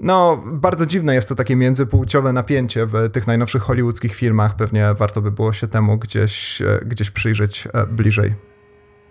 [0.00, 4.56] no, bardzo dziwne jest to takie międzypłciowe napięcie w tych najnowszych hollywoodzkich filmach.
[4.56, 8.51] Pewnie warto by było się temu gdzieś, e, gdzieś przyjrzeć e, bliżej.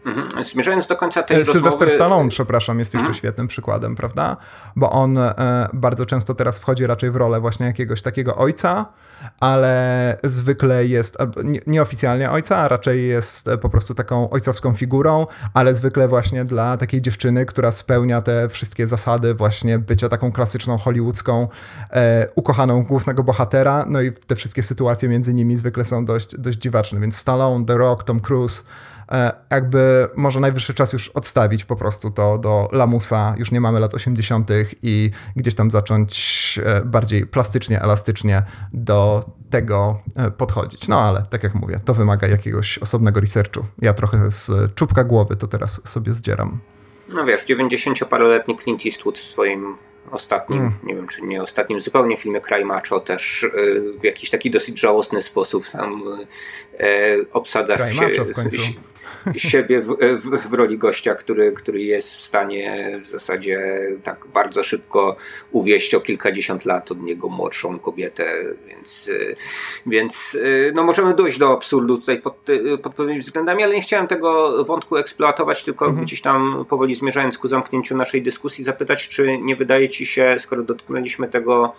[0.05, 0.43] Mhm.
[0.43, 1.91] Zmierzając do końca tej Sylvester rozmowy...
[1.91, 3.17] Stallone, przepraszam, jest jeszcze mhm.
[3.17, 4.37] świetnym przykładem, prawda?
[4.75, 8.85] Bo on e, bardzo często teraz wchodzi raczej w rolę właśnie jakiegoś takiego ojca,
[9.39, 15.75] ale zwykle jest nie, nieoficjalnie ojca, a raczej jest po prostu taką ojcowską figurą, ale
[15.75, 21.47] zwykle właśnie dla takiej dziewczyny, która spełnia te wszystkie zasady właśnie bycia taką klasyczną hollywoodzką
[21.91, 26.57] e, ukochaną głównego bohatera, no i te wszystkie sytuacje między nimi zwykle są dość, dość
[26.57, 28.90] dziwaczne, więc Stallone, The Rock, Tom Cruise E,
[29.51, 33.35] jakby może najwyższy czas już odstawić po prostu to do lamusa.
[33.37, 34.49] Już nie mamy lat 80.
[34.81, 38.43] i gdzieś tam zacząć e, bardziej plastycznie, elastycznie
[38.73, 40.87] do tego e, podchodzić.
[40.87, 43.65] No ale tak jak mówię, to wymaga jakiegoś osobnego researchu.
[43.81, 46.59] Ja trochę z czubka głowy to teraz sobie zdzieram.
[47.09, 49.77] No wiesz, 90-paroletni Clint Eastwood w swoim
[50.11, 50.73] ostatnim, mm.
[50.83, 53.45] nie wiem czy nie ostatnim zupełnie filmie Cry Macho też
[53.99, 56.03] w jakiś taki dosyć żałosny sposób tam
[56.79, 58.57] y, obsadza się, w końcu.
[59.35, 64.63] Siebie w, w, w, roli gościa, który, który jest w stanie w zasadzie tak bardzo
[64.63, 65.15] szybko
[65.51, 68.25] uwieść o kilkadziesiąt lat od niego młodszą kobietę,
[68.67, 69.11] więc,
[69.85, 70.37] więc
[70.73, 72.37] no możemy dojść do absurdu tutaj pod,
[72.83, 76.05] pod pewnymi względami, ale nie chciałem tego wątku eksploatować, tylko mhm.
[76.05, 80.63] gdzieś tam powoli zmierzając ku zamknięciu naszej dyskusji, zapytać, czy nie wydaje ci się, skoro
[80.63, 81.73] dotknęliśmy tego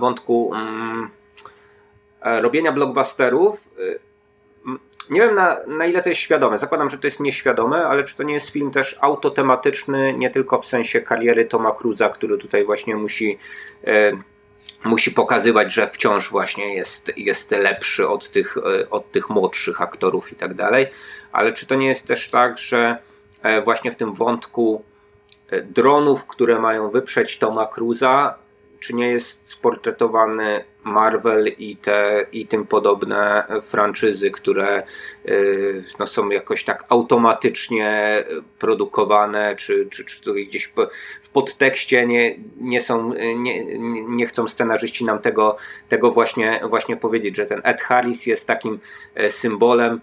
[0.00, 1.10] wątku um,
[2.22, 3.68] robienia blockbusterów,
[5.10, 6.58] nie wiem na, na ile to jest świadome.
[6.58, 10.62] Zakładam, że to jest nieświadome, ale czy to nie jest film też autotematyczny, nie tylko
[10.62, 13.38] w sensie kariery Toma Cruza, który tutaj właśnie musi,
[13.86, 14.12] e,
[14.84, 20.32] musi pokazywać, że wciąż właśnie jest, jest lepszy od tych, e, od tych młodszych aktorów
[20.32, 20.86] i tak dalej,
[21.32, 22.98] ale czy to nie jest też tak, że
[23.42, 24.84] e, właśnie w tym wątku
[25.50, 28.34] e, dronów, które mają wyprzeć Toma Cruza,
[28.80, 34.82] czy nie jest sportretowany Marvel i, te, i tym podobne franczyzy, które
[35.28, 38.24] y, no, są jakoś tak automatycznie
[38.58, 40.72] produkowane, czy, czy, czy gdzieś
[41.22, 43.64] w podtekście nie, nie, są, nie,
[44.08, 45.56] nie chcą scenarzyści nam tego,
[45.88, 48.78] tego właśnie, właśnie powiedzieć, że ten Ed Harris jest takim
[49.14, 50.00] e, symbolem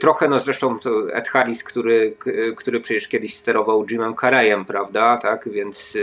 [0.00, 0.78] trochę, no zresztą
[1.12, 2.16] Ed Harris, który,
[2.56, 6.00] który przecież kiedyś sterował Jimem Carreyem, prawda, tak, więc, e,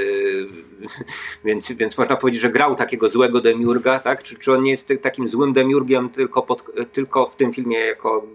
[1.46, 4.94] więc, więc można powiedzieć, że grał takiego złego demiurga, tak, czy, czy on nie jest
[5.02, 8.28] takim złym demiurgiem tylko, pod, tylko w tym filmie jako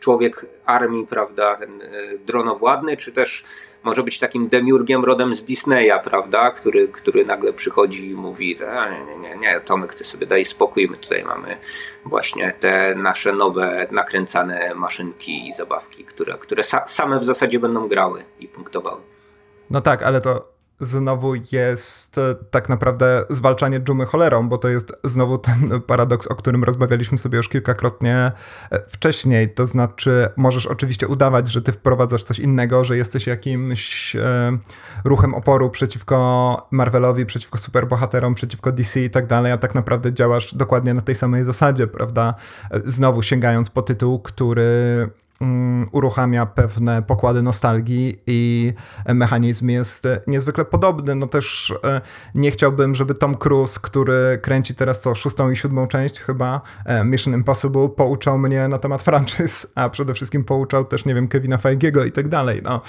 [0.00, 3.44] człowiek armii, prawda, e, dronowładny, czy też
[3.82, 8.58] może być takim demiurgiem rodem z Disneya, prawda, który, który nagle przychodzi i mówi,
[8.90, 11.56] nie, nie, nie, nie, Tomek, ty sobie daj spokój, my tutaj mamy
[12.04, 17.88] właśnie te nasze nowe nakręcane maszynki i zabawki, które, które sa same w zasadzie będą
[17.88, 19.00] grały i punktowały.
[19.70, 20.49] No tak, ale to
[20.80, 26.34] znowu jest e, tak naprawdę zwalczanie dżumy cholerą, bo to jest znowu ten paradoks, o
[26.34, 28.32] którym rozmawialiśmy sobie już kilkakrotnie
[28.70, 29.54] e, wcześniej.
[29.54, 34.58] To znaczy, możesz oczywiście udawać, że ty wprowadzasz coś innego, że jesteś jakimś e,
[35.04, 40.54] ruchem oporu przeciwko Marvelowi, przeciwko superbohaterom, przeciwko DC i tak dalej, a tak naprawdę działasz
[40.54, 42.34] dokładnie na tej samej zasadzie, prawda?
[42.84, 45.10] Znowu sięgając po tytuł, który
[45.92, 48.72] uruchamia pewne pokłady nostalgii i
[49.08, 51.14] mechanizm jest niezwykle podobny.
[51.14, 52.00] No też e,
[52.34, 57.04] nie chciałbym, żeby Tom Cruise, który kręci teraz co, szóstą i siódmą część chyba e,
[57.04, 61.58] Mission Impossible, pouczał mnie na temat franchise, a przede wszystkim pouczał też, nie wiem, Kevina
[61.58, 62.60] Feigiego i tak dalej.
[62.64, 62.80] No,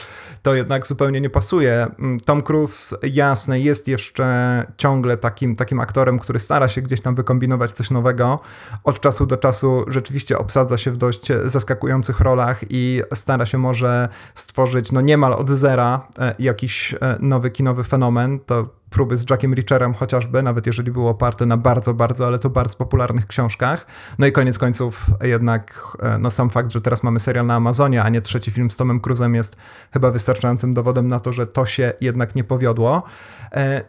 [0.41, 1.87] to jednak zupełnie nie pasuje.
[1.99, 7.15] Mm, Tom Cruise, jasne, jest jeszcze ciągle takim, takim aktorem, który stara się gdzieś tam
[7.15, 8.39] wykombinować coś nowego.
[8.83, 14.09] Od czasu do czasu rzeczywiście obsadza się w dość zaskakujących rolach, i stara się może
[14.35, 18.39] stworzyć no niemal od zera e, jakiś e, nowy kinowy fenomen.
[18.39, 22.49] To próby z Jackiem Richerem chociażby, nawet jeżeli było oparte na bardzo, bardzo, ale to
[22.49, 23.87] bardzo popularnych książkach.
[24.19, 28.03] No i koniec końców jednak e, no sam fakt, że teraz mamy serial na Amazonie,
[28.03, 29.55] a nie trzeci film z Tomem Cruzem jest
[29.93, 33.03] chyba wystarczającym dowodem na to, że to się jednak nie powiodło.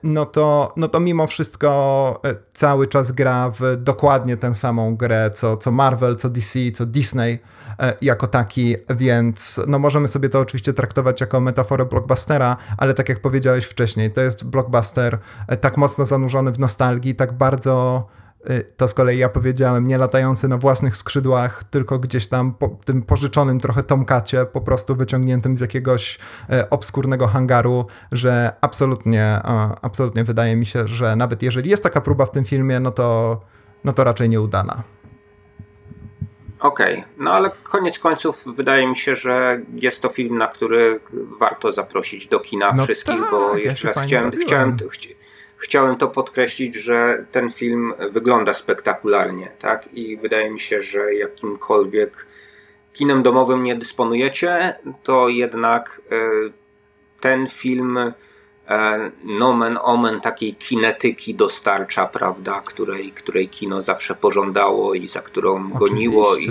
[0.02, 2.22] No to, no to mimo wszystko
[2.52, 7.38] cały czas gra w dokładnie tę samą grę, co, co Marvel, co DC, co Disney
[8.02, 13.20] jako taki, więc no możemy sobie to oczywiście traktować jako metaforę blockbustera, ale tak jak
[13.20, 15.18] powiedziałeś wcześniej, to jest blockbuster
[15.48, 18.06] e, tak mocno zanurzony w nostalgii, tak bardzo
[18.44, 22.68] e, to z kolei ja powiedziałem, nie latający na własnych skrzydłach, tylko gdzieś tam po
[22.68, 26.18] tym pożyczonym trochę tomkacie, po prostu wyciągniętym z jakiegoś
[26.70, 29.40] obskurnego hangaru, że absolutnie,
[29.82, 33.40] absolutnie wydaje mi się, że nawet jeżeli jest taka próba w tym filmie, no to,
[33.84, 34.82] no to raczej nieudana.
[36.62, 37.08] Okej, okay.
[37.16, 42.26] no ale koniec końców wydaje mi się, że jest to film, na który warto zaprosić
[42.26, 44.76] do kina no wszystkich, tak, bo jeszcze ja raz chciałem, chciałem,
[45.56, 49.88] chciałem to podkreślić, że ten film wygląda spektakularnie, tak?
[49.92, 52.26] I wydaje mi się, że jakimkolwiek
[52.92, 56.52] kinem domowym nie dysponujecie, to jednak y,
[57.20, 58.12] ten film E,
[59.24, 65.78] nomen omen takiej kinetyki dostarcza, prawda, której, której kino zawsze pożądało i za którą Oczywiście.
[65.78, 66.48] goniło i,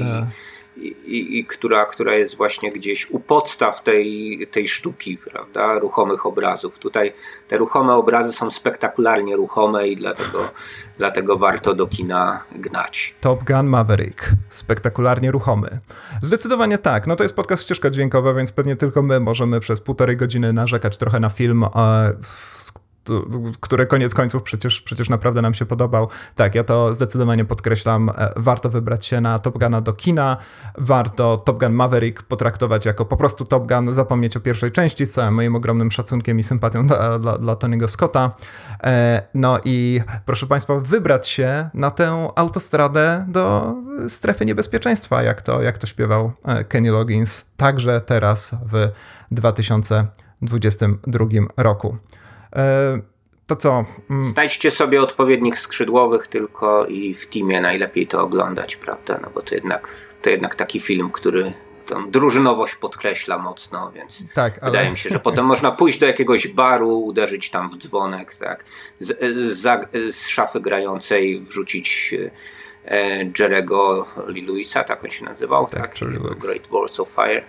[0.88, 6.80] i, i, która, która jest właśnie gdzieś u podstaw tej, tej sztuki, prawda, ruchomych obrazów.
[6.80, 7.14] Tutaj
[7.48, 10.52] te ruchome obrazy są spektakularnie ruchome i dlatego,
[10.98, 13.16] dlatego warto do kina gnać.
[13.22, 15.80] Top Gun Maverick, spektakularnie ruchomy.
[16.22, 17.08] Zdecydowanie tak.
[17.08, 20.98] No to jest podcast ścieżka dźwiękowa, więc pewnie tylko my możemy przez półtorej godziny narzekać
[20.98, 21.66] trochę na film,
[23.60, 26.08] który koniec końców przecież, przecież naprawdę nam się podobał.
[26.36, 28.10] Tak, ja to zdecydowanie podkreślam.
[28.10, 30.38] E, warto wybrać się na Top Guna do kina.
[30.78, 35.12] Warto Top Gun Maverick potraktować jako po prostu Top Gun, zapomnieć o pierwszej części z
[35.12, 38.32] całym moim ogromnym szacunkiem i sympatią dla, dla, dla Tony'ego Scotta.
[38.84, 43.76] E, no i proszę Państwa, wybrać się na tę autostradę do
[44.08, 48.90] strefy niebezpieczeństwa, jak to, jak to śpiewał e, Kenny Loggins, także teraz w
[49.32, 51.26] 2022
[51.58, 51.98] roku.
[52.56, 53.00] E,
[53.48, 53.86] to co?
[54.10, 54.24] Mm.
[54.24, 59.20] Znajdźcie sobie odpowiednich skrzydłowych tylko i w teamie najlepiej to oglądać, prawda?
[59.22, 59.88] No bo to jednak,
[60.22, 61.54] to jednak taki film, który
[61.86, 64.72] tą drużynowość podkreśla mocno, więc tak, ale...
[64.72, 68.66] wydaje mi się, że potem można pójść do jakiegoś baru, uderzyć tam w dzwonek, tak?
[69.00, 69.20] Z,
[69.58, 72.16] z, z szafy grającej wrzucić
[72.86, 76.00] e, Jerego Lewisa, tak on się nazywał, tak?
[76.00, 76.10] tak?
[76.40, 77.44] Great Balls of Fire.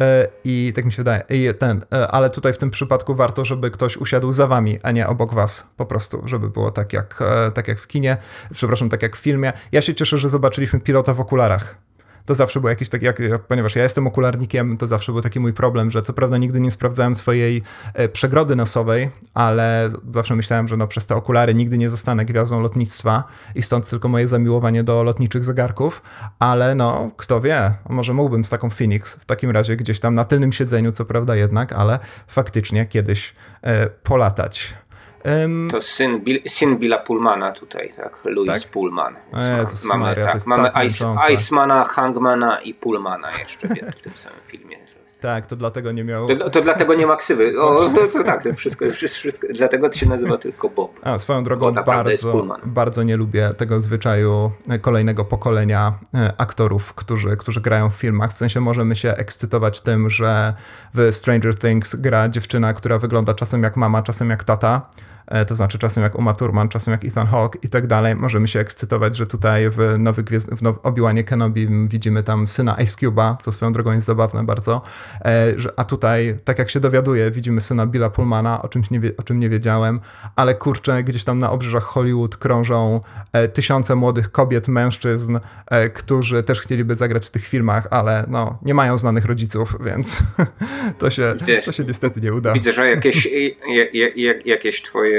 [0.00, 1.54] E, I tak mi się wydaje.
[1.54, 5.08] Ten, e, ale tutaj w tym przypadku warto, żeby ktoś usiadł za wami, a nie
[5.08, 5.70] obok was.
[5.76, 8.16] Po prostu, żeby było tak jak, e, tak jak w kinie,
[8.52, 9.52] przepraszam, tak jak w filmie.
[9.72, 11.83] Ja się cieszę, że zobaczyliśmy pilota w okularach
[12.26, 15.52] to zawsze był jakiś taki, jak, ponieważ ja jestem okularnikiem, to zawsze był taki mój
[15.52, 17.62] problem, że co prawda nigdy nie sprawdzałem swojej
[17.94, 22.60] e, przegrody nosowej, ale zawsze myślałem, że no przez te okulary nigdy nie zostanę gwiazdą
[22.60, 23.24] lotnictwa
[23.54, 26.02] i stąd tylko moje zamiłowanie do lotniczych zegarków,
[26.38, 30.24] ale no, kto wie, może mógłbym z taką Phoenix w takim razie gdzieś tam na
[30.24, 34.74] tylnym siedzeniu, co prawda jednak, ale faktycznie kiedyś e, polatać.
[35.24, 38.18] Um, to syn, Bill, syn Billa Pullmana tutaj, tak?
[38.24, 38.70] Louis tak?
[38.70, 39.16] Pullman.
[39.58, 44.40] Jezus mamy Maria, tak, mamy tak Ice, Icemana, Hangmana i Pullmana jeszcze w tym samym
[44.46, 44.84] filmie.
[45.24, 46.28] Tak, to dlatego nie miał.
[46.28, 47.60] To, to dlatego nie ma ksywy.
[47.60, 51.00] O, to, to tak, to wszystko, wszystko, dlatego to się nazywa tylko Bob.
[51.02, 57.60] A, swoją drogą bardzo, bardzo nie lubię tego zwyczaju kolejnego pokolenia e, aktorów, którzy, którzy
[57.60, 58.32] grają w filmach.
[58.32, 60.54] W sensie możemy się ekscytować tym, że
[60.94, 65.13] w Stranger Things gra dziewczyna, która wygląda czasem jak mama, czasem jak tata E,
[65.48, 68.16] to znaczy czasem jak Uma Thurman, czasem jak Ethan Hawke i tak dalej.
[68.16, 72.74] Możemy się ekscytować, że tutaj w, nowy Gwiezdny, w now, Obi-Wanie Kenobi widzimy tam syna
[72.74, 74.82] Ice Cube'a, co swoją drogą jest zabawne bardzo,
[75.24, 79.22] e, a tutaj, tak jak się dowiaduję, widzimy syna Billa Pullmana, o, czymś nie, o
[79.22, 80.00] czym nie wiedziałem,
[80.36, 83.00] ale kurczę, gdzieś tam na obrzeżach Hollywood krążą
[83.32, 85.38] e, tysiące młodych kobiet, mężczyzn,
[85.94, 90.18] którzy też chcieliby zagrać w tych filmach, ale no, nie mają znanych rodziców, więc
[90.98, 91.34] to się,
[91.64, 92.52] to się niestety nie uda.
[92.52, 93.28] Widzę, że jakieś,
[94.44, 95.13] jakieś twoje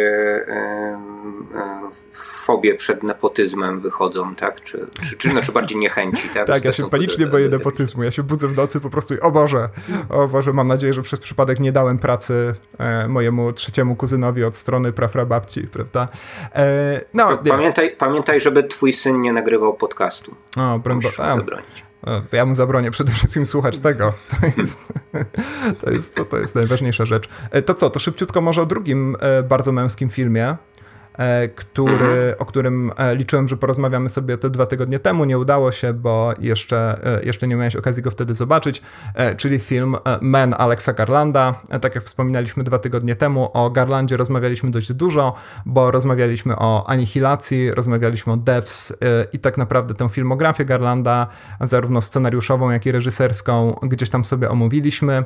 [2.45, 4.61] fobie przed nepotyzmem wychodzą, tak?
[4.61, 6.47] Czy, czy, czy, znaczy bardziej niechęci, tak?
[6.47, 8.03] tak, ja się panicznie boję nepotyzmu.
[8.03, 9.69] Ja się budzę w nocy po prostu i o Boże,
[10.09, 14.55] o Boże, mam nadzieję, że przez przypadek nie dałem pracy e, mojemu trzeciemu kuzynowi od
[14.55, 16.07] strony prafrababci, prawda?
[16.55, 20.35] E, no, pamiętaj, pamiętaj, żeby twój syn nie nagrywał podcastu.
[20.57, 21.84] O, broń Musisz zabronić.
[22.07, 24.13] E, ja mu zabronię przede wszystkim słuchać tego.
[24.41, 24.83] To jest,
[25.81, 27.29] to jest, to, to jest najważniejsza rzecz.
[27.51, 30.55] E, to co, to szybciutko może o drugim e, bardzo męskim filmie.
[31.17, 32.35] E, który, mhm.
[32.39, 35.25] o którym e, liczyłem, że porozmawiamy sobie te dwa tygodnie temu.
[35.25, 38.81] Nie udało się, bo jeszcze, e, jeszcze nie miałeś okazji go wtedy zobaczyć,
[39.37, 41.61] czyli film Men Alexa Garlanda.
[41.81, 45.33] Tak jak wspominaliśmy dwa tygodnie temu, o Garlandzie rozmawialiśmy dość dużo,
[45.65, 48.93] bo rozmawialiśmy o anihilacji, rozmawialiśmy o Devs
[49.33, 51.27] i tak naprawdę tę filmografię Garlanda,
[51.61, 55.23] zarówno scenariuszową, jak i reżyserską, gdzieś tam sobie omówiliśmy,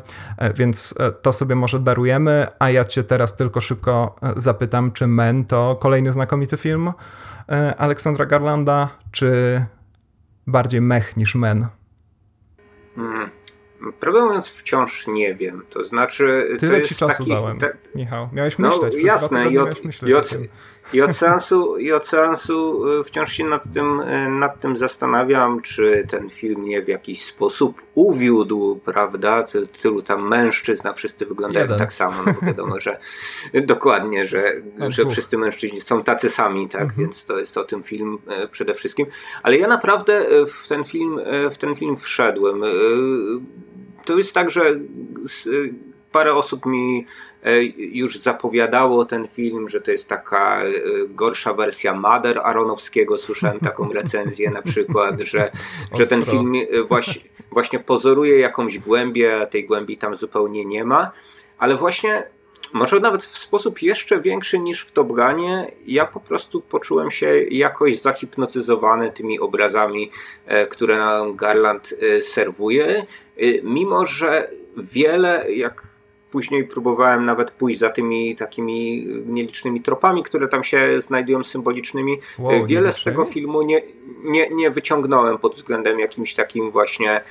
[0.55, 5.78] więc to sobie może darujemy, a ja cię teraz tylko szybko zapytam, czy Men to
[5.80, 6.91] kolejny znakomity film
[7.49, 9.31] e, Aleksandra Garlanda, czy
[10.47, 11.68] bardziej mech niż men?
[12.95, 13.30] Hmm.
[13.99, 15.64] Prawdę mówiąc, wciąż nie wiem.
[15.69, 16.57] To znaczy.
[16.60, 17.60] Tyle to ci czasu taki, dałem.
[17.95, 18.30] Michał.
[18.34, 18.93] Miałeś myśleć.
[18.93, 20.38] No, jasne, i od, myśleć i od,
[20.93, 25.61] i od seansu, i od seansu y, wciąż się nad tym, y, nad tym zastanawiam,
[25.61, 29.45] czy ten film nie w jakiś sposób uwiódł, prawda?
[29.81, 31.79] Tylu tam mężczyzn, a wszyscy wyglądają Jeden.
[31.79, 32.99] tak samo, no bo wiadomo, że
[33.53, 34.53] dokładnie, że,
[34.87, 36.81] że wszyscy mężczyźni są tacy sami, tak?
[36.81, 36.99] Mhm.
[36.99, 39.05] Więc to jest o tym film y, przede wszystkim.
[39.43, 41.19] Ale ja naprawdę w ten film,
[41.51, 42.61] w ten film wszedłem.
[44.05, 44.75] To jest tak, że
[46.11, 47.06] parę osób mi
[47.44, 50.68] E, już zapowiadało ten film, że to jest taka e,
[51.10, 53.18] gorsza wersja Mader Aronowskiego.
[53.18, 55.52] Słyszałem taką recenzję na przykład, że,
[55.98, 57.22] że ten film e, właśnie,
[57.52, 61.11] właśnie pozoruje jakąś głębię, a tej głębi tam zupełnie nie ma.
[61.57, 62.23] Ale właśnie
[62.73, 67.44] może nawet w sposób jeszcze większy niż w Top Gunie, ja po prostu poczułem się
[67.44, 70.11] jakoś zahipnotyzowany tymi obrazami,
[70.69, 73.06] które nam Garland serwuje,
[73.64, 75.88] mimo że wiele, jak
[76.31, 82.18] Później próbowałem nawet pójść za tymi takimi nielicznymi tropami, które tam się znajdują symbolicznymi.
[82.39, 83.81] Wow, Wiele z tego filmu nie,
[84.23, 87.22] nie, nie wyciągnąłem pod względem jakimś takim właśnie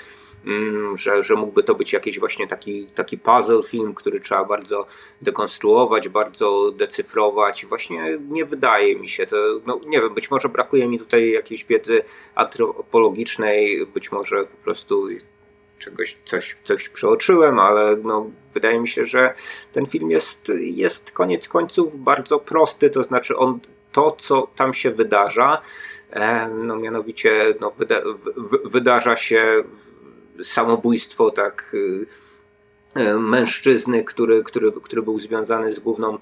[0.47, 4.87] mm, że, że mógłby to być jakiś właśnie taki, taki puzzle film, który trzeba bardzo
[5.23, 7.66] dekonstruować, bardzo decyfrować.
[7.66, 11.65] Właśnie nie wydaje mi się to, no nie wiem, być może brakuje mi tutaj jakiejś
[11.65, 12.03] wiedzy
[12.35, 15.09] antropologicznej, być może po prostu
[15.79, 19.35] czegoś, coś, coś przeoczyłem, ale no, wydaje mi się, że
[19.72, 23.60] ten film jest, jest koniec końców bardzo prosty, to znaczy on
[23.93, 25.62] to, co tam się wydarza,
[26.10, 28.01] e, no mianowicie no, wyda,
[28.64, 29.62] wydarza się
[30.43, 31.76] samobójstwo tak
[32.94, 36.18] e, mężczyzny, który, który, który był związany z główną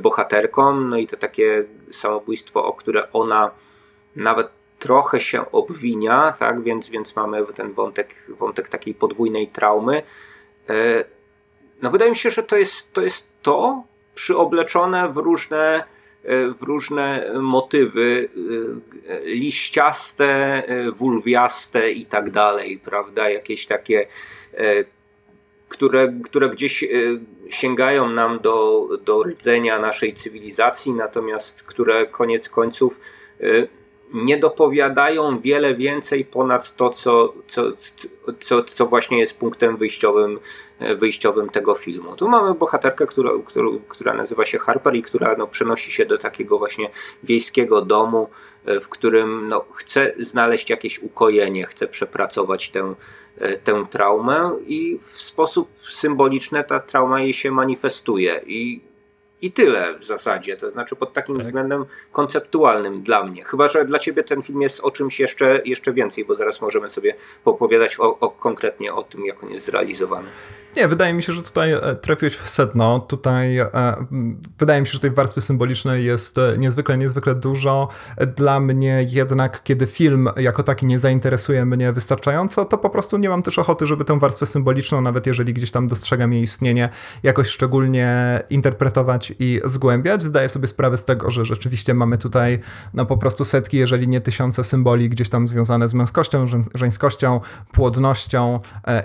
[0.00, 3.50] bohaterką, no i to takie samobójstwo, o które ona
[4.16, 4.48] nawet
[4.78, 10.02] trochę się obwinia, tak, więc, więc mamy ten wątek, wątek takiej podwójnej traumy.
[11.76, 13.82] E, no wydaje mi się, że to jest to, jest to
[14.14, 15.84] przyobleczone w różne,
[16.24, 18.28] e, w różne motywy
[19.08, 20.62] e, liściaste,
[20.96, 23.30] wulwiaste i tak dalej, prawda?
[23.30, 24.06] Jakieś takie,
[25.68, 26.84] które, które gdzieś
[27.50, 33.00] sięgają nam do, do rdzenia naszej cywilizacji, natomiast które koniec końców
[34.14, 37.62] nie dopowiadają wiele więcej ponad to, co, co,
[38.40, 40.38] co, co właśnie jest punktem wyjściowym,
[40.96, 42.16] wyjściowym tego filmu.
[42.16, 46.18] Tu mamy bohaterkę, która, która, która nazywa się Harper i która no, przenosi się do
[46.18, 46.90] takiego właśnie
[47.22, 48.28] wiejskiego domu,
[48.80, 52.94] w którym no, chce znaleźć jakieś ukojenie, chce przepracować tę,
[53.64, 58.40] tę traumę i w sposób symboliczny ta trauma jej się manifestuje.
[58.46, 58.80] I
[59.42, 61.44] i tyle w zasadzie, to znaczy pod takim tak.
[61.44, 63.44] względem konceptualnym dla mnie.
[63.44, 66.88] Chyba, że dla ciebie ten film jest o czymś jeszcze, jeszcze więcej, bo zaraz możemy
[66.88, 67.14] sobie
[67.44, 70.28] popowiadać o, o konkretnie o tym, jak on jest zrealizowany.
[70.76, 73.00] Nie, wydaje mi się, że tutaj e, trafiłeś w sedno.
[73.00, 73.70] Tutaj e,
[74.58, 77.88] wydaje mi się, że tej warstwy symbolicznej jest e, niezwykle, niezwykle dużo.
[78.36, 83.28] Dla mnie jednak, kiedy film jako taki nie zainteresuje mnie wystarczająco, to po prostu nie
[83.28, 86.88] mam też ochoty, żeby tę warstwę symboliczną, nawet jeżeli gdzieś tam dostrzegam jej istnienie,
[87.22, 90.22] jakoś szczególnie interpretować i zgłębiać.
[90.22, 92.58] Zdaję sobie sprawę z tego, że rzeczywiście mamy tutaj
[92.94, 97.40] no po prostu setki, jeżeli nie tysiące symboli gdzieś tam związane z męskością, żeńskością,
[97.72, 98.60] płodnością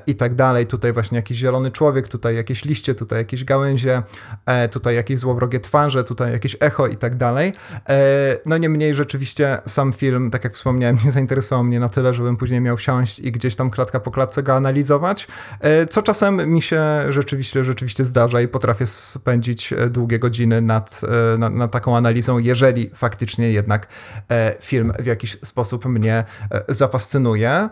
[0.07, 0.67] i tak dalej.
[0.67, 4.03] Tutaj właśnie jakiś zielony człowiek, tutaj jakieś liście, tutaj jakieś gałęzie,
[4.45, 7.53] e, tutaj jakieś złowrogie twarze, tutaj jakieś echo i tak dalej.
[7.89, 12.37] E, no niemniej rzeczywiście sam film, tak jak wspomniałem, nie zainteresował mnie na tyle, żebym
[12.37, 15.27] później miał wsiąść i gdzieś tam klatka po klatce go analizować,
[15.59, 21.01] e, co czasem mi się rzeczywiście, rzeczywiście zdarza i potrafię spędzić długie godziny nad,
[21.37, 23.87] nad, nad taką analizą, jeżeli faktycznie jednak
[24.59, 26.23] film w jakiś sposób mnie
[26.67, 27.69] zafascynuje.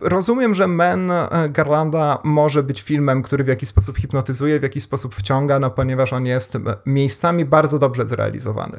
[0.00, 1.12] Rozumiem, że Men
[1.50, 6.12] Garlanda może być filmem, który w jakiś sposób hipnotyzuje, w jakiś sposób wciąga, no ponieważ
[6.12, 8.78] on jest miejscami bardzo dobrze zrealizowany.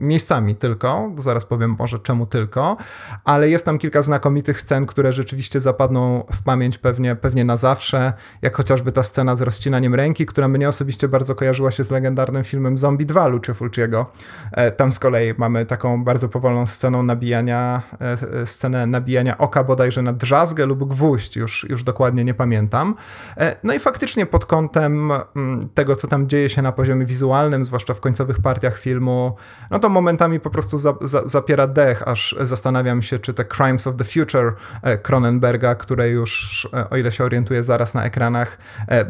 [0.00, 2.76] Miejscami tylko, zaraz powiem może czemu tylko,
[3.24, 8.12] ale jest tam kilka znakomitych scen, które rzeczywiście zapadną w pamięć pewnie, pewnie na zawsze,
[8.42, 12.44] jak chociażby ta scena z rozcinaniem ręki, która mnie osobiście bardzo kojarzyła się z legendarnym
[12.44, 14.06] filmem Zombie 2 Lucie Fulciego.
[14.52, 20.02] E, tam z kolei mamy taką bardzo powolną sceną nabijania, e, scenę nabijania oka bodajże
[20.02, 22.94] na drzazgę lub gwóźdź, już, już dokładnie nie pamiętam.
[23.36, 27.64] E, no i faktycznie pod kątem mm, tego, co tam dzieje się na poziomie wizualnym,
[27.64, 29.36] zwłaszcza w końcowych partiach filmu,
[29.70, 33.86] no to momentami po prostu za, za, zapiera dech, aż zastanawiam się, czy te Crimes
[33.86, 34.54] of the Future
[35.02, 38.58] Cronenberga, które już, o ile się orientuję, zaraz na ekranach,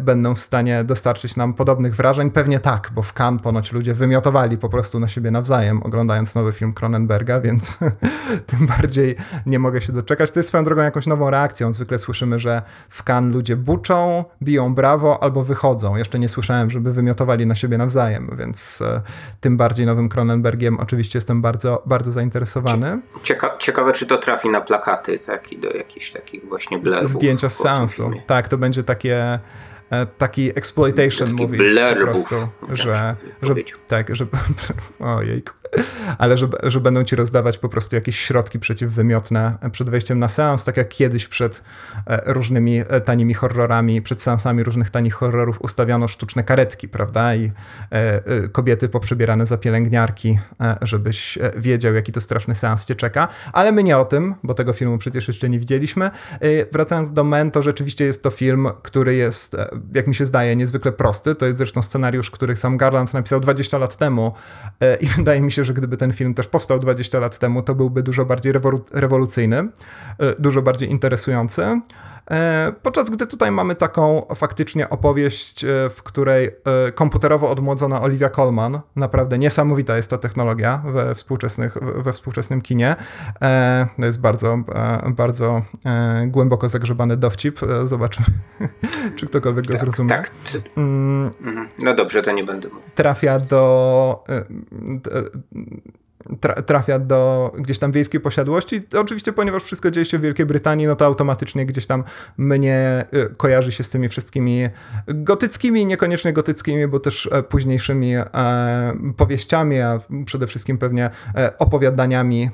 [0.00, 2.30] będą w stanie dostarczyć nam podobnych wrażeń.
[2.42, 6.52] Pewnie tak, bo w Cannes ponoć ludzie wymiotowali po prostu na siebie nawzajem, oglądając nowy
[6.52, 7.78] film Cronenberga, więc
[8.50, 9.16] tym bardziej
[9.46, 10.30] nie mogę się doczekać.
[10.30, 11.72] To jest swoją drogą jakąś nową reakcją.
[11.72, 15.96] Zwykle słyszymy, że w Cannes ludzie buczą, biją brawo albo wychodzą.
[15.96, 19.00] Jeszcze nie słyszałem, żeby wymiotowali na siebie nawzajem, więc e,
[19.40, 23.00] tym bardziej nowym Cronenbergiem oczywiście jestem bardzo, bardzo zainteresowany.
[23.22, 27.08] Cieka ciekawe, czy to trafi na plakaty tak, i do jakichś takich właśnie blurbów.
[27.08, 28.10] Zdjęcia z seansu.
[28.26, 29.38] Tak, to będzie takie
[30.18, 32.34] taki exploitation taki movie po prostu,
[32.72, 33.54] że, że
[33.88, 34.26] tak, że
[35.00, 35.52] ojejku,
[36.18, 40.64] ale że, że będą ci rozdawać po prostu jakieś środki przeciwwymiotne przed wejściem na seans,
[40.64, 41.62] tak jak kiedyś przed
[42.06, 47.52] e, różnymi e, tanimi horrorami, przed seansami różnych tanich horrorów ustawiano sztuczne karetki, prawda, i
[48.52, 50.38] kobiety poprzebierane za pielęgniarki,
[50.82, 54.72] żebyś wiedział, jaki to straszny seans cię czeka, ale my nie o tym, bo tego
[54.72, 56.10] filmu przecież jeszcze nie widzieliśmy.
[56.72, 59.56] Wracając do Men, to rzeczywiście jest to film, który jest
[59.94, 61.34] jak mi się zdaje, niezwykle prosty.
[61.34, 64.32] To jest zresztą scenariusz, który sam Garland napisał 20 lat temu
[64.80, 67.74] e, i wydaje mi się, że gdyby ten film też powstał 20 lat temu, to
[67.74, 68.52] byłby dużo bardziej
[68.92, 69.68] rewolucyjny, e,
[70.38, 71.80] dużo bardziej interesujący.
[72.30, 78.28] E, podczas gdy tutaj mamy taką faktycznie opowieść, e, w której e, komputerowo odmłodzona Olivia
[78.28, 82.96] Colman, naprawdę niesamowita jest ta technologia we, współczesnych, we współczesnym kinie.
[84.00, 84.58] To jest bardzo,
[85.08, 85.62] bardzo
[86.26, 87.60] głęboko zagrzebany dowcip.
[87.84, 88.26] Zobaczymy,
[89.16, 90.08] czy ktokolwiek go tak, zrozumie.
[90.08, 90.32] Tak.
[90.76, 91.30] Mm.
[91.40, 91.68] Mhm.
[91.78, 92.82] No dobrze, to nie będę mówił.
[92.94, 94.24] Trafia do
[96.66, 98.80] trafia do gdzieś tam wiejskiej posiadłości.
[98.98, 102.04] Oczywiście, ponieważ wszystko dzieje się w Wielkiej Brytanii, no to automatycznie gdzieś tam
[102.36, 104.68] mnie y, kojarzy się z tymi wszystkimi
[105.08, 108.24] gotyckimi, niekoniecznie gotyckimi, bo też e, późniejszymi e,
[109.16, 112.50] powieściami, a przede wszystkim pewnie e, opowiadaniami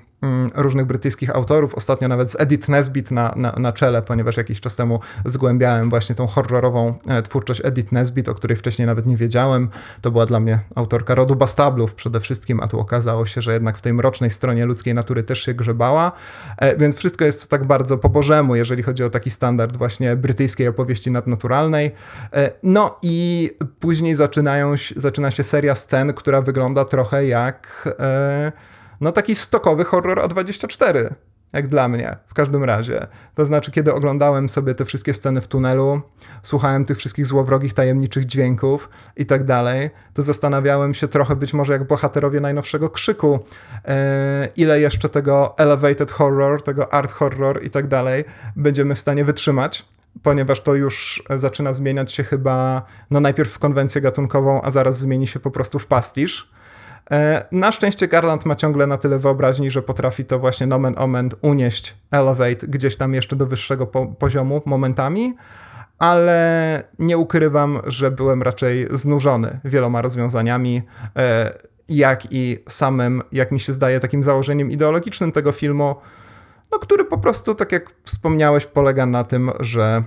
[0.54, 4.76] różnych brytyjskich autorów, ostatnio nawet z Edith Nesbit na, na, na czele, ponieważ jakiś czas
[4.76, 9.68] temu zgłębiałem właśnie tą horrorową e, twórczość Edith Nesbit, o której wcześniej nawet nie wiedziałem.
[10.00, 13.78] To była dla mnie autorka rodu Bastablów przede wszystkim, a tu okazało się, że jednak
[13.78, 16.12] w tej mrocznej stronie ludzkiej natury też się grzebała,
[16.56, 20.68] e, więc wszystko jest tak bardzo po bożemu, jeżeli chodzi o taki standard właśnie brytyjskiej
[20.68, 21.90] opowieści nadnaturalnej.
[22.32, 23.50] E, no i
[23.80, 27.88] później zaczynają, zaczyna się seria scen, która wygląda trochę jak
[29.00, 31.14] no taki stokowy horror O24,
[31.52, 33.06] jak dla mnie, w każdym razie.
[33.34, 36.00] To znaczy, kiedy oglądałem sobie te wszystkie sceny w tunelu,
[36.42, 41.72] słuchałem tych wszystkich złowrogich, tajemniczych dźwięków i tak dalej, to zastanawiałem się trochę być może
[41.72, 43.38] jak bohaterowie najnowszego krzyku,
[43.84, 48.24] e, ile jeszcze tego elevated horror, tego art horror i tak dalej
[48.56, 49.84] będziemy w stanie wytrzymać
[50.22, 55.26] ponieważ to już zaczyna zmieniać się chyba, no najpierw w konwencję gatunkową, a zaraz zmieni
[55.26, 56.50] się po prostu w pastisz.
[57.10, 61.30] E, na szczęście Garland ma ciągle na tyle wyobraźni, że potrafi to właśnie nomen omen
[61.42, 65.34] unieść, elevate gdzieś tam jeszcze do wyższego po poziomu momentami,
[65.98, 70.82] ale nie ukrywam, że byłem raczej znużony wieloma rozwiązaniami,
[71.16, 71.52] e,
[71.88, 75.96] jak i samym, jak mi się zdaje, takim założeniem ideologicznym tego filmu,
[76.72, 80.02] no, który po prostu, tak jak wspomniałeś, polega na tym, że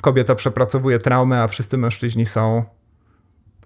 [0.00, 2.64] kobieta przepracowuje traumę, a wszyscy mężczyźni są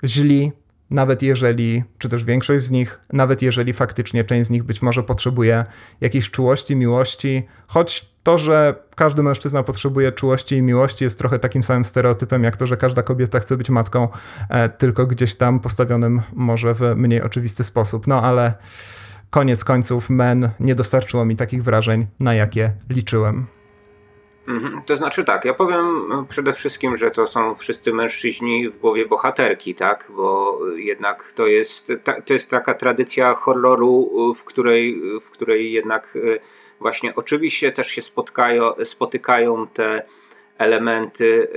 [0.04, 0.52] źli,
[0.92, 5.02] nawet jeżeli, czy też większość z nich, nawet jeżeli faktycznie część z nich być może
[5.02, 5.64] potrzebuje
[6.00, 11.62] jakiejś czułości, miłości, choć to, że każdy mężczyzna potrzebuje czułości i miłości jest trochę takim
[11.62, 14.08] samym stereotypem, jak to, że każda kobieta chce być matką,
[14.48, 18.06] e, tylko gdzieś tam postawionym może w mniej oczywisty sposób.
[18.06, 18.54] No ale
[19.30, 23.46] koniec końców, men nie dostarczyło mi takich wrażeń, na jakie liczyłem.
[24.48, 24.82] Mhm.
[24.86, 29.74] To znaczy tak, ja powiem przede wszystkim, że to są wszyscy mężczyźni w głowie bohaterki,
[29.74, 30.12] tak?
[30.16, 31.92] Bo jednak to jest,
[32.26, 36.38] to jest taka tradycja horroru, w której, w której jednak e,
[36.80, 40.02] właśnie oczywiście też się spotkają, spotykają te
[40.58, 41.48] elementy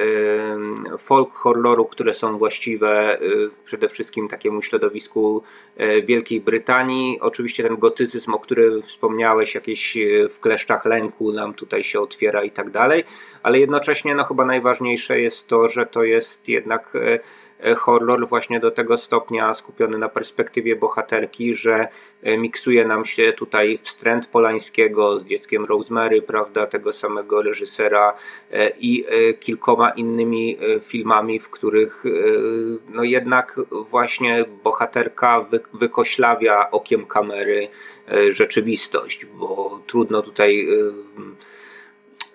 [0.97, 5.43] folk horroru, które są właściwe y, przede wszystkim takiemu środowisku
[5.79, 7.19] y, Wielkiej Brytanii.
[7.21, 12.43] Oczywiście ten gotycyzm, o którym wspomniałeś, jakieś y, w kleszczach lęku nam tutaj się otwiera
[12.43, 13.03] i tak dalej,
[13.43, 17.19] ale jednocześnie no chyba najważniejsze jest to, że to jest jednak E,
[17.77, 21.87] horror właśnie do tego stopnia skupiony na perspektywie bohaterki, że
[22.23, 28.13] e, miksuje nam się tutaj wstręt Polańskiego z dzieckiem Rosemary, prawda, tego samego reżysera
[28.51, 29.05] e, i
[29.39, 32.03] kilkoma innymi filmami, w których
[32.89, 33.59] no jednak
[33.89, 37.67] właśnie bohaterka wykoślawia okiem kamery
[38.29, 40.67] rzeczywistość, bo trudno tutaj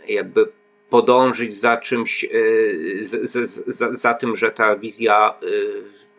[0.09, 0.53] jakby
[0.91, 2.29] podążyć za czymś, e,
[3.67, 5.47] za, za tym, że ta wizja e,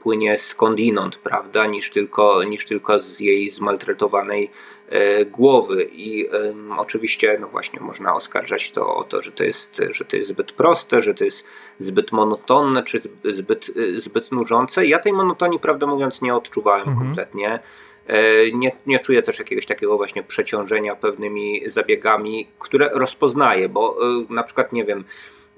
[0.01, 4.51] płynie skądinąd, prawda, niż tylko, niż tylko z jej zmaltretowanej
[4.89, 5.83] e, głowy.
[5.83, 10.15] I um, oczywiście, no właśnie, można oskarżać to o to, że to, jest, że to
[10.15, 11.43] jest zbyt proste, że to jest
[11.79, 14.85] zbyt monotonne, czy zbyt, zbyt nużące.
[14.85, 17.07] Ja tej monotonii, prawdę mówiąc, nie odczuwałem mhm.
[17.07, 17.59] kompletnie.
[18.07, 23.97] E, nie, nie czuję też jakiegoś takiego właśnie przeciążenia pewnymi zabiegami, które rozpoznaję, bo
[24.29, 25.03] e, na przykład nie wiem,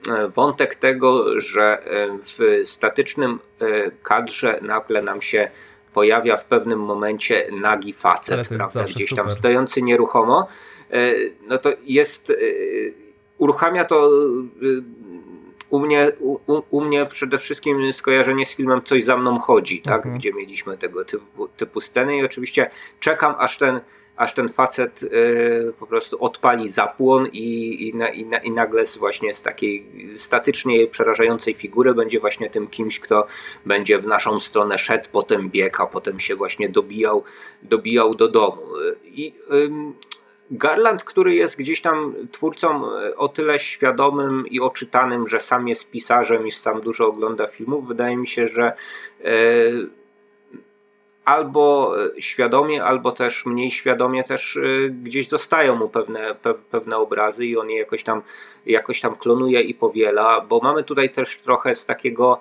[0.10, 1.78] e, wątek tego, że
[2.24, 3.40] w statycznym
[4.04, 5.50] kadrze nagle nam się
[5.94, 9.34] pojawia w pewnym momencie nagi facet, prawda, gdzieś tam super.
[9.34, 10.48] stojący nieruchomo,
[11.48, 12.34] no to jest,
[13.38, 14.10] uruchamia to
[15.74, 16.40] u mnie, u,
[16.70, 19.96] u, mnie przede wszystkim skojarzenie z filmem Coś za mną chodzi, tak?
[19.96, 20.16] Mhm.
[20.16, 22.70] gdzie mieliśmy tego typu, typu sceny i oczywiście
[23.00, 23.82] czekam aż ten
[24.16, 28.86] aż ten facet y, po prostu odpali zapłon i, i, na, i, na, i nagle
[28.86, 33.28] z właśnie z takiej statycznie przerażającej figury będzie właśnie tym kimś, kto
[33.66, 37.24] będzie w naszą stronę szedł, potem biegł, a potem się właśnie dobijał,
[37.62, 38.62] dobijał do domu.
[39.04, 39.34] I
[40.54, 45.92] Garland, który jest gdzieś tam twórcą e, o tyle świadomym i oczytanym, że sam jest
[45.92, 48.74] pisarzem i sam dużo ogląda filmów, wydaje mi się, że
[49.24, 49.32] e,
[51.26, 54.60] albo świadomie, albo też mniej świadomie też
[54.90, 58.22] gdzieś zostają mu pewne, pe, pewne obrazy i on je jakoś tam,
[58.66, 62.40] jakoś tam klonuje i powiela, bo mamy tutaj też trochę z takiego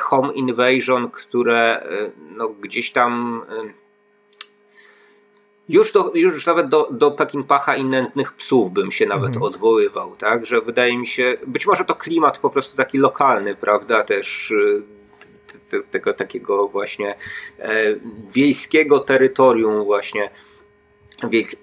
[0.00, 1.88] home invasion, które
[2.36, 3.42] no, gdzieś tam
[5.70, 9.42] już, do, już nawet do, do Pekinpacha i nędznych psów bym się nawet mhm.
[9.42, 10.46] odwoływał, tak?
[10.46, 14.02] Że wydaje mi się, być może to klimat po prostu taki lokalny, prawda?
[14.02, 14.82] Też y,
[15.90, 17.14] tego takiego właśnie
[17.58, 17.96] e,
[18.30, 20.30] wiejskiego terytorium właśnie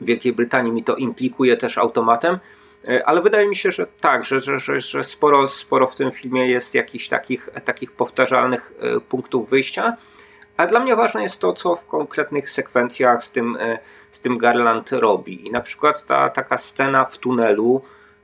[0.01, 2.39] Wielkiej Brytanii mi to implikuje też automatem,
[2.87, 6.11] e, ale wydaje mi się, że tak, że, że, że, że sporo, sporo w tym
[6.11, 9.97] filmie jest jakichś takich, takich powtarzalnych e, punktów wyjścia.
[10.57, 13.79] A dla mnie ważne jest to, co w konkretnych sekwencjach z tym, e,
[14.11, 15.47] z tym Garland robi.
[15.47, 17.81] I na przykład ta taka scena w tunelu,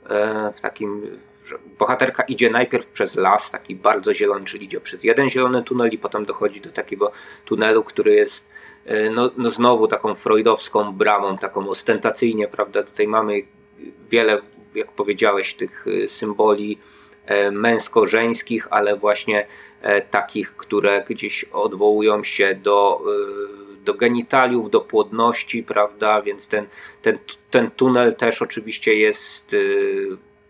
[0.10, 5.04] e, w takim, że bohaterka idzie najpierw przez las, taki bardzo zielony, czyli idzie przez
[5.04, 7.12] jeden zielony tunel i potem dochodzi do takiego
[7.46, 8.50] tunelu, który jest
[8.86, 12.84] e, no, no znowu taką freudowską bramą, taką ostentacyjnie, prawda?
[12.84, 13.42] Tutaj mamy
[14.10, 14.42] wiele,
[14.76, 16.80] jak powiedziałeś, tych symboli
[17.52, 19.46] męsko-żeńskich, ale właśnie
[19.84, 23.02] E, takich, które gdzieś odwołują się do,
[23.72, 26.22] e, do genitaliów, do płodności, prawda?
[26.22, 26.66] Więc ten,
[27.02, 27.18] ten,
[27.52, 29.58] ten tunel też oczywiście jest e,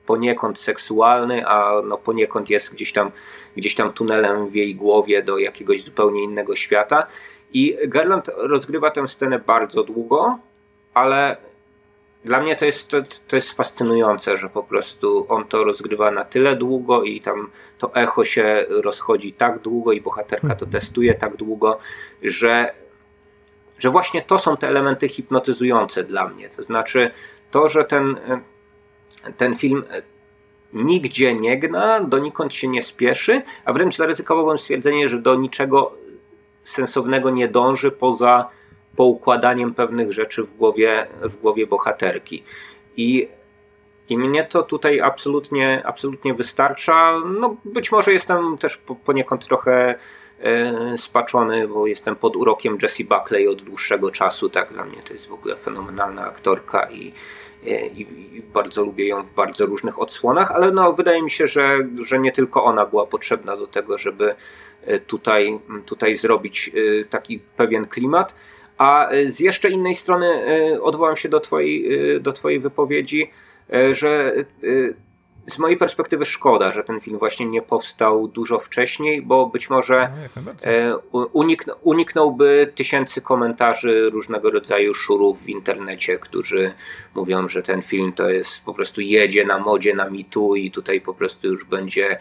[0.05, 3.11] poniekąd seksualny, a no poniekąd jest gdzieś tam,
[3.57, 7.07] gdzieś tam tunelem w jej głowie do jakiegoś zupełnie innego świata.
[7.53, 10.39] I Garland rozgrywa tę scenę bardzo długo,
[10.93, 11.37] ale
[12.25, 12.97] dla mnie to jest, to,
[13.27, 17.95] to jest fascynujące, że po prostu on to rozgrywa na tyle długo i tam to
[17.95, 21.79] echo się rozchodzi tak długo i bohaterka to testuje tak długo,
[22.21, 22.73] że,
[23.79, 26.49] że właśnie to są te elementy hipnotyzujące dla mnie.
[26.49, 27.11] To znaczy
[27.51, 28.15] to, że ten,
[29.37, 29.83] ten film
[30.73, 35.95] nigdzie nie gna, donikąd się nie spieszy, a wręcz zaryzykowałbym stwierdzenie, że do niczego
[36.63, 38.49] sensownego nie dąży poza
[38.95, 42.43] poukładaniem pewnych rzeczy w głowie, w głowie bohaterki.
[42.97, 43.27] I,
[44.09, 47.15] I mnie to tutaj absolutnie, absolutnie wystarcza.
[47.39, 49.95] No, być może jestem też poniekąd trochę
[50.39, 54.49] e, spaczony, bo jestem pod urokiem Jessie Buckley od dłuższego czasu.
[54.49, 57.13] Tak, dla mnie to jest w ogóle fenomenalna aktorka i,
[57.65, 58.01] e, i,
[58.37, 62.19] i, bardzo lubię ją w bardzo różnych odsłonach, ale no, wydaje mi się, że, że
[62.19, 64.35] nie tylko ona była potrzebna do tego, żeby
[64.85, 66.71] e, tutaj, tutaj zrobić
[67.09, 68.35] taki pewien klimat.
[68.83, 73.29] A e, z jeszcze innej strony e, odwołam się do Twojej, e, do twojej wypowiedzi,
[73.91, 74.33] że
[75.47, 80.11] z mojej perspektywy szkoda, że ten film właśnie nie powstał dużo wcześniej, bo być może
[81.13, 86.73] no, unikn uniknąłby tysięcy komentarzy różnego rodzaju szurów w internecie, którzy
[87.15, 91.01] mówią, że ten film to jest po prostu jedzie na modzie na mitu i tutaj
[91.01, 92.17] po prostu już będzie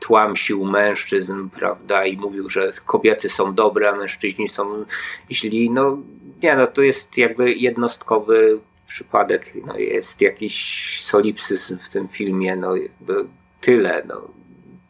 [0.00, 4.84] tłamsił mężczyzn, prawda, i mówił, że kobiety są dobre, a mężczyźni są
[5.30, 5.70] źli.
[5.70, 5.98] No
[6.42, 8.60] nie, no to jest jakby jednostkowy
[8.90, 10.54] przypadek, no jest jakiś
[11.02, 13.14] solipsizm w tym filmie, no jakby
[13.60, 14.28] tyle, no.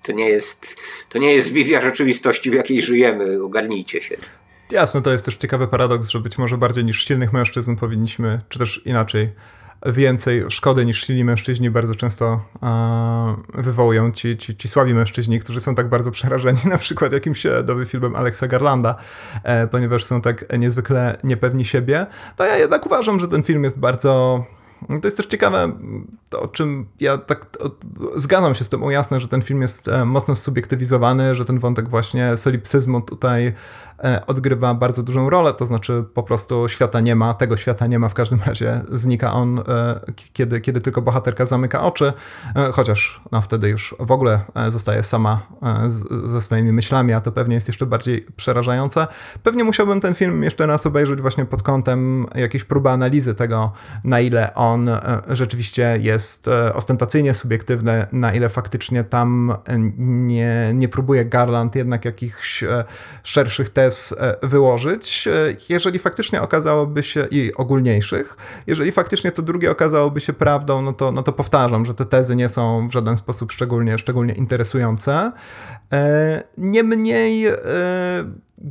[0.02, 0.76] To nie jest,
[1.08, 4.16] to nie jest wizja rzeczywistości, w jakiej żyjemy, ogarnijcie się.
[4.70, 8.58] Jasne, to jest też ciekawy paradoks, że być może bardziej niż silnych mężczyzn powinniśmy, czy
[8.58, 9.32] też inaczej,
[9.86, 15.60] więcej szkody niż silni mężczyźni bardzo często e, wywołują ci, ci, ci słabi mężczyźni, którzy
[15.60, 18.94] są tak bardzo przerażeni na przykład jakimś nowym filmem Alexa Garlanda,
[19.42, 23.78] e, ponieważ są tak niezwykle niepewni siebie, to ja jednak uważam, że ten film jest
[23.78, 24.44] bardzo
[24.88, 25.72] to jest też ciekawe,
[26.30, 27.70] to, o czym ja tak o,
[28.16, 31.88] zgadzam się z tym jasne, że ten film jest e, mocno subiektywizowany, że ten wątek
[31.88, 33.54] właśnie solipsyzmu tutaj
[34.04, 37.98] E, odgrywa bardzo dużą rolę, to znaczy po prostu świata nie ma, tego świata nie
[37.98, 40.00] ma, w każdym razie znika on, e,
[40.32, 42.12] kiedy, kiedy tylko bohaterka zamyka oczy,
[42.72, 45.40] chociaż no, wtedy już w ogóle zostaje sama
[46.24, 49.06] ze swoimi myślami, a to pewnie jest jeszcze bardziej przerażające.
[49.42, 53.72] Pewnie musiałbym ten film jeszcze raz obejrzeć właśnie pod kątem jakiejś próby analizy tego,
[54.04, 54.90] na ile on
[55.28, 56.19] rzeczywiście jest
[56.74, 59.56] ostentacyjnie subiektywny, na ile faktycznie tam
[59.98, 62.64] nie, nie próbuje Garland jednak jakichś
[63.22, 68.36] szerszych tez e, wyłożyć, e, jeżeli faktycznie okazałoby się, i ogólniejszych,
[68.66, 72.36] jeżeli faktycznie to drugie okazałoby się prawdą, no to, no to powtarzam, że te tezy
[72.36, 75.32] nie są w żaden sposób szczególnie, szczególnie interesujące.
[75.92, 77.46] E, niemniej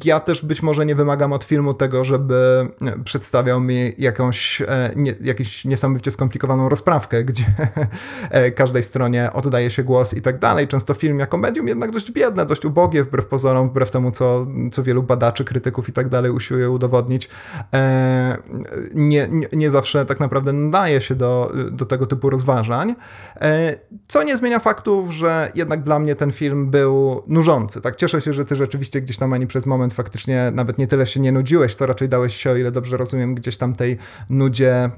[0.04, 2.68] ja też być może nie wymagam od filmu tego, żeby
[3.04, 4.62] przedstawiał mi jakąś
[4.96, 7.46] nie, jakąś niesamowicie skomplikowaną rozprawkę, gdzie
[8.56, 10.68] każdej stronie oddaje się głos i tak dalej.
[10.68, 14.84] Często film jako medium jednak dość biedne, dość ubogie, wbrew pozorom, wbrew temu, co, co
[14.84, 17.30] wielu badaczy, krytyków i tak dalej usiłuje udowodnić.
[18.94, 22.96] Nie, nie, nie zawsze tak naprawdę nadaje się do, do tego typu rozważań,
[24.08, 27.82] co nie zmienia faktów, że jednak dla mnie ten film był nużący.
[27.82, 30.88] Tak, cieszę się, że ty rzeczywiście gdzieś tam ani przez moment moment faktycznie nawet nie
[30.88, 33.98] tyle się nie nudziłeś, to raczej dałeś się, o ile dobrze rozumiem, gdzieś tam tej
[34.30, 34.90] nudzie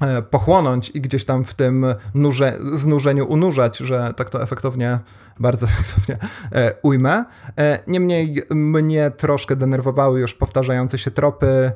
[0.00, 4.98] e, pochłonąć i gdzieś tam w tym nurze, znużeniu unurzać, że tak to efektownie,
[5.40, 6.18] bardzo efektownie
[6.52, 7.24] e, ujmę.
[7.58, 11.72] E, niemniej mnie troszkę denerwowały już powtarzające się tropy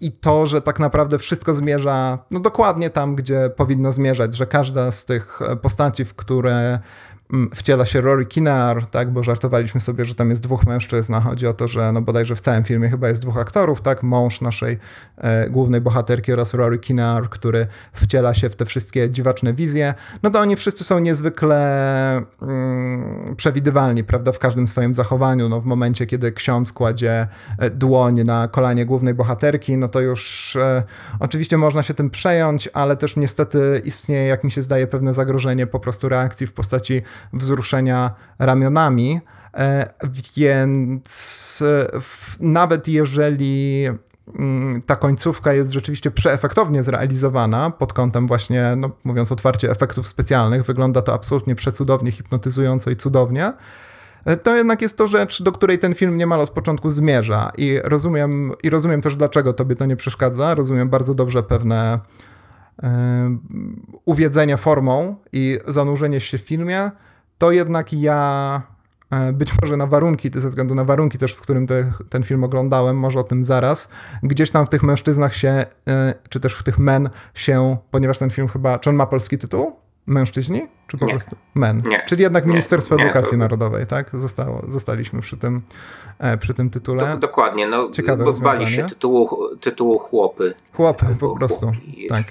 [0.00, 4.90] i to, że tak naprawdę wszystko zmierza no dokładnie tam, gdzie powinno zmierzać, że każda
[4.90, 6.78] z tych postaci, w które
[7.54, 11.46] wciela się Rory Kinnear, tak, bo żartowaliśmy sobie, że tam jest dwóch mężczyzn, a chodzi
[11.46, 14.78] o to, że no bodajże w całym filmie chyba jest dwóch aktorów, tak, mąż naszej
[15.16, 20.30] e, głównej bohaterki oraz Rory Kinnear, który wciela się w te wszystkie dziwaczne wizje, no
[20.30, 21.60] to oni wszyscy są niezwykle
[22.42, 27.26] mm, przewidywalni, prawda, w każdym swoim zachowaniu, no w momencie, kiedy ksiądz kładzie
[27.58, 30.82] e, dłoń na kolanie głównej bohaterki, no to już e,
[31.20, 35.66] oczywiście można się tym przejąć, ale też niestety istnieje, jak mi się zdaje, pewne zagrożenie
[35.66, 37.02] po prostu reakcji w postaci
[37.32, 39.20] wzruszenia ramionami.
[39.54, 39.90] E,
[40.36, 42.00] więc e,
[42.40, 43.86] nawet jeżeli
[44.38, 50.64] mm, ta końcówka jest rzeczywiście przeefektownie zrealizowana pod kątem właśnie, no, mówiąc otwarcie, efektów specjalnych,
[50.64, 53.52] wygląda to absolutnie przecudownie, hipnotyzująco i cudownie,
[54.24, 57.78] e, to jednak jest to rzecz, do której ten film niemal od początku zmierza i
[57.84, 60.54] rozumiem, i rozumiem też, dlaczego tobie to nie przeszkadza.
[60.54, 62.00] Rozumiem bardzo dobrze pewne
[64.04, 66.90] uwiedzenie formą i zanurzenie się w filmie,
[67.40, 68.62] to jednak ja
[69.10, 72.44] e, być może na warunki, ze względu na warunki też, w którym te, ten film
[72.44, 73.88] oglądałem, może o tym zaraz,
[74.22, 78.30] gdzieś tam w tych mężczyznach się, e, czy też w tych men się, ponieważ ten
[78.30, 79.72] film chyba, czy on ma polski tytuł?
[80.06, 80.68] Mężczyźni?
[80.86, 81.12] Czy po nie.
[81.12, 81.82] prostu men?
[81.86, 82.02] Nie.
[82.06, 83.38] Czyli jednak Ministerstwo nie, Edukacji.
[83.38, 84.10] Narodowej, tak?
[84.12, 85.62] Zostało, zostaliśmy przy tym,
[86.18, 87.10] e, przy tym tytule.
[87.10, 90.54] Do, dokładnie, no Ciekawe bo bali się tytułu, tytułu chłopy.
[90.72, 91.72] Chłopy, po prostu.
[92.08, 92.24] Tak.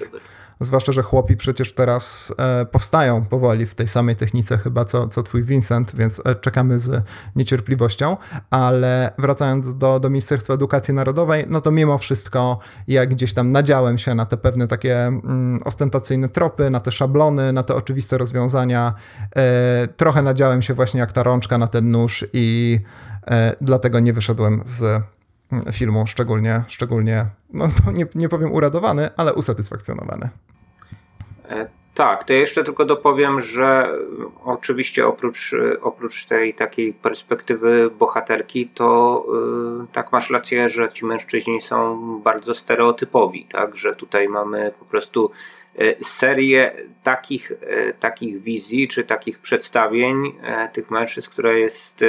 [0.60, 5.22] Zwłaszcza, że chłopi przecież teraz e, powstają powoli w tej samej technice chyba co, co
[5.22, 7.04] twój Vincent, więc e, czekamy z
[7.36, 8.16] niecierpliwością.
[8.50, 12.58] Ale wracając do, do Ministerstwa Edukacji Narodowej, no to mimo wszystko
[12.88, 17.52] jak gdzieś tam nadziałem się na te pewne takie mm, ostentacyjne tropy, na te szablony,
[17.52, 18.94] na te oczywiste rozwiązania.
[19.36, 22.78] E, trochę nadziałem się właśnie jak ta rączka na ten nóż i
[23.60, 25.02] dlatego nie wyszedłem z
[25.72, 30.28] filmu szczególnie, szczególnie no, nie, nie powiem uradowany, ale usatysfakcjonowany.
[31.48, 33.92] E, tak, to jeszcze tylko dopowiem, że
[34.44, 39.24] oczywiście oprócz, oprócz tej takiej perspektywy bohaterki, to
[39.80, 44.84] yy, tak masz rację, że ci mężczyźni są bardzo stereotypowi, tak, że tutaj mamy po
[44.84, 45.30] prostu
[46.02, 46.72] serię
[47.02, 47.52] takich,
[48.00, 50.32] takich wizji czy takich przedstawień
[50.72, 52.04] tych mężczyzn, która jest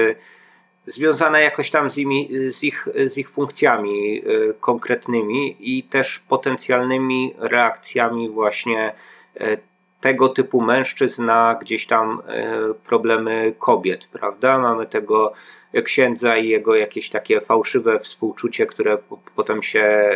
[0.86, 4.24] związana jakoś tam z, imi, z, ich, z ich funkcjami
[4.60, 8.94] konkretnymi i też potencjalnymi reakcjami właśnie
[9.40, 9.58] E,
[10.02, 14.58] tego typu mężczyzn na gdzieś tam e, problemy kobiet, prawda?
[14.58, 15.34] Mamy tego
[15.84, 18.98] księdza i jego jakieś takie fałszywe współczucie, które
[19.36, 20.10] potem się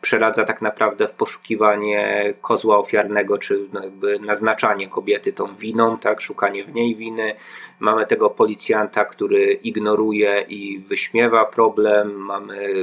[0.00, 6.20] przeradza tak naprawdę w poszukiwanie kozła ofiarnego, czy no jakby naznaczanie kobiety tą winą, tak,
[6.20, 7.34] szukanie w niej winy.
[7.80, 12.12] Mamy tego policjanta, który ignoruje i wyśmiewa problem.
[12.12, 12.74] Mamy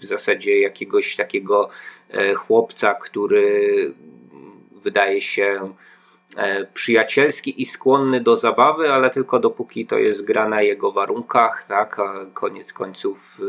[0.00, 1.68] w zasadzie jakiegoś takiego
[2.36, 3.94] chłopca, który
[4.82, 5.91] wydaje się e,
[6.74, 11.98] przyjacielski i skłonny do zabawy, ale tylko dopóki to jest gra na jego warunkach, tak,
[11.98, 13.40] a koniec końców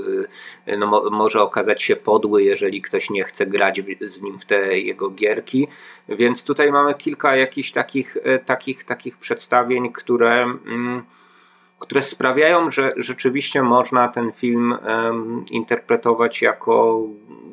[0.66, 4.46] e, no, mo może okazać się podły, jeżeli ktoś nie chce grać z nim w
[4.46, 5.68] te jego gierki.
[6.10, 10.42] Więc tutaj mamy kilka jakichś takich, e, takich, takich przedstawień, które.
[10.42, 11.04] Mm,
[11.80, 17.04] które sprawiają, że rzeczywiście można ten film um, interpretować jako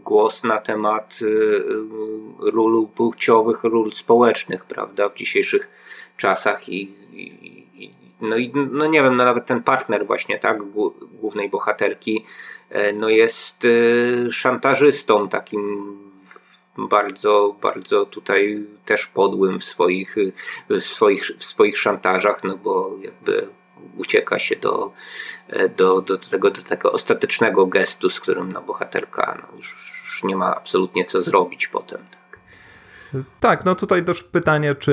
[0.05, 5.69] głos na temat y, y, ról płciowych, ról społecznych, prawda, w dzisiejszych
[6.17, 7.91] czasach i, i,
[8.21, 10.63] no i no nie wiem, no nawet ten partner właśnie, tak,
[11.13, 12.25] głównej bohaterki,
[12.71, 15.97] e, no jest y, szantażystą takim
[16.79, 20.17] bardzo, bardzo tutaj też podłym w swoich,
[20.69, 23.49] w swoich, w swoich szantażach, no bo jakby
[23.97, 24.93] ucieka się do,
[25.49, 30.25] e, do, do, tego, do tego ostatecznego gestu, z którym no, bohaterka no, już, już
[30.25, 32.01] nie ma absolutnie co zrobić potem.
[33.13, 34.93] Tak, tak no tutaj też pytanie, czy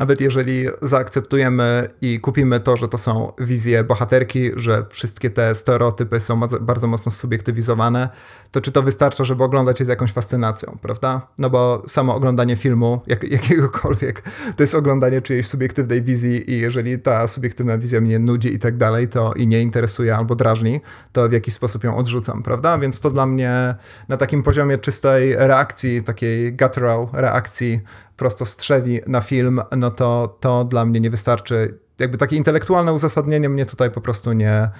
[0.00, 6.20] nawet jeżeli zaakceptujemy i kupimy to, że to są wizje bohaterki, że wszystkie te stereotypy
[6.20, 8.08] są bardzo mocno subiektywizowane,
[8.50, 11.26] to czy to wystarcza, żeby oglądać je z jakąś fascynacją, prawda?
[11.38, 14.22] No bo samo oglądanie filmu, jak, jakiegokolwiek,
[14.56, 18.76] to jest oglądanie czyjejś subiektywnej wizji i jeżeli ta subiektywna wizja mnie nudzi i tak
[18.76, 20.80] dalej, to i nie interesuje albo drażni,
[21.12, 22.78] to w jakiś sposób ją odrzucam, prawda?
[22.78, 23.74] Więc to dla mnie
[24.08, 27.80] na takim poziomie czystej reakcji, takiej guttural reakcji
[28.20, 31.78] prosto strzewi na film, no to to dla mnie nie wystarczy.
[31.98, 34.70] Jakby takie intelektualne uzasadnienie mnie tutaj po prostu nie,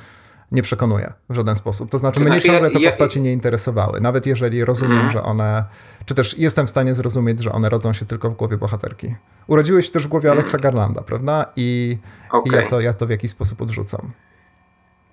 [0.52, 1.90] nie przekonuje w żaden sposób.
[1.90, 5.10] To znaczy, to mnie znaczy, ciągle te ja, postaci nie interesowały, nawet jeżeli rozumiem, mm.
[5.10, 5.64] że one,
[6.04, 9.14] czy też jestem w stanie zrozumieć, że one rodzą się tylko w głowie bohaterki.
[9.46, 10.38] Urodziły się też w głowie mm.
[10.38, 11.46] Alexa Garlanda, prawda?
[11.56, 11.98] I,
[12.30, 12.52] okay.
[12.52, 14.12] i ja, to, ja to w jakiś sposób odrzucam.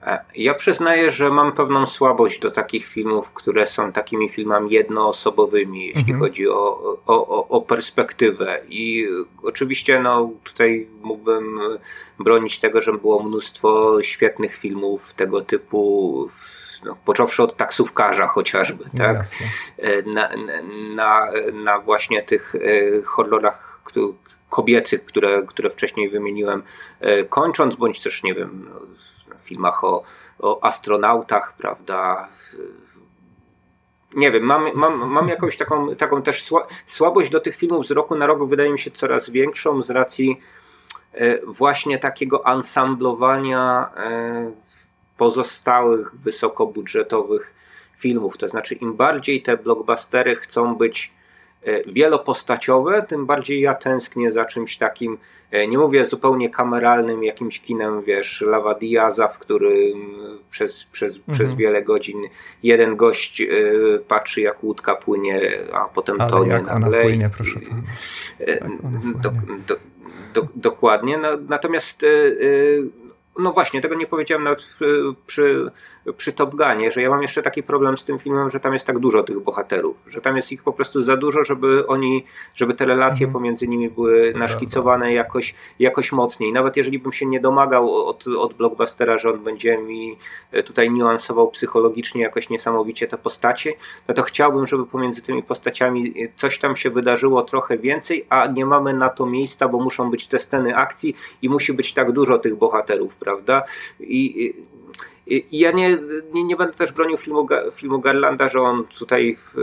[0.08, 5.88] E, ja przyznaję, że mam pewną słabość do takich filmów, które są takimi filmami jednoosobowymi,
[5.88, 6.20] jeśli mhm.
[6.20, 8.62] chodzi o, o, o, perspektywę.
[8.70, 9.08] I
[9.44, 11.60] oczywiście no, tutaj mógłbym
[12.20, 16.28] bronić tego, że było mnóstwo świetnych filmów tego typu.
[16.86, 19.28] No, począwszy od taksówkarza chociażby, no tak?
[19.78, 20.30] E, na,
[20.96, 23.82] na, na właśnie tych e, horrorach,
[24.50, 26.64] kobiecych, które, które wcześniej wymieniłem,
[27.30, 28.70] kończąc, bądź też, nie wiem,
[29.48, 30.04] filmach o,
[30.40, 32.28] o astronautach, prawda?
[34.16, 36.46] Nie wiem, mam, mam, mam jakąś taką, taką też
[36.86, 40.40] słabość do tych filmów z roku na rok, wydaje mi się coraz większą z racji
[41.14, 44.52] e, właśnie takiego ansamblowania e,
[45.18, 47.54] pozostałych wysokobudżetowych
[47.98, 48.38] filmów.
[48.38, 51.17] To znaczy, im bardziej te blockbustery chcą być
[51.88, 55.18] wielopostaciowe, tym bardziej ja tęsknię za czymś takim
[55.52, 60.16] E, nie mówię zupełnie kameralnym jakimś kinem, wiesz, Lava Diaza, w którym
[60.50, 61.34] przez, przez, mhm.
[61.34, 62.22] przez wiele godzin
[62.64, 65.42] jeden gość y, patrzy jak łódka płynie,
[65.74, 66.88] a potem Ale tonie jak nagle.
[66.88, 67.82] Ona płynie, proszę pana.
[68.40, 68.70] E,
[69.22, 69.32] do,
[69.68, 69.76] do,
[70.34, 71.18] do, dokładnie.
[71.18, 72.06] No, natomiast
[73.40, 74.64] no właśnie, tego nie powiedziałem nawet
[75.28, 75.72] przy,
[76.18, 78.86] przy Top Gunie, że ja mam jeszcze taki problem z tym filmem, że tam jest
[78.86, 82.24] tak dużo tych bohaterów, że tam jest ich po prostu za dużo, żeby oni,
[82.56, 83.34] żeby te relacje mhm.
[83.34, 86.54] pomiędzy nimi były naszkicowane jakoś, jakoś mocniej.
[86.54, 90.18] Nawet jeżeli bym się nie domagał od, od blockbustera, że on będzie mi
[90.66, 93.74] tutaj niuansował psychologicznie jakoś niesamowicie te postacie,
[94.08, 98.66] no to chciałbym, żeby pomiędzy tymi postaciami coś tam się wydarzyło trochę więcej, a nie
[98.66, 102.40] mamy na to miejsca, bo muszą być te sceny akcji i musi być tak dużo
[102.40, 103.64] tych bohaterów, prawda?
[104.00, 104.54] I,
[105.28, 105.98] i ja nie,
[106.34, 109.58] nie, nie, będę też bronił filmu, filmu Garlanda, że on tutaj w,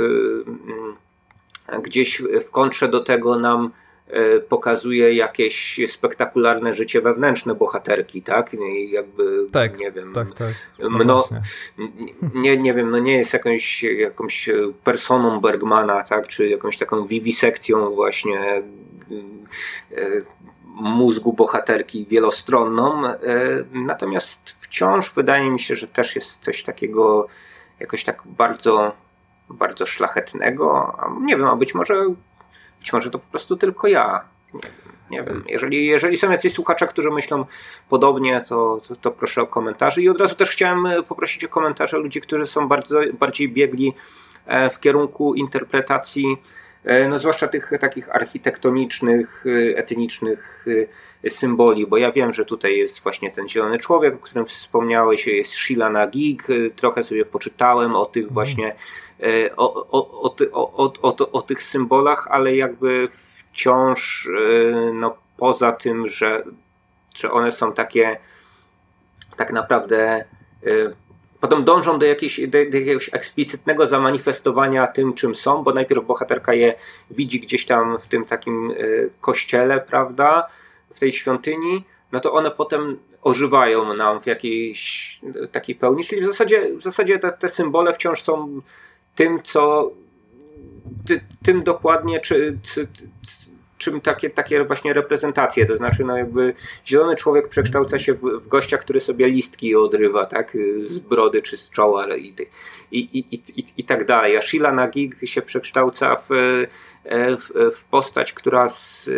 [0.46, 3.70] mm, gdzieś w kontrze do tego nam
[4.06, 8.54] e, pokazuje jakieś spektakularne życie wewnętrzne bohaterki, tak?
[8.54, 10.52] I jakby, tak, nie wiem, tak, tak.
[11.04, 11.28] No,
[12.34, 14.50] nie, nie wiem, no nie jest jakąś, jakąś
[14.84, 16.26] personą Bergmana, tak?
[16.28, 18.40] Czy jakąś taką wiwisekcją właśnie
[19.92, 20.22] e,
[20.74, 23.06] mózgu bohaterki wielostronną.
[23.06, 23.18] E,
[23.72, 27.26] natomiast wciąż wydaje mi się, że też jest coś takiego
[27.80, 28.92] jakoś tak bardzo,
[29.48, 30.96] bardzo szlachetnego.
[31.20, 31.94] Nie wiem, a być może,
[32.80, 34.24] być może to po prostu tylko ja.
[35.10, 37.44] Nie wiem, jeżeli, jeżeli są jacyś słuchacze, którzy myślą
[37.88, 40.02] podobnie, to, to, to, proszę o komentarze.
[40.02, 43.94] I od razu też chciałem poprosić o komentarze ludzi, którzy są bardzo, bardziej biegli
[44.46, 46.63] e, w kierunku interpretacji E,
[47.08, 50.66] no zwłaszcza tych takich architektonicznych, e, etnicznych
[51.24, 55.26] e, symboli, bo ja wiem, że tutaj jest właśnie ten zielony człowiek, o którym wspomniałeś,
[55.26, 56.46] jest Sheila Nagig,
[56.76, 58.34] trochę sobie poczytałem o tych mhm.
[58.34, 58.74] właśnie,
[59.56, 60.34] o, o,
[61.02, 64.28] o, o tych symbolach, ale jakby wciąż
[64.94, 66.42] no, poza tym, że,
[67.14, 68.16] że one są takie
[69.36, 70.24] tak naprawdę
[71.44, 76.54] potem dążą do, jakiejś, do, do, jakiegoś eksplicytnego zamanifestowania tym, czym są, bo najpierw bohaterka
[76.54, 76.74] je
[77.10, 80.48] widzi gdzieś tam w tym takim y, kościele, prawda,
[80.94, 85.20] w tej świątyni, no to one potem ożywają nam w jakiejś
[85.52, 88.60] takiej pełni, czyli w zasadzie, w zasadzie te, te symbole wciąż są
[89.14, 89.90] tym, co
[91.06, 92.86] ty, tym dokładnie, czy, czy,
[93.84, 96.54] czym takie, takie właśnie reprezentacje, to znaczy no jakby
[96.86, 101.56] zielony człowiek przekształca się w, w gościa, który sobie listki odrywa, tak, z brody czy
[101.56, 102.34] z czoła i,
[102.92, 104.36] i, i, i, i tak dalej.
[104.36, 106.28] A Sheila Nagig się przekształca w,
[107.38, 109.10] w, w postać, która z,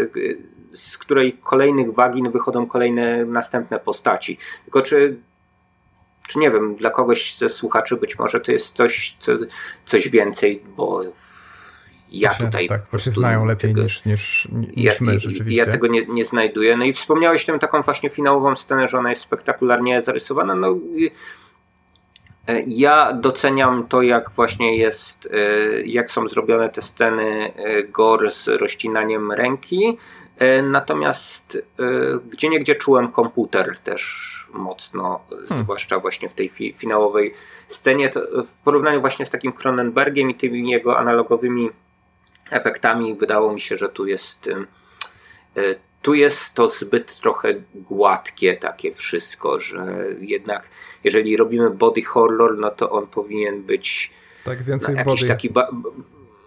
[0.74, 4.38] z której kolejnych wagin wychodzą kolejne następne postaci.
[4.64, 5.16] Tylko czy
[6.26, 9.32] czy nie wiem, dla kogoś ze słuchaczy być może to jest coś, co,
[9.84, 11.02] coś więcej, bo
[12.20, 12.66] ja się, tutaj.
[12.66, 15.64] Tak, bo się znają lepiej tego, niż, niż, niż ja, my rzeczywiście.
[15.64, 16.76] Ja tego nie, nie znajduję.
[16.76, 20.54] No i wspomniałeś tę taką właśnie finałową scenę, że ona jest spektakularnie zarysowana.
[20.54, 20.78] No,
[22.48, 28.30] e, ja doceniam to, jak właśnie jest, e, jak są zrobione te sceny e, gore
[28.30, 29.98] z rozcinaniem ręki.
[30.62, 31.58] Natomiast
[32.30, 35.46] gdzie niegdzie czułem komputer też mocno, hmm.
[35.46, 37.34] zwłaszcza właśnie w tej fi finałowej
[37.68, 38.10] scenie.
[38.46, 41.70] w porównaniu właśnie z takim Cronenbergiem i tymi jego analogowymi
[42.50, 44.48] efektami wydało mi się, że tu jest
[45.56, 50.68] e, tu jest to zbyt trochę gładkie takie wszystko, że jednak
[51.04, 54.12] jeżeli robimy body horror, no to on powinien być
[54.44, 55.28] tak, więcej no, jakiś body.
[55.28, 55.68] taki ba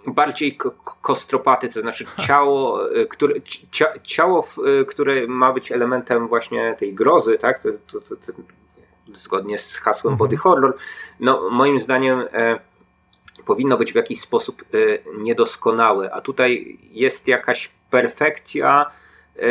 [0.07, 0.57] bardziej
[1.01, 3.35] kostropaty, to znaczy ciało, e, które,
[4.03, 4.47] ciało,
[4.87, 7.59] które ma być elementem właśnie tej grozy, tak?
[7.59, 8.33] To, to, to,
[9.13, 10.17] zgodnie z hasłem mhm.
[10.17, 10.77] body horror,
[11.19, 12.59] no moim zdaniem e,
[13.45, 14.77] powinno być w jakiś sposób e,
[15.17, 19.41] niedoskonałe, a tutaj jest jakaś perfekcja e,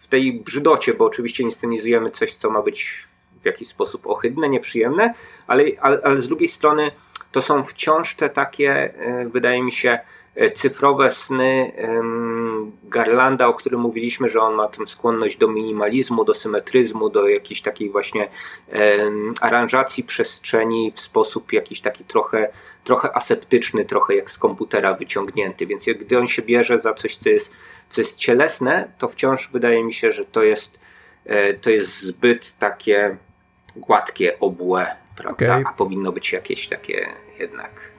[0.00, 3.06] w tej brzydocie, bo oczywiście inscenizujemy coś, co ma być
[3.42, 5.14] w jakiś sposób ohydne, nieprzyjemne,
[5.46, 6.90] ale, ale, ale z drugiej strony
[7.32, 9.98] to są wciąż te takie, e, wydaje mi się,
[10.54, 11.72] cyfrowe sny
[12.84, 17.62] Garlanda, o którym mówiliśmy, że on ma tę skłonność do minimalizmu, do symetryzmu, do jakiejś
[17.62, 18.28] takiej właśnie
[19.40, 22.48] aranżacji przestrzeni w sposób jakiś taki trochę,
[22.84, 25.66] trochę aseptyczny, trochę jak z komputera wyciągnięty.
[25.66, 27.52] Więc gdy on się bierze za coś, co jest,
[27.88, 30.78] co jest cielesne, to wciąż wydaje mi się, że to jest,
[31.24, 33.16] e, to jest zbyt takie
[33.76, 35.44] gładkie, obłe, prawda?
[35.44, 35.64] Okay.
[35.66, 37.08] A powinno być jakieś takie
[37.38, 37.92] jednak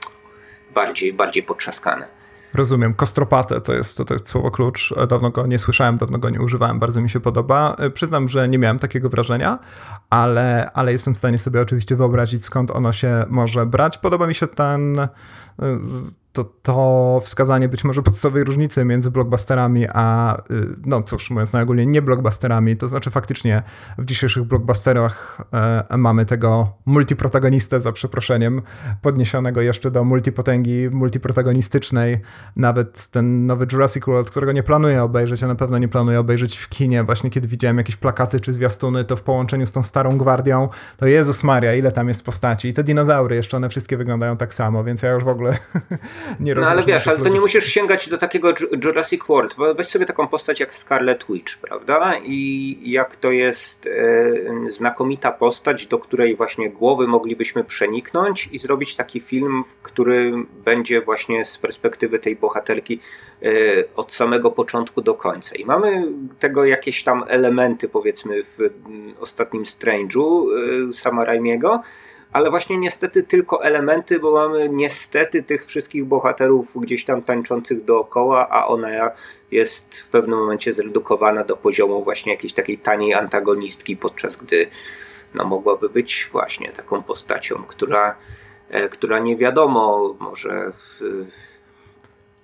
[0.74, 2.19] bardziej, bardziej potrzaskane.
[2.54, 2.94] Rozumiem.
[2.94, 4.94] Kostropate to jest, to, to jest słowo klucz.
[5.10, 7.76] Dawno go nie słyszałem, dawno go nie używałem, bardzo mi się podoba.
[7.94, 9.60] Przyznam, że nie miałem takiego wrażenia,
[10.10, 13.98] ale, ale jestem w stanie sobie oczywiście wyobrazić, skąd ono się może brać.
[13.98, 15.08] Podoba mi się ten
[16.44, 21.88] to, to wskazanie być może podstawowej różnicy między blockbusterami a, y, no cóż, mówiąc najogólniej,
[21.88, 23.64] nie blockbusterami, to znaczy faktycznie
[23.98, 28.62] w dzisiejszych blockbusterach e, mamy tego multiprotagonistę, za przeproszeniem,
[29.02, 32.18] podniesionego jeszcze do multipotęgi multiprotagonistycznej.
[32.56, 36.58] Nawet ten nowy Jurassic World, którego nie planuję obejrzeć, a na pewno nie planuję obejrzeć
[36.58, 40.18] w kinie, właśnie kiedy widziałem jakieś plakaty czy zwiastuny, to w połączeniu z tą starą
[40.18, 42.68] gwardią, to Jezus Maria, ile tam jest postaci.
[42.68, 45.58] I te dinozaury jeszcze, one wszystkie wyglądają tak samo, więc ja już w ogóle
[46.40, 48.54] nie No ale wiesz, ale to nie musisz sięgać do takiego
[48.84, 49.56] Jurassic World.
[49.76, 52.16] Weź sobie taką postać jak Scarlet Witch, prawda?
[52.24, 58.96] I jak to jest e, znakomita postać, do której właśnie głowy moglibyśmy przeniknąć i zrobić
[58.96, 63.00] taki film, w którym będzie właśnie z perspektywy tej bohaterki
[63.42, 63.48] e,
[63.96, 65.56] od samego początku do końca.
[65.56, 66.08] I mamy
[66.40, 68.70] tego jakieś tam elementy, powiedzmy, w
[69.20, 70.46] ostatnim Strange'u
[70.90, 71.82] e, Sama Raimiego,
[72.34, 78.50] ale właśnie niestety tylko elementy, bo mamy niestety tych wszystkich bohaterów gdzieś tam tańczących dookoła,
[78.50, 79.12] a ona
[79.52, 84.70] jest w pewnym momencie zredukowana do poziomu właśnie jakiejś takiej taniej antagonistki, podczas gdy
[85.34, 88.16] no, mogłaby być właśnie taką postacią, która,
[88.70, 90.72] e, która nie wiadomo, może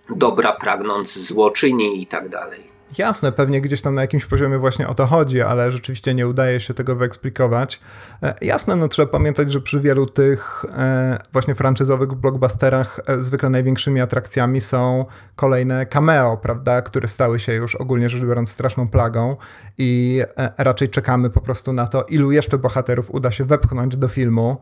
[0.10, 2.75] dobra pragnąc złoczyni i tak dalej.
[2.98, 6.60] Jasne, pewnie gdzieś tam na jakimś poziomie właśnie o to chodzi, ale rzeczywiście nie udaje
[6.60, 7.80] się tego wyeksplikować.
[8.24, 13.50] E, jasne, no trzeba pamiętać, że przy wielu tych e, właśnie franczyzowych blockbusterach e, zwykle
[13.50, 15.06] największymi atrakcjami są
[15.36, 19.36] kolejne cameo, prawda, które stały się już ogólnie rzecz biorąc straszną plagą
[19.78, 20.22] i
[20.58, 24.58] raczej czekamy po prostu na to, ilu jeszcze bohaterów uda się wepchnąć do filmu.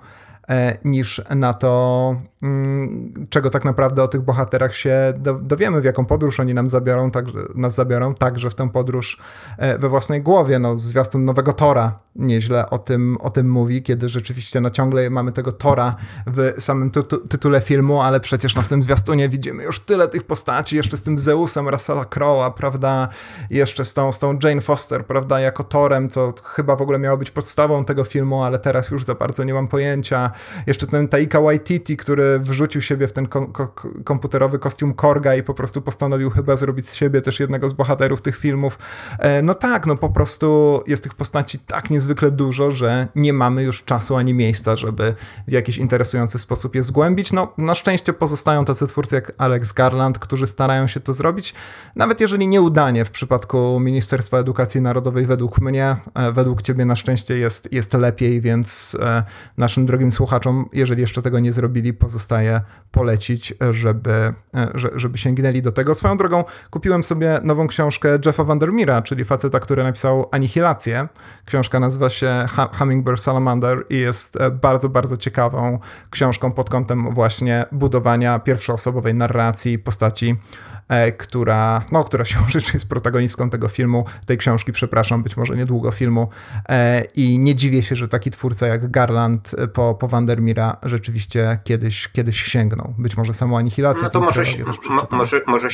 [0.49, 6.05] E, niż na to, mm, czego tak naprawdę o tych bohaterach się dowiemy, w jaką
[6.05, 7.25] podróż oni nam zabiorą, tak,
[7.55, 9.17] nas zabiorą, także w tę podróż
[9.57, 10.59] e, we własnej głowie.
[10.59, 15.31] No, zwiastun nowego Tora nieźle o tym, o tym mówi, kiedy rzeczywiście no, ciągle mamy
[15.31, 15.95] tego Tora
[16.27, 20.23] w samym tytu tytule filmu, ale przecież no, w tym zwiastunie widzimy już tyle tych
[20.23, 23.09] postaci, jeszcze z tym Zeusem Russella Crowe'a, prawda,
[23.49, 27.17] jeszcze z tą, z tą Jane Foster, prawda, jako Torem, co chyba w ogóle miało
[27.17, 30.32] być podstawą tego filmu, ale teraz już za bardzo nie mam pojęcia.
[30.67, 33.73] Jeszcze ten Taika Waititi, który wrzucił siebie w ten ko ko
[34.03, 38.21] komputerowy kostium Korga i po prostu postanowił chyba zrobić z siebie też jednego z bohaterów
[38.21, 38.77] tych filmów.
[39.19, 43.63] E, no tak, no po prostu jest tych postaci tak niezwykle dużo, że nie mamy
[43.63, 45.15] już czasu ani miejsca, żeby
[45.47, 47.33] w jakiś interesujący sposób je zgłębić.
[47.33, 51.53] No na szczęście pozostają tacy twórcy jak Alex Garland, którzy starają się to zrobić,
[51.95, 57.37] nawet jeżeli nieudanie w przypadku Ministerstwa Edukacji Narodowej według mnie, e, według ciebie na szczęście
[57.37, 59.23] jest, jest lepiej, więc e,
[59.57, 65.61] naszym drogim słuchaczom słuchaczom, jeżeli jeszcze tego nie zrobili, pozostaje polecić, żeby, e, żeby sięgnęli
[65.61, 65.95] do tego.
[65.95, 71.07] Swoją drogą kupiłem sobie nową książkę Jeffa Vandermeera, czyli faceta, który napisał Anihilację.
[71.45, 72.45] Książka nazywa się
[72.77, 75.79] Hummingbird Salamander i jest e, bardzo, bardzo ciekawą
[76.09, 80.35] książką pod kątem właśnie budowania pierwszoosobowej narracji postaci
[81.17, 85.91] która, no, która się rzeczy jest protagonistką tego filmu, tej książki, przepraszam, być może niedługo
[85.91, 86.29] filmu.
[86.69, 91.59] E, I nie dziwię się, że taki twórca jak Garland e, po, po Vandermeera rzeczywiście
[91.63, 92.93] kiedyś, kiedyś sięgnął.
[92.97, 94.03] Być może samą anihilację.
[94.03, 94.43] No to może,
[95.11, 95.67] może, może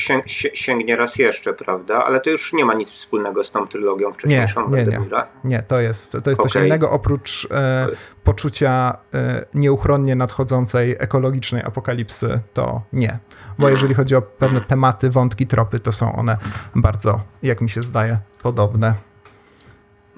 [0.54, 2.04] sięgnie raz jeszcze, prawda?
[2.04, 4.98] Ale to już nie ma nic wspólnego z tą trylogią wcześniejszą nie, nie.
[4.98, 5.00] Nie,
[5.44, 6.52] nie, to jest, to jest okay.
[6.52, 7.86] coś innego oprócz e,
[8.24, 13.18] poczucia e, nieuchronnie nadchodzącej ekologicznej apokalipsy, to nie
[13.60, 16.38] bo jeżeli chodzi o pewne tematy, wątki, tropy, to są one
[16.74, 18.94] bardzo, jak mi się zdaje, podobne.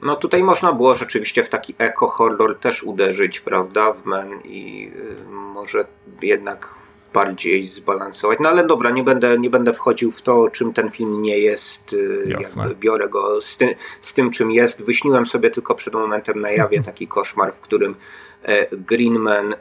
[0.03, 5.31] No tutaj można było rzeczywiście w taki eco-horror też uderzyć, prawda, w men i y,
[5.31, 5.85] może
[6.23, 6.75] jednak
[7.13, 8.39] bardziej zbalansować.
[8.41, 11.93] No ale dobra, nie będę, nie będę wchodził w to, czym ten film nie jest.
[11.93, 12.63] y, Jasne.
[12.63, 14.83] Jakby biorę go z, ty, z tym, czym jest.
[14.83, 17.97] Wyśniłem sobie tylko przed momentem na jawie taki koszmar, w którym
[18.43, 19.57] e, Greenman e,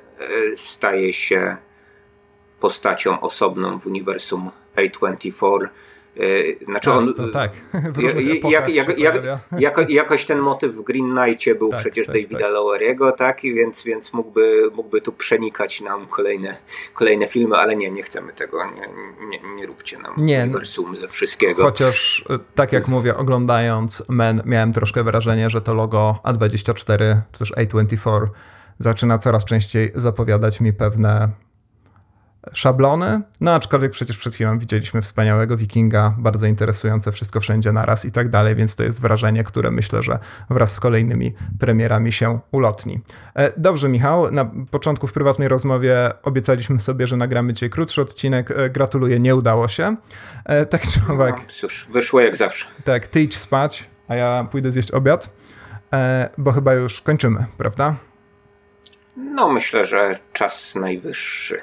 [0.56, 1.58] staje się
[2.62, 5.68] postacią osobną w uniwersum A24.
[6.18, 7.52] E, Znaczy on, to tak.
[8.32, 9.22] Epokach jak, jak,
[9.60, 12.52] jak, jakoś ten motyw w Green Knightie był Tak, przecież tak, Davida tak.
[12.52, 13.44] Lowery'ego, tak?
[13.44, 16.58] I Więc, więc mógłby, mógłby tu przenikać nam kolejne,
[16.94, 18.66] kolejne filmy, ale nie, nie chcemy tego.
[18.66, 18.90] Nie,
[19.28, 20.44] nie, nie róbcie nam Nie.
[20.44, 21.64] uniwersum ze wszystkiego.
[21.64, 27.40] Chociaż, y, tak jak mówię, oglądając Men, miałem troszkę wrażenie, że to logo A24 czy
[27.40, 28.28] też A24
[28.80, 31.30] zaczyna coraz częściej zapowiadać mi pewne
[32.54, 33.22] szablony.
[33.42, 38.30] No aczkolwiek przecież przed chwilą widzieliśmy wspaniałego wikinga, bardzo interesujące wszystko wszędzie naraz i tak
[38.30, 40.20] dalej, więc to jest wrażenie, które myślę, że
[40.50, 43.00] wraz z kolejnymi premierami się ulotni.
[43.36, 48.52] E, Dobrze, Michał, na początku w prywatnej rozmowie obiecaliśmy sobie, że nagramy dzisiaj krótszy odcinek.
[48.52, 49.96] E, Gratuluję, nie udało się.
[50.46, 52.66] E, Tak czy owak, No, cóż, wyszło jak zawsze.
[52.84, 55.30] tak, ty idź spać, a ja pójdę zjeść obiad,
[56.38, 57.96] bo chyba już kończymy, prawda?
[59.18, 61.58] No myślę, że czas najwyższy.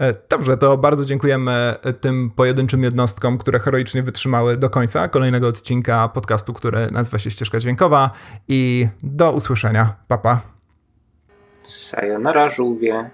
[0.00, 6.08] E, Dobrze, to bardzo dziękujemy tym pojedynczym jednostkom, które heroicznie wytrzymały do końca kolejnego odcinka
[6.08, 8.10] podcastu, który nazywa się Ścieżka Dźwiękowa
[8.48, 9.94] i do usłyszenia.
[10.08, 10.22] Papa.
[10.22, 10.40] Pa.
[11.64, 13.10] Sayonara, żółwie.